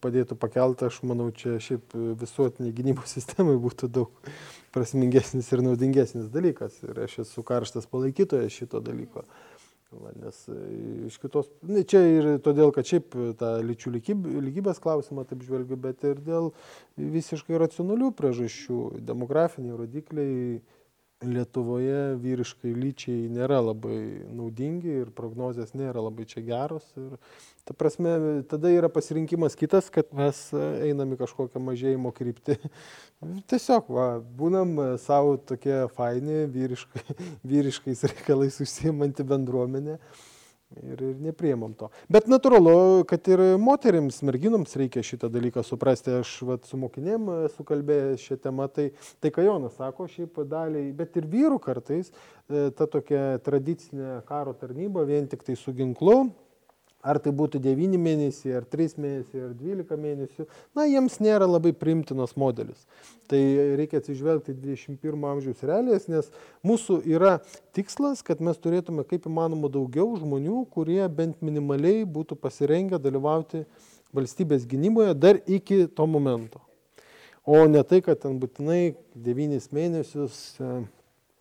padėtų 0.01 0.37
pakelti, 0.41 0.87
aš 0.87 1.03
manau, 1.05 1.27
čia 1.29 1.59
šiaip 1.61 1.93
visuotiniai 2.17 2.73
gynybos 2.73 3.13
sistemai 3.17 3.53
būtų 3.61 3.89
daug 3.93 4.31
prasmingesnis 4.73 5.51
ir 5.53 5.61
naudingesnis 5.65 6.31
dalykas. 6.33 6.81
Ir 6.87 7.03
aš 7.05 7.19
esu 7.25 7.45
karštas 7.45 7.85
palaikytojas 7.91 8.57
šito 8.57 8.81
dalyko. 8.81 9.27
Nes 10.17 10.41
e, 10.49 10.55
iš 11.07 11.19
kitos, 11.21 11.47
ne, 11.63 11.85
čia 11.87 12.01
ir 12.09 12.25
todėl, 12.43 12.73
kad 12.75 12.89
šiaip 12.89 13.13
tą 13.39 13.51
lyčių 13.63 13.93
lygybės 13.95 14.81
klausimą 14.83 15.23
taip 15.29 15.45
žvelgiu, 15.45 15.77
bet 15.79 16.03
ir 16.09 16.17
dėl 16.25 16.49
visiškai 16.97 17.61
racionalių 17.61 18.09
priežasčių. 18.17 18.79
Demografiniai 19.05 19.77
rodikliai 19.77 20.57
Lietuvoje 21.23 22.17
vyriškai 22.19 22.73
lyčiai 22.75 23.29
nėra 23.31 23.61
labai 23.63 24.25
naudingi 24.35 24.97
ir 25.05 25.13
prognozijas 25.15 25.71
nėra 25.71 26.03
labai 26.03 26.25
čia 26.27 26.43
geros. 26.43 26.89
Ir 26.99 27.15
ta 27.63 27.73
prasme, 27.77 28.43
tada 28.51 28.69
yra 28.73 28.89
pasirinkimas 28.91 29.55
kitas, 29.55 29.87
kad 29.93 30.11
mes 30.13 30.41
einam 30.53 31.15
į 31.15 31.21
kažkokią 31.23 31.61
mažėjimo 31.63 32.11
kryptį. 32.15 32.57
Tiesiog, 33.49 33.89
va, 33.95 34.09
būnam 34.19 34.75
savo 35.01 35.37
tokie 35.39 35.85
faini, 35.95 36.43
vyriškai, 36.51 37.17
vyriškais 37.53 38.05
reikalais 38.11 38.59
užsiimanti 38.67 39.25
bendruomenė 39.31 40.01
ir, 40.83 41.01
ir 41.01 41.15
nepriemam 41.21 41.73
to. 41.77 41.89
Bet 42.11 42.29
natūralu, 42.31 43.03
kad 43.09 43.27
ir 43.31 43.41
moteriams, 43.61 44.21
merginoms 44.27 44.75
reikia 44.79 45.03
šitą 45.05 45.29
dalyką 45.33 45.63
suprasti. 45.65 46.17
Aš 46.21 46.33
vat, 46.47 46.65
su 46.69 46.79
mokinėm 46.81 47.29
esu 47.45 47.65
kalbėjęs 47.67 48.25
šią 48.25 48.39
temą, 48.47 48.69
tai, 48.73 48.89
tai 49.23 49.33
ką 49.35 49.45
Jonas 49.45 49.77
sako, 49.79 50.09
šiaip 50.11 50.41
daliai, 50.49 50.89
bet 50.95 51.17
ir 51.19 51.29
vyrų 51.31 51.59
kartais 51.63 52.11
e, 52.11 52.69
ta 52.75 52.89
tokia 52.91 53.37
tradicinė 53.45 54.21
karo 54.29 54.55
tarnyba 54.57 55.05
vien 55.07 55.29
tik 55.31 55.45
tai 55.47 55.57
su 55.59 55.73
ginklu, 55.75 56.25
ar 57.05 57.19
tai 57.21 57.31
būtų 57.37 57.61
9 57.61 57.99
mėnesiai, 58.01 58.55
ar 58.57 58.65
3 58.65 58.97
mėnesiai, 58.97 59.43
ar 59.45 59.53
12 59.59 59.99
mėnesių, 60.01 60.47
na, 60.77 60.87
jiems 60.89 61.19
nėra 61.21 61.47
labai 61.47 61.71
primtinas 61.77 62.33
modelis. 62.39 62.81
Tai 63.29 63.39
reikia 63.79 64.01
atsižvelgti 64.01 64.57
21 64.57 65.27
amžiaus 65.31 65.63
realijas, 65.65 66.09
nes 66.09 66.31
mūsų 66.65 66.99
yra 67.13 67.37
tikslas, 67.77 68.25
kad 68.25 68.41
mes 68.41 68.57
turėtume 68.61 69.05
kaip 69.07 69.29
įmanoma 69.29 69.69
daugiau 69.71 70.15
žmonių, 70.17 70.63
kurie 70.73 71.03
bent 71.09 71.45
minimaliai 71.45 72.03
būtų 72.09 72.39
pasirengę 72.41 73.01
dalyvauti 73.01 73.65
valstybės 74.15 74.65
gynyboje 74.69 75.13
dar 75.17 75.41
iki 75.45 75.85
to 75.87 76.07
momento. 76.09 76.61
O 77.45 77.67
ne 77.69 77.83
tai, 77.85 78.01
kad 78.01 78.23
ten 78.23 78.39
būtinai 78.41 78.95
9 79.13 79.67
mėnesius 79.75 80.55
e, 80.57 80.69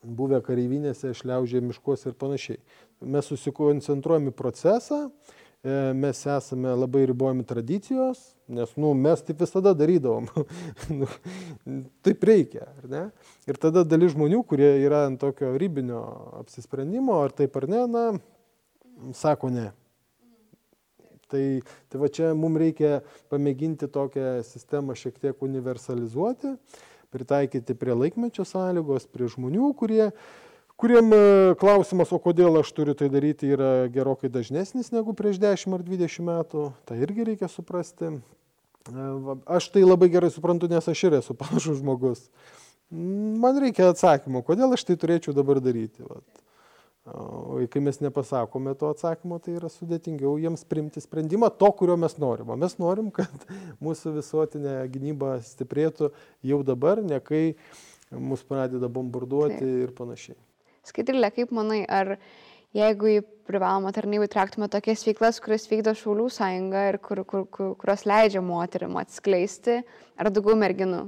buvę 0.05 0.37
kareivinėse 0.45 1.15
šliaužė 1.17 1.63
miškuose 1.65 2.11
ir 2.11 2.19
panašiai. 2.21 2.59
Mes 3.01 3.25
susikoncentruojame 3.31 4.29
į 4.29 4.35
procesą, 4.37 4.99
mes 5.93 6.25
esame 6.25 6.69
labai 6.77 7.05
ribojami 7.09 7.43
tradicijos, 7.43 8.19
nes 8.47 8.75
nu, 8.77 8.93
mes 8.93 9.21
taip 9.25 9.39
visada 9.41 9.73
darydavom. 9.73 10.27
Nu, 11.65 11.79
taip 12.05 12.23
reikia, 12.27 12.67
ar 12.77 12.89
ne? 12.89 13.01
Ir 13.49 13.57
tada 13.57 13.81
dalis 13.87 14.13
žmonių, 14.13 14.43
kurie 14.45 14.67
yra 14.85 15.05
ant 15.07 15.17
tokio 15.21 15.55
ribinio 15.57 16.03
apsisprendimo, 16.41 17.17
ar 17.25 17.33
taip 17.33 17.57
ar 17.57 17.65
ne, 17.71 17.81
na, 17.89 18.03
sako 19.17 19.49
ne. 19.55 19.71
Tai, 21.25 21.43
tai 21.89 22.01
va 22.03 22.11
čia 22.13 22.35
mums 22.37 22.61
reikia 22.61 22.99
pamėginti 23.33 23.89
tokią 23.89 24.43
sistemą 24.45 24.93
šiek 24.93 25.17
tiek 25.17 25.41
universalizuoti, 25.41 26.53
pritaikyti 27.15 27.73
prie 27.79 27.97
laikmečio 27.97 28.45
sąlygos, 28.45 29.09
prie 29.09 29.25
žmonių, 29.33 29.71
kurie 29.79 30.03
uh, 30.11 30.44
kuriem 30.81 31.11
e, 31.13 31.19
klausimas, 31.59 32.11
o 32.15 32.19
kodėl 32.21 32.59
aš 32.61 32.71
turiu 32.75 32.95
tai 32.97 33.09
daryti, 33.13 33.49
yra 33.55 33.87
gerokai 33.91 34.31
dažnesnis 34.31 34.91
negu 34.95 35.15
prieš 35.17 35.39
10 35.43 35.77
ar 35.77 35.83
20 35.85 36.25
metų. 36.29 36.69
Tai 36.87 36.99
irgi 37.01 37.27
reikia 37.31 37.49
suprasti. 37.51 38.15
E, 38.15 39.09
aš 39.57 39.69
tai 39.73 39.85
labai 39.85 40.11
gerai 40.13 40.31
suprantu, 40.33 40.69
nes 40.71 40.87
aš 40.91 41.05
ir 41.07 41.19
esu 41.21 41.37
panašus 41.41 41.81
žmogus. 41.81 42.27
Man 42.91 43.57
reikia 43.59 43.89
atsakymo, 43.91 44.43
kodėl 44.45 44.75
aš 44.75 44.85
tai 44.87 44.97
turėčiau 45.01 45.33
dabar 45.35 45.61
daryti. 45.63 46.05
Vat. 46.05 46.45
O 47.05 47.59
kai 47.69 47.81
mes 47.85 47.99
nepasakome 48.01 48.73
to 48.73 48.89
atsakymo, 48.89 49.37
tai 49.37 49.59
yra 49.59 49.69
sudėtingiau 49.69 50.39
jiems 50.41 50.63
primti 50.65 51.03
sprendimą 51.03 51.51
to, 51.53 51.69
kurio 51.77 51.97
mes 52.01 52.17
norim. 52.17 52.49
O 52.49 52.57
mes 52.57 52.77
norim, 52.81 53.11
kad 53.13 53.45
mūsų 53.85 54.15
visuotinė 54.17 54.79
gynyba 54.93 55.37
stiprėtų 55.45 56.09
jau 56.49 56.63
dabar, 56.65 57.03
ne 57.05 57.21
kai 57.21 57.43
mus 58.09 58.41
pradeda 58.45 58.89
bombarduoti 58.89 59.61
Taip. 59.61 59.85
ir 59.85 59.93
panašiai. 59.97 60.37
Skaitrilė, 60.85 61.31
kaip 61.33 61.53
manai, 61.55 61.81
ar 61.89 62.15
jeigu 62.75 63.09
į 63.15 63.17
privalomą 63.47 63.91
tarnybą 63.95 64.27
įtrauktume 64.27 64.69
tokias 64.73 65.05
veiklas, 65.07 65.39
kurias 65.43 65.67
vykdo 65.69 65.93
Šaulių 65.97 66.27
sąjunga 66.33 66.85
ir 66.91 66.99
kur, 67.03 67.23
kur, 67.29 67.45
kur, 67.49 67.73
kurios 67.81 68.05
leidžia 68.09 68.41
moterim 68.45 68.97
atskleisti, 69.01 69.79
ar 70.17 70.31
daugiau 70.33 70.57
merginų, 70.59 71.05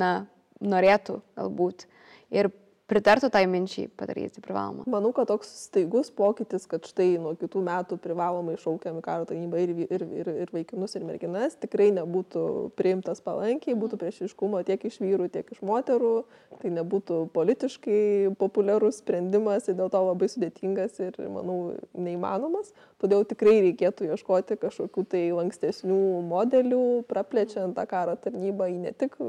na, 0.00 0.12
norėtų 0.60 1.20
galbūt 1.38 1.86
ir 2.34 2.50
pritartų 2.88 3.28
tai 3.32 3.44
minčiai 3.50 3.88
padaryti 4.00 4.42
privalomą. 4.44 4.86
Manau, 4.90 5.10
kad 5.16 5.28
toks 5.28 5.50
staigus 5.66 6.10
pokytis, 6.14 6.64
kad 6.70 6.86
štai 6.88 7.18
nuo 7.20 7.34
kitų 7.38 7.60
metų 7.66 7.98
privalomai 8.02 8.56
šaukiami 8.60 9.02
karo 9.04 9.26
tarnybą 9.28 9.60
ir, 9.60 9.74
ir, 9.84 10.04
ir, 10.22 10.30
ir 10.44 10.52
vaikinus, 10.54 10.96
ir 10.96 11.04
merginas, 11.08 11.58
tikrai 11.60 11.90
nebūtų 11.98 12.44
priimtas 12.78 13.20
palankiai, 13.24 13.76
būtų 13.78 14.00
priešiškumo 14.00 14.62
tiek 14.68 14.88
iš 14.88 14.98
vyrų, 15.04 15.28
tiek 15.34 15.52
iš 15.52 15.60
moterų, 15.68 16.14
tai 16.62 16.72
nebūtų 16.78 17.20
politiškai 17.36 18.00
populiarus 18.40 19.02
sprendimas 19.02 19.68
ir 19.68 19.76
dėl 19.78 19.92
to 19.92 20.02
labai 20.08 20.30
sudėtingas 20.32 20.98
ir, 21.04 21.20
manau, 21.28 21.76
neįmanomas. 21.92 22.72
Todėl 23.02 23.28
tikrai 23.28 23.58
reikėtų 23.68 24.08
ieškoti 24.14 24.56
kažkokių 24.64 25.04
tai 25.12 25.24
lankstesnių 25.36 26.02
modelių, 26.28 26.84
praplečiant 27.10 27.76
tą 27.76 27.84
karo 27.90 28.16
tarnybą 28.16 28.72
į 28.72 28.80
ne 28.88 28.96
tik 28.96 29.20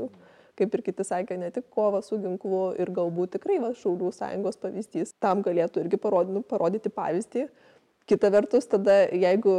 kaip 0.59 0.75
ir 0.75 0.83
kiti 0.85 1.05
sakė, 1.07 1.37
ne 1.41 1.51
tik 1.55 1.69
kova 1.73 2.01
su 2.05 2.19
ginklu 2.21 2.73
ir 2.79 2.91
galbūt 2.95 3.37
tikrai 3.37 3.59
va, 3.63 3.73
Šaulių 3.77 4.11
sąjungos 4.15 4.59
pavyzdys 4.61 5.15
tam 5.23 5.43
galėtų 5.45 5.85
irgi 5.85 6.01
parodyti, 6.01 6.43
parodyti 6.49 6.93
pavyzdį. 6.93 7.47
Kita 8.09 8.31
vertus, 8.33 8.65
tada 8.69 9.03
jeigu 9.13 9.55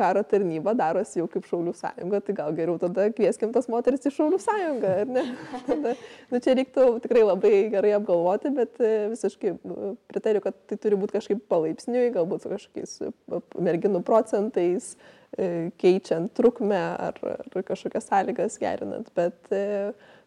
karo 0.00 0.22
tarnyba 0.24 0.72
darosi 0.78 1.20
jau 1.20 1.26
kaip 1.30 1.46
Šaulių 1.48 1.74
sąjunga, 1.76 2.20
tai 2.24 2.34
gal 2.38 2.54
geriau 2.56 2.78
tada 2.80 3.08
kvieskim 3.14 3.52
tas 3.54 3.68
moteris 3.72 4.06
į 4.08 4.12
Šaulių 4.16 4.38
sąjungą, 4.40 4.92
ar 5.02 5.12
ne? 5.16 5.24
Tada, 5.68 5.94
nu, 6.30 6.40
čia 6.44 6.56
reiktų 6.58 6.86
tikrai 7.04 7.24
labai 7.26 7.54
gerai 7.72 7.94
apgalvoti, 7.98 8.52
bet 8.56 8.80
e, 8.80 8.92
visiškai 9.12 9.54
nu, 9.58 9.94
pritariu, 10.10 10.42
kad 10.44 10.56
tai 10.70 10.78
turi 10.80 10.98
būti 11.00 11.18
kažkaip 11.18 11.42
palaipsniui, 11.52 12.12
galbūt 12.16 12.46
su 12.46 12.52
kažkokiais 12.54 12.94
e, 13.04 13.42
merginų 13.68 14.04
procentais, 14.06 14.94
e, 15.36 15.68
keičiant 15.82 16.32
trukmę 16.38 16.80
ar, 17.10 17.20
ar 17.34 17.66
kažkokias 17.68 18.08
sąlygas 18.08 18.60
gerinant, 18.62 19.12
bet 19.18 19.52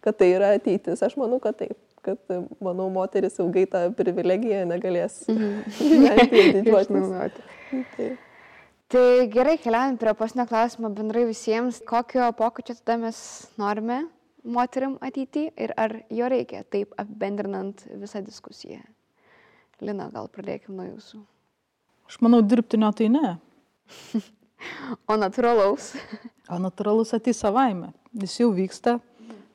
kad 0.04 0.20
tai 0.20 0.34
yra 0.36 0.54
ateitis, 0.58 1.02
aš 1.06 1.18
manau, 1.20 1.40
kad 1.44 1.58
taip 1.60 1.78
kad, 2.04 2.20
manau, 2.64 2.90
moteris 2.92 3.40
ilgai 3.40 3.64
tą 3.72 3.86
privilegiją 3.98 4.66
negalės 4.68 5.22
mhm. 5.32 5.54
gyventi 5.80 6.42
ir 6.42 6.50
didžiuotis. 6.58 7.46
tai. 7.96 8.10
Tai 8.94 9.06
gerai, 9.34 9.56
keliaujant 9.58 9.98
prie 10.02 10.12
pasnio 10.18 10.46
klausimo 10.50 10.92
bendrai 10.94 11.24
visiems, 11.26 11.80
kokio 11.88 12.28
pokyčio 12.38 12.76
tada 12.82 13.00
mes 13.02 13.18
norime 13.58 14.04
moteriam 14.44 15.00
ateityje 15.02 15.54
ir 15.66 15.74
ar 15.80 15.96
jo 16.14 16.28
reikia, 16.30 16.62
taip 16.70 16.94
apibendrinant 17.00 17.86
visą 18.02 18.22
diskusiją. 18.26 18.84
Lina, 19.84 20.10
gal 20.14 20.30
pradėkime 20.32 20.78
nuo 20.78 20.86
jūsų. 20.92 21.24
Aš 22.12 22.20
manau, 22.22 22.44
dirbtinio 22.46 22.92
tai 22.96 23.10
ne. 23.12 23.34
o 25.10 25.18
natūralaus? 25.18 25.94
o 26.52 26.60
natūralus 26.62 27.16
ateis 27.18 27.42
savaime. 27.42 27.94
Jis 28.14 28.38
jau 28.44 28.52
vyksta. 28.54 29.00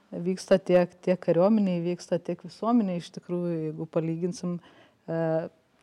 Vyksta 0.09 0.57
tiek, 0.59 0.93
tiek 1.05 1.21
kariuomeniai, 1.21 1.83
vyksta 1.85 2.17
tiek 2.25 2.41
visuomeniai. 2.47 3.03
Iš 3.03 3.11
tikrųjų, 3.19 3.55
jeigu 3.69 3.87
palyginsim 3.93 4.55
e, 4.57 5.19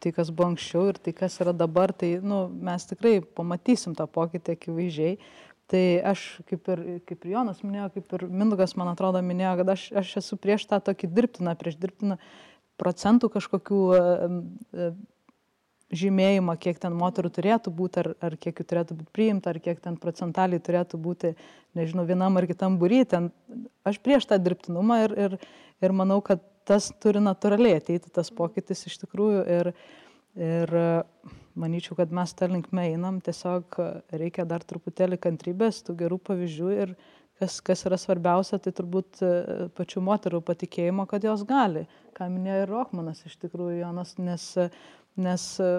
tai, 0.01 0.13
kas 0.15 0.31
buvo 0.33 0.49
anksčiau 0.51 0.87
ir 0.89 0.97
tai, 0.97 1.13
kas 1.17 1.37
yra 1.43 1.53
dabar, 1.53 1.93
tai 1.93 2.15
nu, 2.25 2.45
mes 2.49 2.87
tikrai 2.89 3.19
pamatysim 3.37 3.93
tą 3.97 4.07
pokytį 4.09 4.55
akivaizdžiai. 4.57 5.19
Tai 5.69 5.83
aš, 6.11 6.23
kaip 6.49 6.67
ir, 6.73 6.81
kaip 7.09 7.23
ir 7.25 7.31
Jonas 7.33 7.61
minėjo, 7.65 7.87
kaip 7.95 8.11
ir 8.17 8.25
Mindugas, 8.29 8.75
man 8.77 8.91
atrodo, 8.91 9.21
minėjo, 9.25 9.55
kad 9.61 9.71
aš, 9.73 9.85
aš 10.01 10.11
esu 10.21 10.37
prieš 10.41 10.67
tą 10.69 10.81
tokį 10.89 11.09
dirbtiną, 11.13 11.55
prieš 11.57 11.79
dirbtiną 11.81 12.19
procentų 12.81 13.31
kažkokių 13.33 13.81
e, 13.95 14.89
žymėjimą, 15.93 16.55
kiek 16.61 16.79
ten 16.81 16.95
moterų 16.97 17.29
turėtų 17.35 17.73
būti, 17.75 18.01
ar, 18.01 18.09
ar 18.25 18.35
kiek 18.41 18.59
jų 18.59 18.65
turėtų 18.71 18.97
būti 18.97 19.13
priimta, 19.13 19.51
ar 19.51 19.59
kiek 19.61 19.81
ten 19.83 19.99
procentaliai 20.01 20.61
turėtų 20.63 20.99
būti, 21.01 21.35
nežinau, 21.77 22.07
vienam 22.09 22.39
ar 22.39 22.47
kitam 22.49 22.79
būry. 22.81 23.03
Ten, 23.09 23.29
aš 23.85 23.99
prieš 24.01 24.25
tą 24.29 24.39
dirbtinumą 24.41 25.01
ir, 25.05 25.15
ir, 25.27 25.37
ir 25.85 25.95
manau, 25.95 26.21
kad 26.25 26.41
tas 26.65 26.89
turi 27.01 27.21
natūraliai 27.21 27.77
ateiti, 27.77 28.09
tas 28.13 28.33
pokytis 28.33 28.87
iš 28.89 28.97
tikrųjų. 29.03 29.43
Ir, 29.59 29.71
ir 30.35 30.73
manyčiau, 31.55 31.95
kad 31.99 32.13
mes 32.15 32.33
tą 32.35 32.49
linkmę 32.51 32.89
einam, 32.91 33.21
tiesiog 33.23 33.77
reikia 34.11 34.47
dar 34.49 34.65
truputėlį 34.67 35.19
kantrybės, 35.21 35.83
tų 35.85 35.95
gerų 36.01 36.19
pavyzdžių 36.27 36.73
ir 36.75 36.95
kas, 37.39 37.59
kas 37.63 37.85
yra 37.87 37.99
svarbiausia, 37.99 38.59
tai 38.63 38.73
turbūt 38.75 39.21
pačių 39.77 40.03
moterų 40.07 40.41
patikėjimo, 40.47 41.05
kad 41.11 41.23
jos 41.27 41.45
gali, 41.47 41.85
ką 42.17 42.27
minėjo 42.31 42.61
ir 42.63 42.71
Rohmanas 42.71 43.23
iš 43.27 43.37
tikrųjų, 43.43 43.79
Jonas, 43.81 44.15
nes, 44.19 44.49
nes 45.17 45.47
e, 45.63 45.69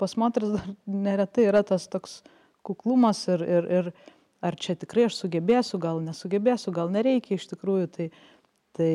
pas 0.00 0.14
moteris 0.20 0.54
dar 0.54 0.70
neretai 0.86 1.48
yra 1.50 1.62
tas 1.66 1.86
toks 1.90 2.20
kuklumas 2.66 3.24
ir, 3.32 3.42
ir, 3.42 3.68
ir 3.78 3.92
ar 4.44 4.56
čia 4.58 4.76
tikrai 4.78 5.08
aš 5.08 5.18
sugebėsiu, 5.22 5.80
gal 5.82 6.00
nesugebėsiu, 6.04 6.72
gal 6.74 6.90
nereikia 6.94 7.38
iš 7.38 7.48
tikrųjų, 7.52 7.90
tai, 7.94 8.08
tai 8.78 8.92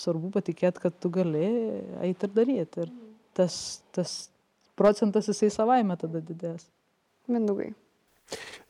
svarbu 0.00 0.30
patikėti, 0.34 0.82
kad 0.84 0.96
tu 1.00 1.10
gali 1.12 1.44
eiti 2.04 2.28
ir 2.28 2.34
daryti. 2.36 2.86
Ir 2.86 2.92
tas, 3.36 3.56
tas 3.94 4.14
procentas 4.78 5.28
jisai 5.30 5.50
savaime 5.52 5.96
tada 6.00 6.22
didės. 6.24 6.68
Mindugai. 7.30 7.72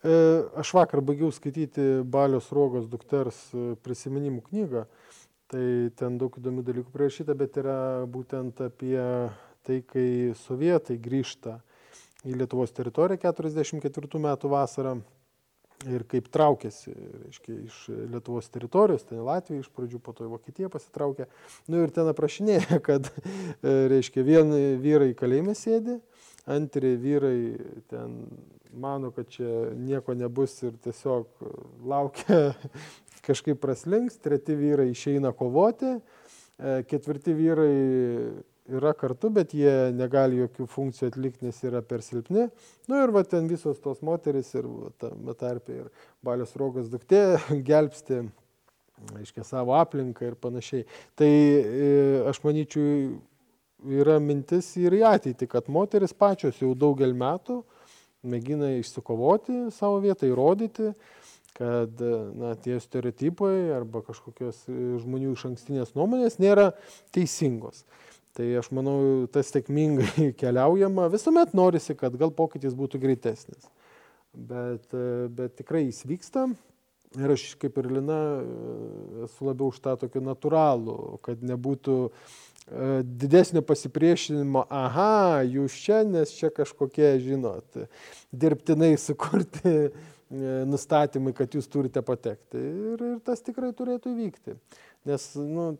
E, 0.05 0.15
aš 0.61 0.75
vakar 0.77 1.03
baigiau 1.05 1.31
skaityti 1.35 2.03
Balios 2.11 2.51
Rogos 2.55 2.87
dukters 2.91 3.39
e, 3.55 3.73
prisiminimų 3.87 4.45
knygą. 4.51 4.85
Tai 5.55 5.67
ten 5.99 6.19
daug 6.19 6.35
įdomių 6.39 6.65
dalykų 6.67 6.93
prirašyta, 6.95 7.35
bet 7.39 7.59
yra 7.61 7.79
būtent 8.11 8.63
apie 8.65 8.99
tai, 9.65 9.81
kai 9.89 10.35
sovietai 10.45 10.99
grįžta 11.01 11.59
į 12.25 12.39
Lietuvos 12.41 12.73
teritoriją 12.77 13.21
44 13.33 14.23
metų 14.29 14.53
vasarą 14.53 14.99
ir 15.91 16.05
kaip 16.09 16.29
traukėsi, 16.33 16.95
reiškia, 17.27 17.57
iš 17.67 17.79
Lietuvos 18.13 18.49
teritorijos, 18.53 19.05
ten 19.09 19.21
Latvija 19.25 19.65
iš 19.65 19.71
pradžių, 19.75 20.01
po 20.01 20.15
to 20.17 20.27
į 20.27 20.33
Vokietiją 20.33 20.71
pasitraukė. 20.73 21.27
Nu 21.69 21.83
ir 21.85 21.93
ten 21.95 22.09
aprašinėja, 22.11 22.81
kad, 22.89 23.11
e, 23.61 23.75
reiškia, 23.93 24.25
vieni 24.27 24.79
vyrai 24.81 25.13
kalėjime 25.19 25.57
sėdi, 25.59 25.99
antri 26.51 26.95
vyrai 27.01 27.37
ten 27.91 28.23
mano, 28.75 29.13
kad 29.15 29.29
čia 29.33 29.75
nieko 29.79 30.17
nebus 30.19 30.57
ir 30.67 30.77
tiesiog 30.85 31.45
laukia 31.85 32.55
kažkaip 33.27 33.61
praslinks, 33.63 34.19
treti 34.23 34.57
vyrai 34.59 34.91
išeina 34.93 35.35
kovoti, 35.37 35.99
e, 35.99 36.81
ketvirti 36.89 37.37
vyrai 37.37 37.77
yra 38.69 38.95
kartu, 38.97 39.29
bet 39.35 39.53
jie 39.57 39.73
negali 39.97 40.39
jokių 40.41 40.67
funkcijų 40.71 41.11
atlikti, 41.11 41.49
nes 41.49 41.59
yra 41.67 41.83
per 41.85 42.05
silpni. 42.05 42.47
Na 42.89 42.95
nu, 42.95 43.03
ir 43.03 43.13
va 43.15 43.25
ten 43.29 43.49
visos 43.51 43.81
tos 43.85 44.01
moteris 44.05 44.55
ir 44.57 44.69
tame 45.01 45.35
tarpe 45.39 45.77
ir 45.83 45.91
Balios 46.25 46.55
Rogas 46.57 46.89
duktė 46.93 47.37
gelbsti, 47.71 48.23
aiškiai, 49.21 49.45
savo 49.45 49.77
aplinką 49.77 50.31
ir 50.31 50.39
panašiai. 50.41 50.89
Tai 51.19 51.29
e, 51.29 51.93
aš 52.31 52.41
manyčiau, 52.47 53.19
yra 53.85 54.17
mintis 54.23 54.71
ir 54.81 54.97
į 54.97 55.05
ateitį, 55.11 55.49
kad 55.51 55.69
moteris 55.69 56.15
pačios 56.17 56.61
jau 56.63 56.73
daugel 56.79 57.13
metų 57.17 57.61
mėgina 58.25 58.71
išsikovoti 58.79 59.67
savo 59.75 59.99
vietą, 60.01 60.31
įrodyti, 60.31 60.95
kad 61.55 62.01
na, 62.35 62.55
tie 62.59 62.79
stereotipai 62.83 63.69
arba 63.77 64.01
kažkokios 64.07 64.65
žmonių 65.05 65.35
iš 65.37 65.45
ankstinės 65.51 65.93
nuomonės 65.95 66.41
nėra 66.43 66.71
teisingos. 67.15 67.85
Tai 68.35 68.47
aš 68.59 68.71
manau, 68.75 68.99
tas 69.31 69.53
sėkmingai 69.55 70.33
keliaujama, 70.41 71.09
visuomet 71.13 71.55
norisi, 71.55 71.95
kad 71.99 72.17
gal 72.19 72.35
pokytis 72.35 72.75
būtų 72.75 72.99
greitesnis. 73.03 73.69
Bet, 74.35 74.89
bet 75.31 75.55
tikrai 75.61 75.85
jis 75.87 76.01
vyksta 76.11 76.49
ir 77.21 77.35
aš 77.35 77.45
kaip 77.61 77.79
ir 77.79 77.91
Lina 77.93 78.19
esu 79.27 79.47
labiau 79.49 79.71
už 79.73 79.81
tą 79.85 79.95
tokį 80.01 80.23
natūralų, 80.25 80.97
kad 81.25 81.43
nebūtų 81.47 81.97
e, 82.09 82.11
didesnio 83.05 83.63
pasipriešinimo, 83.67 84.65
aha, 84.73 85.45
jūs 85.47 85.77
čia, 85.85 86.03
nes 86.09 86.35
čia 86.35 86.51
kažkokie, 86.55 87.15
žinot, 87.25 87.85
dirbtinai 88.35 88.95
sukurti 89.01 89.75
e, 89.75 89.91
nustatymai, 90.71 91.35
kad 91.37 91.55
jūs 91.55 91.71
turite 91.71 92.03
patekti. 92.07 92.59
Ir, 92.95 93.07
ir 93.13 93.21
tas 93.27 93.45
tikrai 93.45 93.73
turėtų 93.77 94.15
įvykti. 94.15 94.59
Nes, 95.09 95.31
nu, 95.39 95.75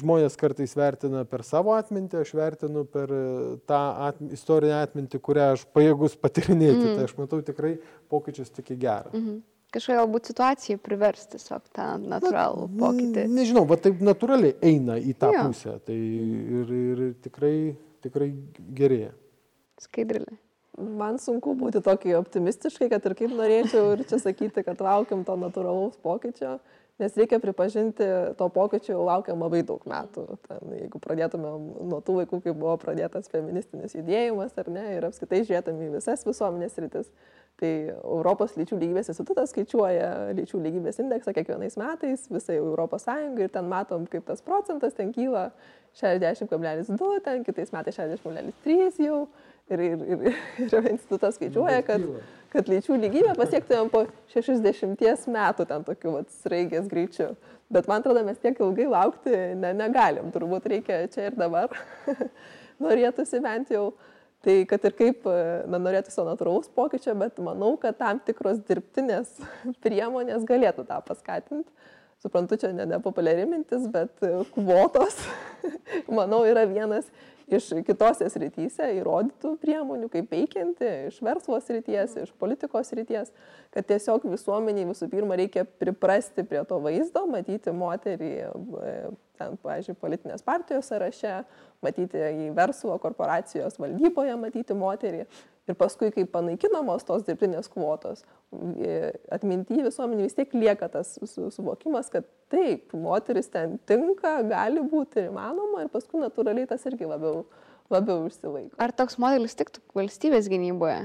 žmonės 0.00 0.38
kartais 0.40 0.74
vertina 0.76 1.24
per 1.28 1.44
savo 1.46 1.74
atmintį, 1.76 2.22
aš 2.22 2.32
vertinu 2.36 2.84
per 2.88 3.12
e, 3.12 3.24
tą 3.68 3.82
atm 4.08 4.30
istorinę 4.36 4.78
atmintį, 4.82 5.20
kurią 5.28 5.50
aš 5.56 5.66
pajėgus 5.76 6.16
patirinėti. 6.22 6.82
Mm. 6.82 6.96
Tai 6.96 7.10
aš 7.10 7.14
matau 7.18 7.42
tikrai 7.44 7.76
pokyčius 8.12 8.50
tik 8.54 8.72
į 8.74 8.80
gerą. 8.86 9.12
Mm 9.12 9.26
-hmm. 9.26 9.44
Kažkokia 9.74 9.98
galbūt 9.98 10.30
situacija 10.30 10.78
privers 10.78 11.26
tiesiog 11.26 11.64
tą 11.74 11.86
natūralų 11.98 12.68
Na, 12.70 12.78
pokytį. 12.86 13.26
Nežinau, 13.28 13.66
va 13.66 13.76
taip 13.76 14.00
natūraliai 14.00 14.54
eina 14.62 14.96
į 14.96 15.14
tą 15.18 15.32
jo. 15.34 15.42
pusę. 15.48 15.74
Tai 15.84 15.96
ir, 15.96 16.72
ir 16.72 17.02
tikrai, 17.24 17.76
tikrai 18.00 18.30
gerėja. 18.78 19.12
Skaidrilė. 19.82 20.38
Man 20.76 21.18
sunku 21.18 21.54
būti 21.56 21.80
tokį 21.84 22.14
optimistiškai, 22.18 22.88
kad 22.92 23.04
ir 23.08 23.14
kaip 23.16 23.32
norėčiau 23.32 23.94
ir 23.94 24.04
čia 24.08 24.20
sakyti, 24.20 24.64
kad 24.64 24.80
laukiam 24.84 25.24
to 25.24 25.36
natūralaus 25.40 25.96
pokyčio. 26.04 26.58
Nes 26.96 27.12
reikia 27.12 27.36
pripažinti, 27.36 28.04
to 28.38 28.46
pokyčio 28.48 28.94
jau 28.94 29.02
laukiam 29.04 29.42
labai 29.44 29.60
daug 29.68 29.82
metų. 29.84 30.22
Ten, 30.48 30.70
jeigu 30.78 31.00
pradėtumėm 31.04 31.66
nuo 31.90 31.98
tų 32.00 32.22
laikų, 32.22 32.38
kai 32.46 32.54
buvo 32.56 32.72
pradėtas 32.80 33.28
feministinis 33.28 33.92
judėjimas, 33.98 34.54
ar 34.56 34.70
ne, 34.72 34.84
ir 34.94 35.04
apskaitai 35.04 35.42
žiūrėtum 35.42 35.82
į 35.84 35.90
visas 35.98 36.24
visuomenės 36.24 36.78
rytis, 36.80 37.10
tai 37.60 37.72
Europos 37.92 38.56
lyčių 38.56 38.78
lygybės 38.80 39.12
institutas 39.12 39.52
skaičiuoja 39.52 40.08
lyčių 40.36 40.60
lygybės 40.64 41.00
indeksą 41.04 41.36
kiekvienais 41.36 41.76
metais 41.80 42.24
visai 42.32 42.56
Europos 42.62 43.04
Sąjungai 43.04 43.44
ir 43.44 43.52
ten 43.52 43.68
matom, 43.68 44.08
kaip 44.08 44.24
tas 44.28 44.40
procentas 44.44 44.96
ten 44.96 45.12
kyla 45.12 45.50
60,2, 46.00 47.20
ten 47.24 47.44
kitais 47.44 47.76
metais 47.76 48.00
60,3 48.00 49.04
jau. 49.04 49.26
Ir, 49.66 49.80
ir, 49.82 50.02
ir, 50.06 50.26
ir 50.62 50.84
institutas 50.92 51.34
skaičiuoja, 51.34 51.80
kad, 51.82 52.04
kad 52.56 52.70
lyčių 52.72 52.96
lygybę 53.02 53.34
pasiektumėm 53.36 53.90
po 53.92 54.06
60 54.32 55.28
metų 55.32 55.66
ten 55.68 55.84
tokiu 55.84 56.14
vat, 56.16 56.32
sraigės 56.40 56.88
greičiu. 56.90 57.34
Bet 57.72 57.88
man 57.90 58.00
atrodo, 58.00 58.22
mes 58.24 58.38
tiek 58.40 58.58
ilgai 58.62 58.86
laukti 58.88 59.32
ne, 59.58 59.72
negalim. 59.76 60.30
Turbūt 60.34 60.68
reikia 60.70 61.02
čia 61.12 61.28
ir 61.28 61.38
dabar. 61.38 61.74
Norėtųsi 62.84 63.42
bent 63.44 63.72
jau. 63.74 63.90
Tai 64.46 64.54
kad 64.70 64.84
ir 64.86 64.94
kaip, 64.94 65.24
na, 65.66 65.80
norėtųsi 65.82 66.22
natūraus 66.22 66.68
pokyčio, 66.76 67.16
bet 67.18 67.40
manau, 67.42 67.72
kad 67.82 67.96
tam 67.98 68.20
tikros 68.22 68.60
dirbtinės 68.68 69.32
priemonės 69.84 70.46
galėtų 70.46 70.86
tą 70.86 71.00
paskatinti. 71.08 71.68
suprantu, 72.22 72.56
čia 72.56 72.70
nepopuliari 72.72 73.44
mintis, 73.48 73.88
bet 73.90 74.22
kvotos, 74.54 75.18
manau, 76.18 76.44
yra 76.46 76.64
vienas 76.68 77.10
iš 77.46 77.68
kitose 77.86 78.26
srityse 78.30 78.88
įrodytų 78.98 79.52
priemonių, 79.62 80.08
kaip 80.10 80.32
veikianti, 80.34 80.88
iš 81.10 81.20
verslo 81.24 81.58
srities, 81.62 82.16
iš 82.24 82.32
politikos 82.40 82.90
srities, 82.90 83.30
kad 83.74 83.86
tiesiog 83.86 84.26
visuomeniai 84.30 84.88
visų 84.88 85.08
pirma 85.12 85.38
reikia 85.38 85.66
priprasti 85.66 86.44
prie 86.46 86.62
to 86.66 86.80
vaizdo, 86.82 87.22
matyti 87.30 87.74
moterį, 87.74 88.32
e, 88.42 88.94
ten, 89.38 89.58
pavyzdžiui, 89.62 89.98
politinės 90.00 90.46
partijos 90.46 90.90
sąraše, 90.90 91.36
matyti 91.84 92.22
į 92.46 92.50
verslo 92.56 92.98
korporacijos 93.02 93.78
valdyboje, 93.78 94.34
matyti 94.42 94.76
moterį. 94.76 95.26
Ir 95.66 95.74
paskui, 95.74 96.12
kai 96.14 96.22
panaikinamos 96.30 97.02
tos 97.08 97.24
dirbtinės 97.26 97.66
kvotos, 97.72 98.20
e, 98.78 99.10
atminti 99.34 99.80
visuomenį 99.82 100.28
vis 100.28 100.36
tiek 100.36 100.52
lieka 100.54 100.86
tas 100.92 101.16
suvokimas, 101.26 102.10
kad 102.12 102.28
taip, 102.54 102.94
moteris 102.94 103.50
ten 103.50 103.74
tinka, 103.90 104.36
gali 104.46 104.84
būti 104.86 105.26
įmanoma 105.26 105.82
ir 105.82 105.90
paskui 105.90 106.22
natūraliai 106.22 106.70
tas 106.70 106.86
irgi 106.86 107.10
labiau, 107.10 107.42
labiau 107.90 108.28
išsilaiko. 108.30 108.78
Ar 108.78 108.94
toks 108.94 109.18
modelis 109.22 109.58
tiktų 109.58 109.82
valstybės 109.98 110.46
gynyboje? 110.52 111.00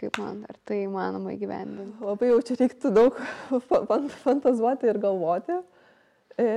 Kaip 0.00 0.16
man, 0.18 0.40
ar 0.48 0.56
tai 0.66 0.80
įmanoma 0.88 1.36
įgyvendinti? 1.36 2.00
Labai 2.02 2.32
jau 2.32 2.40
čia 2.48 2.56
reiktų 2.64 2.90
daug 2.96 3.20
fantazuoti 4.24 4.88
ir 4.90 4.98
galvoti. 5.02 5.60
E, 6.40 6.48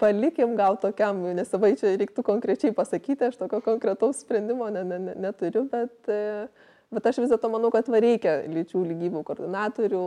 palikim 0.00 0.56
gal 0.56 0.76
tokiam, 0.80 1.20
nes 1.36 1.50
savai 1.52 1.72
čia 1.78 1.94
reiktų 2.00 2.24
konkrečiai 2.26 2.74
pasakyti, 2.76 3.28
aš 3.28 3.40
tokio 3.40 3.62
konkretaus 3.64 4.22
sprendimo 4.24 4.68
ne, 4.72 4.84
ne, 4.86 4.98
ne, 4.98 5.16
neturiu, 5.26 5.64
bet, 5.72 5.96
e, 6.08 6.46
bet 6.92 7.08
aš 7.10 7.22
vis 7.22 7.32
dėlto 7.32 7.50
manau, 7.52 7.70
kad 7.74 7.88
va 7.92 8.00
reikia 8.02 8.38
lyčių 8.52 8.82
lygybių 8.90 9.22
koordinatorių, 9.28 10.02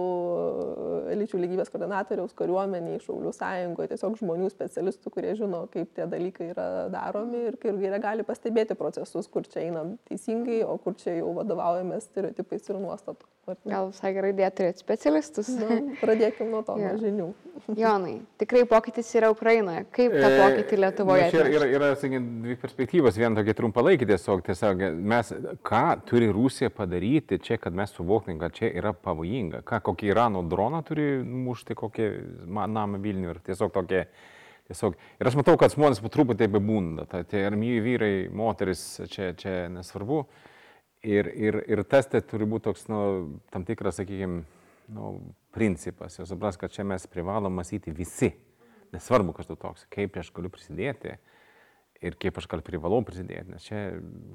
lyčių 1.21 1.41
lygybės 1.43 1.71
koordinatoriaus 1.73 2.35
kariuomeniai, 2.37 3.01
Šaulių 3.05 3.33
sąjungoje, 3.35 3.91
tiesiog 3.93 4.19
žmonių 4.21 4.49
specialistų, 4.53 5.13
kurie 5.13 5.35
žino, 5.39 5.65
kaip 5.73 5.93
tie 5.97 6.07
dalykai 6.09 6.51
yra 6.53 6.67
daromi 6.93 7.45
ir 7.51 7.59
kaip 7.61 7.79
jie 7.81 7.93
gali 8.03 8.25
pastebėti 8.27 8.77
procesus, 8.79 9.29
kur 9.31 9.47
čia 9.49 9.65
einam 9.65 9.95
teisingai, 10.09 10.61
o 10.65 10.77
kur 10.81 10.97
čia 10.99 11.17
jau 11.19 11.33
vadovaujamės 11.39 12.09
stereotipais 12.09 12.69
ir 12.71 12.81
nuostatų. 12.81 13.29
Gal 13.69 13.91
visai 13.91 14.09
gerai 14.15 14.31
dėti 14.33 14.65
turėti 14.65 14.81
specialistus. 14.81 15.51
Nu, 15.53 15.95
pradėkime 16.01 16.49
nuo 16.49 16.63
to, 16.65 16.77
nuo 16.81 16.95
žinių. 17.01 17.27
Jonai, 17.81 18.19
tikrai 18.37 18.65
pokytis 18.69 19.09
yra 19.15 19.29
Ukrainoje. 19.33 19.85
Kaip 19.95 20.13
tą 20.13 20.27
e, 20.27 20.39
pokytį 20.41 20.79
Lietuvoje? 20.81 21.27
Čia 21.33 21.41
yra, 21.41 21.67
yra, 21.69 21.89
yra 21.93 22.11
dvi 22.45 22.57
perspektyvos. 22.61 23.17
Viena 23.19 23.39
tokia 23.39 23.55
trumpalaikė 23.57 24.07
tiesiog. 24.09 24.43
Tiesiog 24.45 24.83
mes, 25.13 25.31
ką 25.65 25.85
turi 26.09 26.29
Rusija 26.33 26.71
padaryti 26.75 27.39
čia, 27.43 27.57
kad 27.61 27.75
mes 27.75 27.93
suvoktume, 27.95 28.37
kad 28.41 28.55
čia 28.55 28.69
yra 28.69 28.93
pavojinga. 28.93 29.63
Ką, 29.67 29.81
kokį 29.89 30.11
Irano 30.11 30.43
droną 30.49 30.81
turi 30.85 31.07
mušti, 31.23 31.77
kokį 31.77 32.09
namą 32.47 32.99
Vilnių 33.03 33.33
ir 33.33 33.41
tiesiog 33.45 33.73
tokie. 33.75 34.05
Tiesiog. 34.65 34.95
Ir 35.21 35.29
aš 35.29 35.37
matau, 35.37 35.53
kad 35.61 35.73
žmonės 35.75 36.01
po 36.01 36.09
truputį 36.09 36.47
bebūna. 36.55 37.05
Tai 37.09 37.21
tie 37.29 37.43
armijai 37.45 37.83
vyrai, 37.85 38.13
moteris, 38.33 38.81
čia, 39.13 39.29
čia 39.37 39.67
nesvarbu. 39.69 40.23
Ir, 41.05 41.29
ir, 41.29 41.59
ir 41.69 41.83
tas 41.85 42.09
tai 42.09 42.23
turi 42.25 42.47
būti 42.49 42.65
toks, 42.65 42.87
nu, 42.89 43.01
tam 43.53 43.65
tikras, 43.67 43.99
sakykime, 43.99 44.41
nu, 44.95 45.11
principas. 45.53 46.17
Jau 46.17 46.25
supras, 46.25 46.57
kad 46.57 46.73
čia 46.73 46.87
mes 46.87 47.05
privalom 47.11 47.53
mąstyti 47.53 47.93
visi. 47.93 48.31
Nesvarbu, 48.95 49.35
kas 49.37 49.49
tu 49.49 49.57
toks, 49.59 49.85
kaip 49.93 50.17
aš 50.17 50.31
galiu 50.33 50.49
prisidėti 50.53 51.17
ir 52.05 52.17
kaip 52.19 52.37
aš 52.39 52.47
gal 52.51 52.63
privalau 52.65 53.01
prisidėti. 53.05 53.53
Nes 53.53 53.65
čia, 53.65 53.81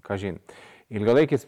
ką 0.06 0.16
žin, 0.20 0.38
ilgalaikis 0.92 1.46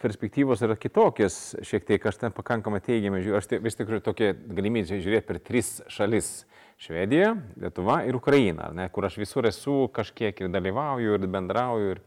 perspektyvos 0.00 0.62
yra 0.64 0.76
kitokios, 0.80 1.56
šiek 1.66 1.86
tiek 1.88 2.06
aš 2.08 2.20
ten 2.22 2.34
pakankamai 2.34 2.80
teigiamai 2.84 3.20
žiūriu, 3.24 3.38
aš 3.40 3.50
vis 3.64 3.76
tik 3.76 3.88
turiu 3.88 4.00
tokią 4.04 4.32
galimybę 4.56 5.00
žiūrėti 5.00 5.28
per 5.28 5.40
tris 5.44 5.78
šalis- 5.92 6.44
Švedija, 6.84 7.32
Lietuva 7.58 8.04
ir 8.06 8.14
Ukraina, 8.14 8.70
ne, 8.72 8.88
kur 8.88 9.04
aš 9.04 9.16
visur 9.18 9.46
esu 9.46 9.88
kažkiek 9.92 10.40
ir 10.40 10.48
dalyvauju 10.48 11.14
ir 11.18 11.26
bendrauju. 11.26 11.90
Ir, 11.90 12.04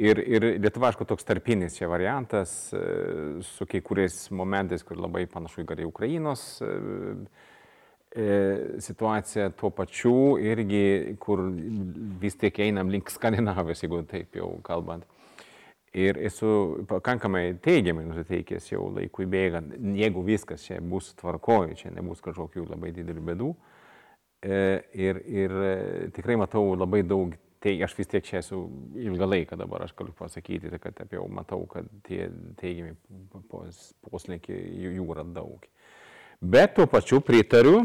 Ir, 0.00 0.16
ir 0.24 0.42
Lietuva, 0.56 0.88
aišku, 0.88 1.04
toks 1.04 1.22
tarpinis 1.22 1.74
čia 1.76 1.86
variantas, 1.86 2.72
e, 2.72 3.42
su 3.44 3.66
kai 3.68 3.82
kuriais 3.84 4.30
momentais, 4.32 4.82
kur 4.82 4.96
labai 4.96 5.26
panašu 5.28 5.66
į 5.66 5.84
Ukrainos 5.84 6.62
e, 6.62 6.70
e, 8.16 8.80
situacija, 8.80 9.50
tuo 9.50 9.68
pačiu 9.68 10.38
irgi, 10.40 11.14
kur 11.20 11.44
vis 12.24 12.34
tiek 12.40 12.58
einam 12.58 12.88
link 12.88 13.10
Skandinavijos, 13.10 13.82
jeigu 13.84 14.00
taip 14.08 14.34
jau 14.34 14.62
kalbant. 14.64 15.04
Ir 15.92 16.16
esu 16.24 16.86
pakankamai 16.88 17.58
teigiamai 17.60 18.06
nusiteikęs 18.08 18.70
jau 18.70 18.86
laikui 18.94 19.26
bėgant, 19.28 19.74
jeigu 19.98 20.22
viskas 20.24 20.64
čia 20.64 20.78
bus 20.80 21.10
tvarkoju, 21.20 21.76
čia 21.76 21.92
nebus 21.92 22.22
kažkokių 22.24 22.64
labai 22.70 22.94
didelių 22.96 23.24
bėdų. 23.28 23.48
Ir, 24.42 25.20
ir 25.28 25.56
tikrai 26.16 26.38
matau 26.40 26.64
labai 26.74 27.02
daug 27.04 27.36
tai 27.62 27.76
aš 27.84 27.94
vis 27.94 28.10
tiek 28.10 28.24
čia 28.26 28.40
esu 28.40 28.58
ilgą 28.98 29.28
laiką 29.28 29.58
dabar, 29.60 29.84
aš 29.84 29.94
galiu 29.98 30.14
pasakyti, 30.18 30.70
tai 30.72 30.80
kad 30.82 31.04
apie 31.04 31.18
jau 31.18 31.28
matau, 31.30 31.62
kad 31.70 31.86
tie 32.06 32.26
teigiami 32.58 32.96
poslinkiai 34.10 34.64
jų 34.96 35.06
yra 35.14 35.24
daug. 35.28 35.68
Bet 36.42 36.74
tuo 36.74 36.88
pačiu 36.90 37.20
pritariu, 37.22 37.84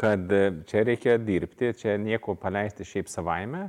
kad 0.00 0.32
čia 0.66 0.82
reikia 0.88 1.20
dirbti, 1.22 1.70
čia 1.78 1.94
nieko 2.02 2.34
paleisti 2.34 2.86
šiaip 2.88 3.10
savaime, 3.10 3.68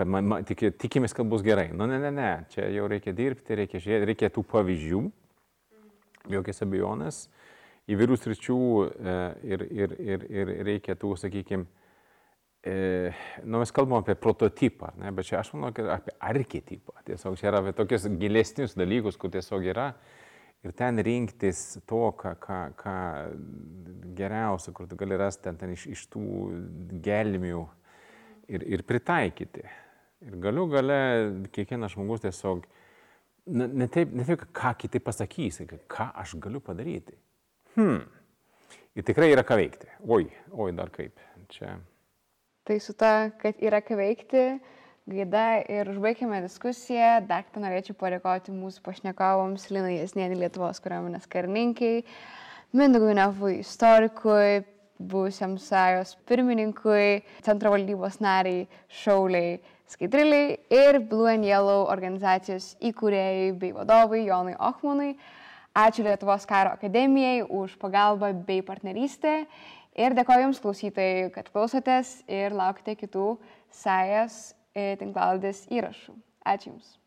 kad 0.00 0.08
man, 0.08 0.24
man 0.24 0.46
tik, 0.48 0.62
tikimės, 0.80 1.12
kad 1.12 1.28
bus 1.28 1.42
gerai. 1.44 1.66
Nu, 1.76 1.84
ne, 1.84 1.98
ne, 2.00 2.08
ne, 2.14 2.30
čia 2.54 2.70
jau 2.72 2.86
reikia 2.88 3.12
dirbti, 3.12 3.58
reikia 3.58 3.80
žiūrėti, 3.84 4.06
reikia 4.08 4.30
tų 4.32 4.46
pavyzdžių, 4.48 5.00
jokios 6.32 6.64
abejonės, 6.64 7.18
įvairių 7.92 8.16
sričių 8.16 8.56
e, 8.56 9.16
ir, 9.50 9.64
ir, 9.82 9.92
ir, 10.00 10.24
ir 10.32 10.52
reikia 10.70 10.96
tų, 10.96 11.10
sakykime, 11.20 11.66
e, 12.64 12.76
nu, 13.44 13.60
mes 13.60 13.74
kalbam 13.76 13.98
apie 14.00 14.16
prototipą, 14.16 14.94
ne, 15.02 15.12
bet 15.18 15.28
čia 15.28 15.42
aš 15.42 15.52
manau, 15.52 15.74
kad 15.76 15.90
apie 15.98 16.16
arketipą. 16.30 16.96
Tiesiog 17.10 17.36
čia 17.36 17.50
yra 17.50 17.60
apie 17.60 17.76
tokius 17.76 18.08
gilesnius 18.22 18.78
dalykus, 18.80 19.20
kur 19.20 19.34
tiesiog 19.36 19.68
yra. 19.74 19.90
Ir 20.64 20.72
ten 20.76 21.00
rinktis 21.04 21.60
to, 21.88 22.00
ką, 22.16 22.34
ką, 22.40 22.62
ką 22.80 22.96
geriausia, 24.16 24.72
kur 24.76 24.88
tu 24.88 24.96
gali 25.00 25.20
rasti 25.20 25.44
ten, 25.50 25.60
ten 25.60 25.76
iš, 25.76 25.86
iš 25.92 26.08
tų 26.12 26.24
gelmių 27.04 27.62
ir, 28.48 28.66
ir 28.76 28.88
pritaikyti. 28.88 29.68
Ir 30.20 30.36
galiu 30.36 30.66
gale 30.68 31.00
kiekvienas 31.54 31.94
žmogus 31.94 32.20
tiesiog, 32.24 32.66
ne 33.56 33.86
taip, 33.88 34.10
ne 34.12 34.26
taip, 34.28 34.42
ką 34.56 34.74
kiti 34.82 35.00
pasakys, 35.00 35.62
ką 35.88 36.10
aš 36.20 36.34
galiu 36.42 36.60
padaryti. 36.64 37.16
Hmm. 37.76 38.02
Ir 38.98 39.06
tikrai 39.06 39.30
yra 39.32 39.46
ką 39.46 39.56
veikti. 39.56 39.88
Oi, 40.04 40.26
oi, 40.52 40.72
dar 40.76 40.92
kaip. 40.92 41.16
Čia 41.50 41.78
Tai 42.68 42.76
su 42.78 42.92
ta, 42.94 43.30
kad 43.40 43.58
yra 43.64 43.80
ką 43.82 43.96
veikti, 43.98 44.42
gaida 45.10 45.46
ir 45.72 45.88
užbaigime 45.90 46.42
diskusiją. 46.44 47.16
Dar 47.26 47.46
kartą 47.46 47.62
norėčiau 47.64 47.96
padėkoti 47.98 48.52
mūsų 48.54 48.84
pašnekovams 48.84 49.64
Linai 49.72 49.96
Jasnienį 49.96 50.36
Lietuvos 50.42 50.78
kariuomenės 50.84 51.26
karininkai, 51.32 52.04
Mindagui 52.76 53.16
Nevui 53.18 53.56
istorikui, 53.64 54.60
buvusiam 55.00 55.56
sąjos 55.58 56.14
pirmininkui, 56.28 57.24
centro 57.42 57.72
valdybos 57.72 58.20
nariai, 58.22 58.68
šauliai, 59.00 59.56
skaidriliai 59.90 60.56
ir 60.70 61.00
Blue 61.10 61.28
and 61.30 61.44
Yellow 61.44 61.88
organizacijos 61.90 62.74
įkūrėjai 62.80 63.50
bei 63.58 63.74
vadovai 63.76 64.24
Jonai 64.26 64.56
Ochmanui. 64.58 65.16
Ačiū 65.74 66.02
Lietuvos 66.02 66.46
karo 66.50 66.72
akademijai 66.74 67.44
už 67.46 67.76
pagalbą 67.78 68.32
bei 68.46 68.62
partnerystę 68.66 69.44
Ir 69.98 70.14
dėkoju 70.14 70.46
Jums 70.46 70.60
klausytojai, 70.62 71.30
kad 71.34 71.50
klausotės 71.50 72.20
ir 72.30 72.54
laukite 72.54 72.94
kitų 73.00 73.34
sąjas 73.82 74.38
e, 74.72 74.94
tinklaldės 75.02 75.66
įrašų. 75.72 76.14
Ačiū 76.46 76.70
Jums. 76.70 76.99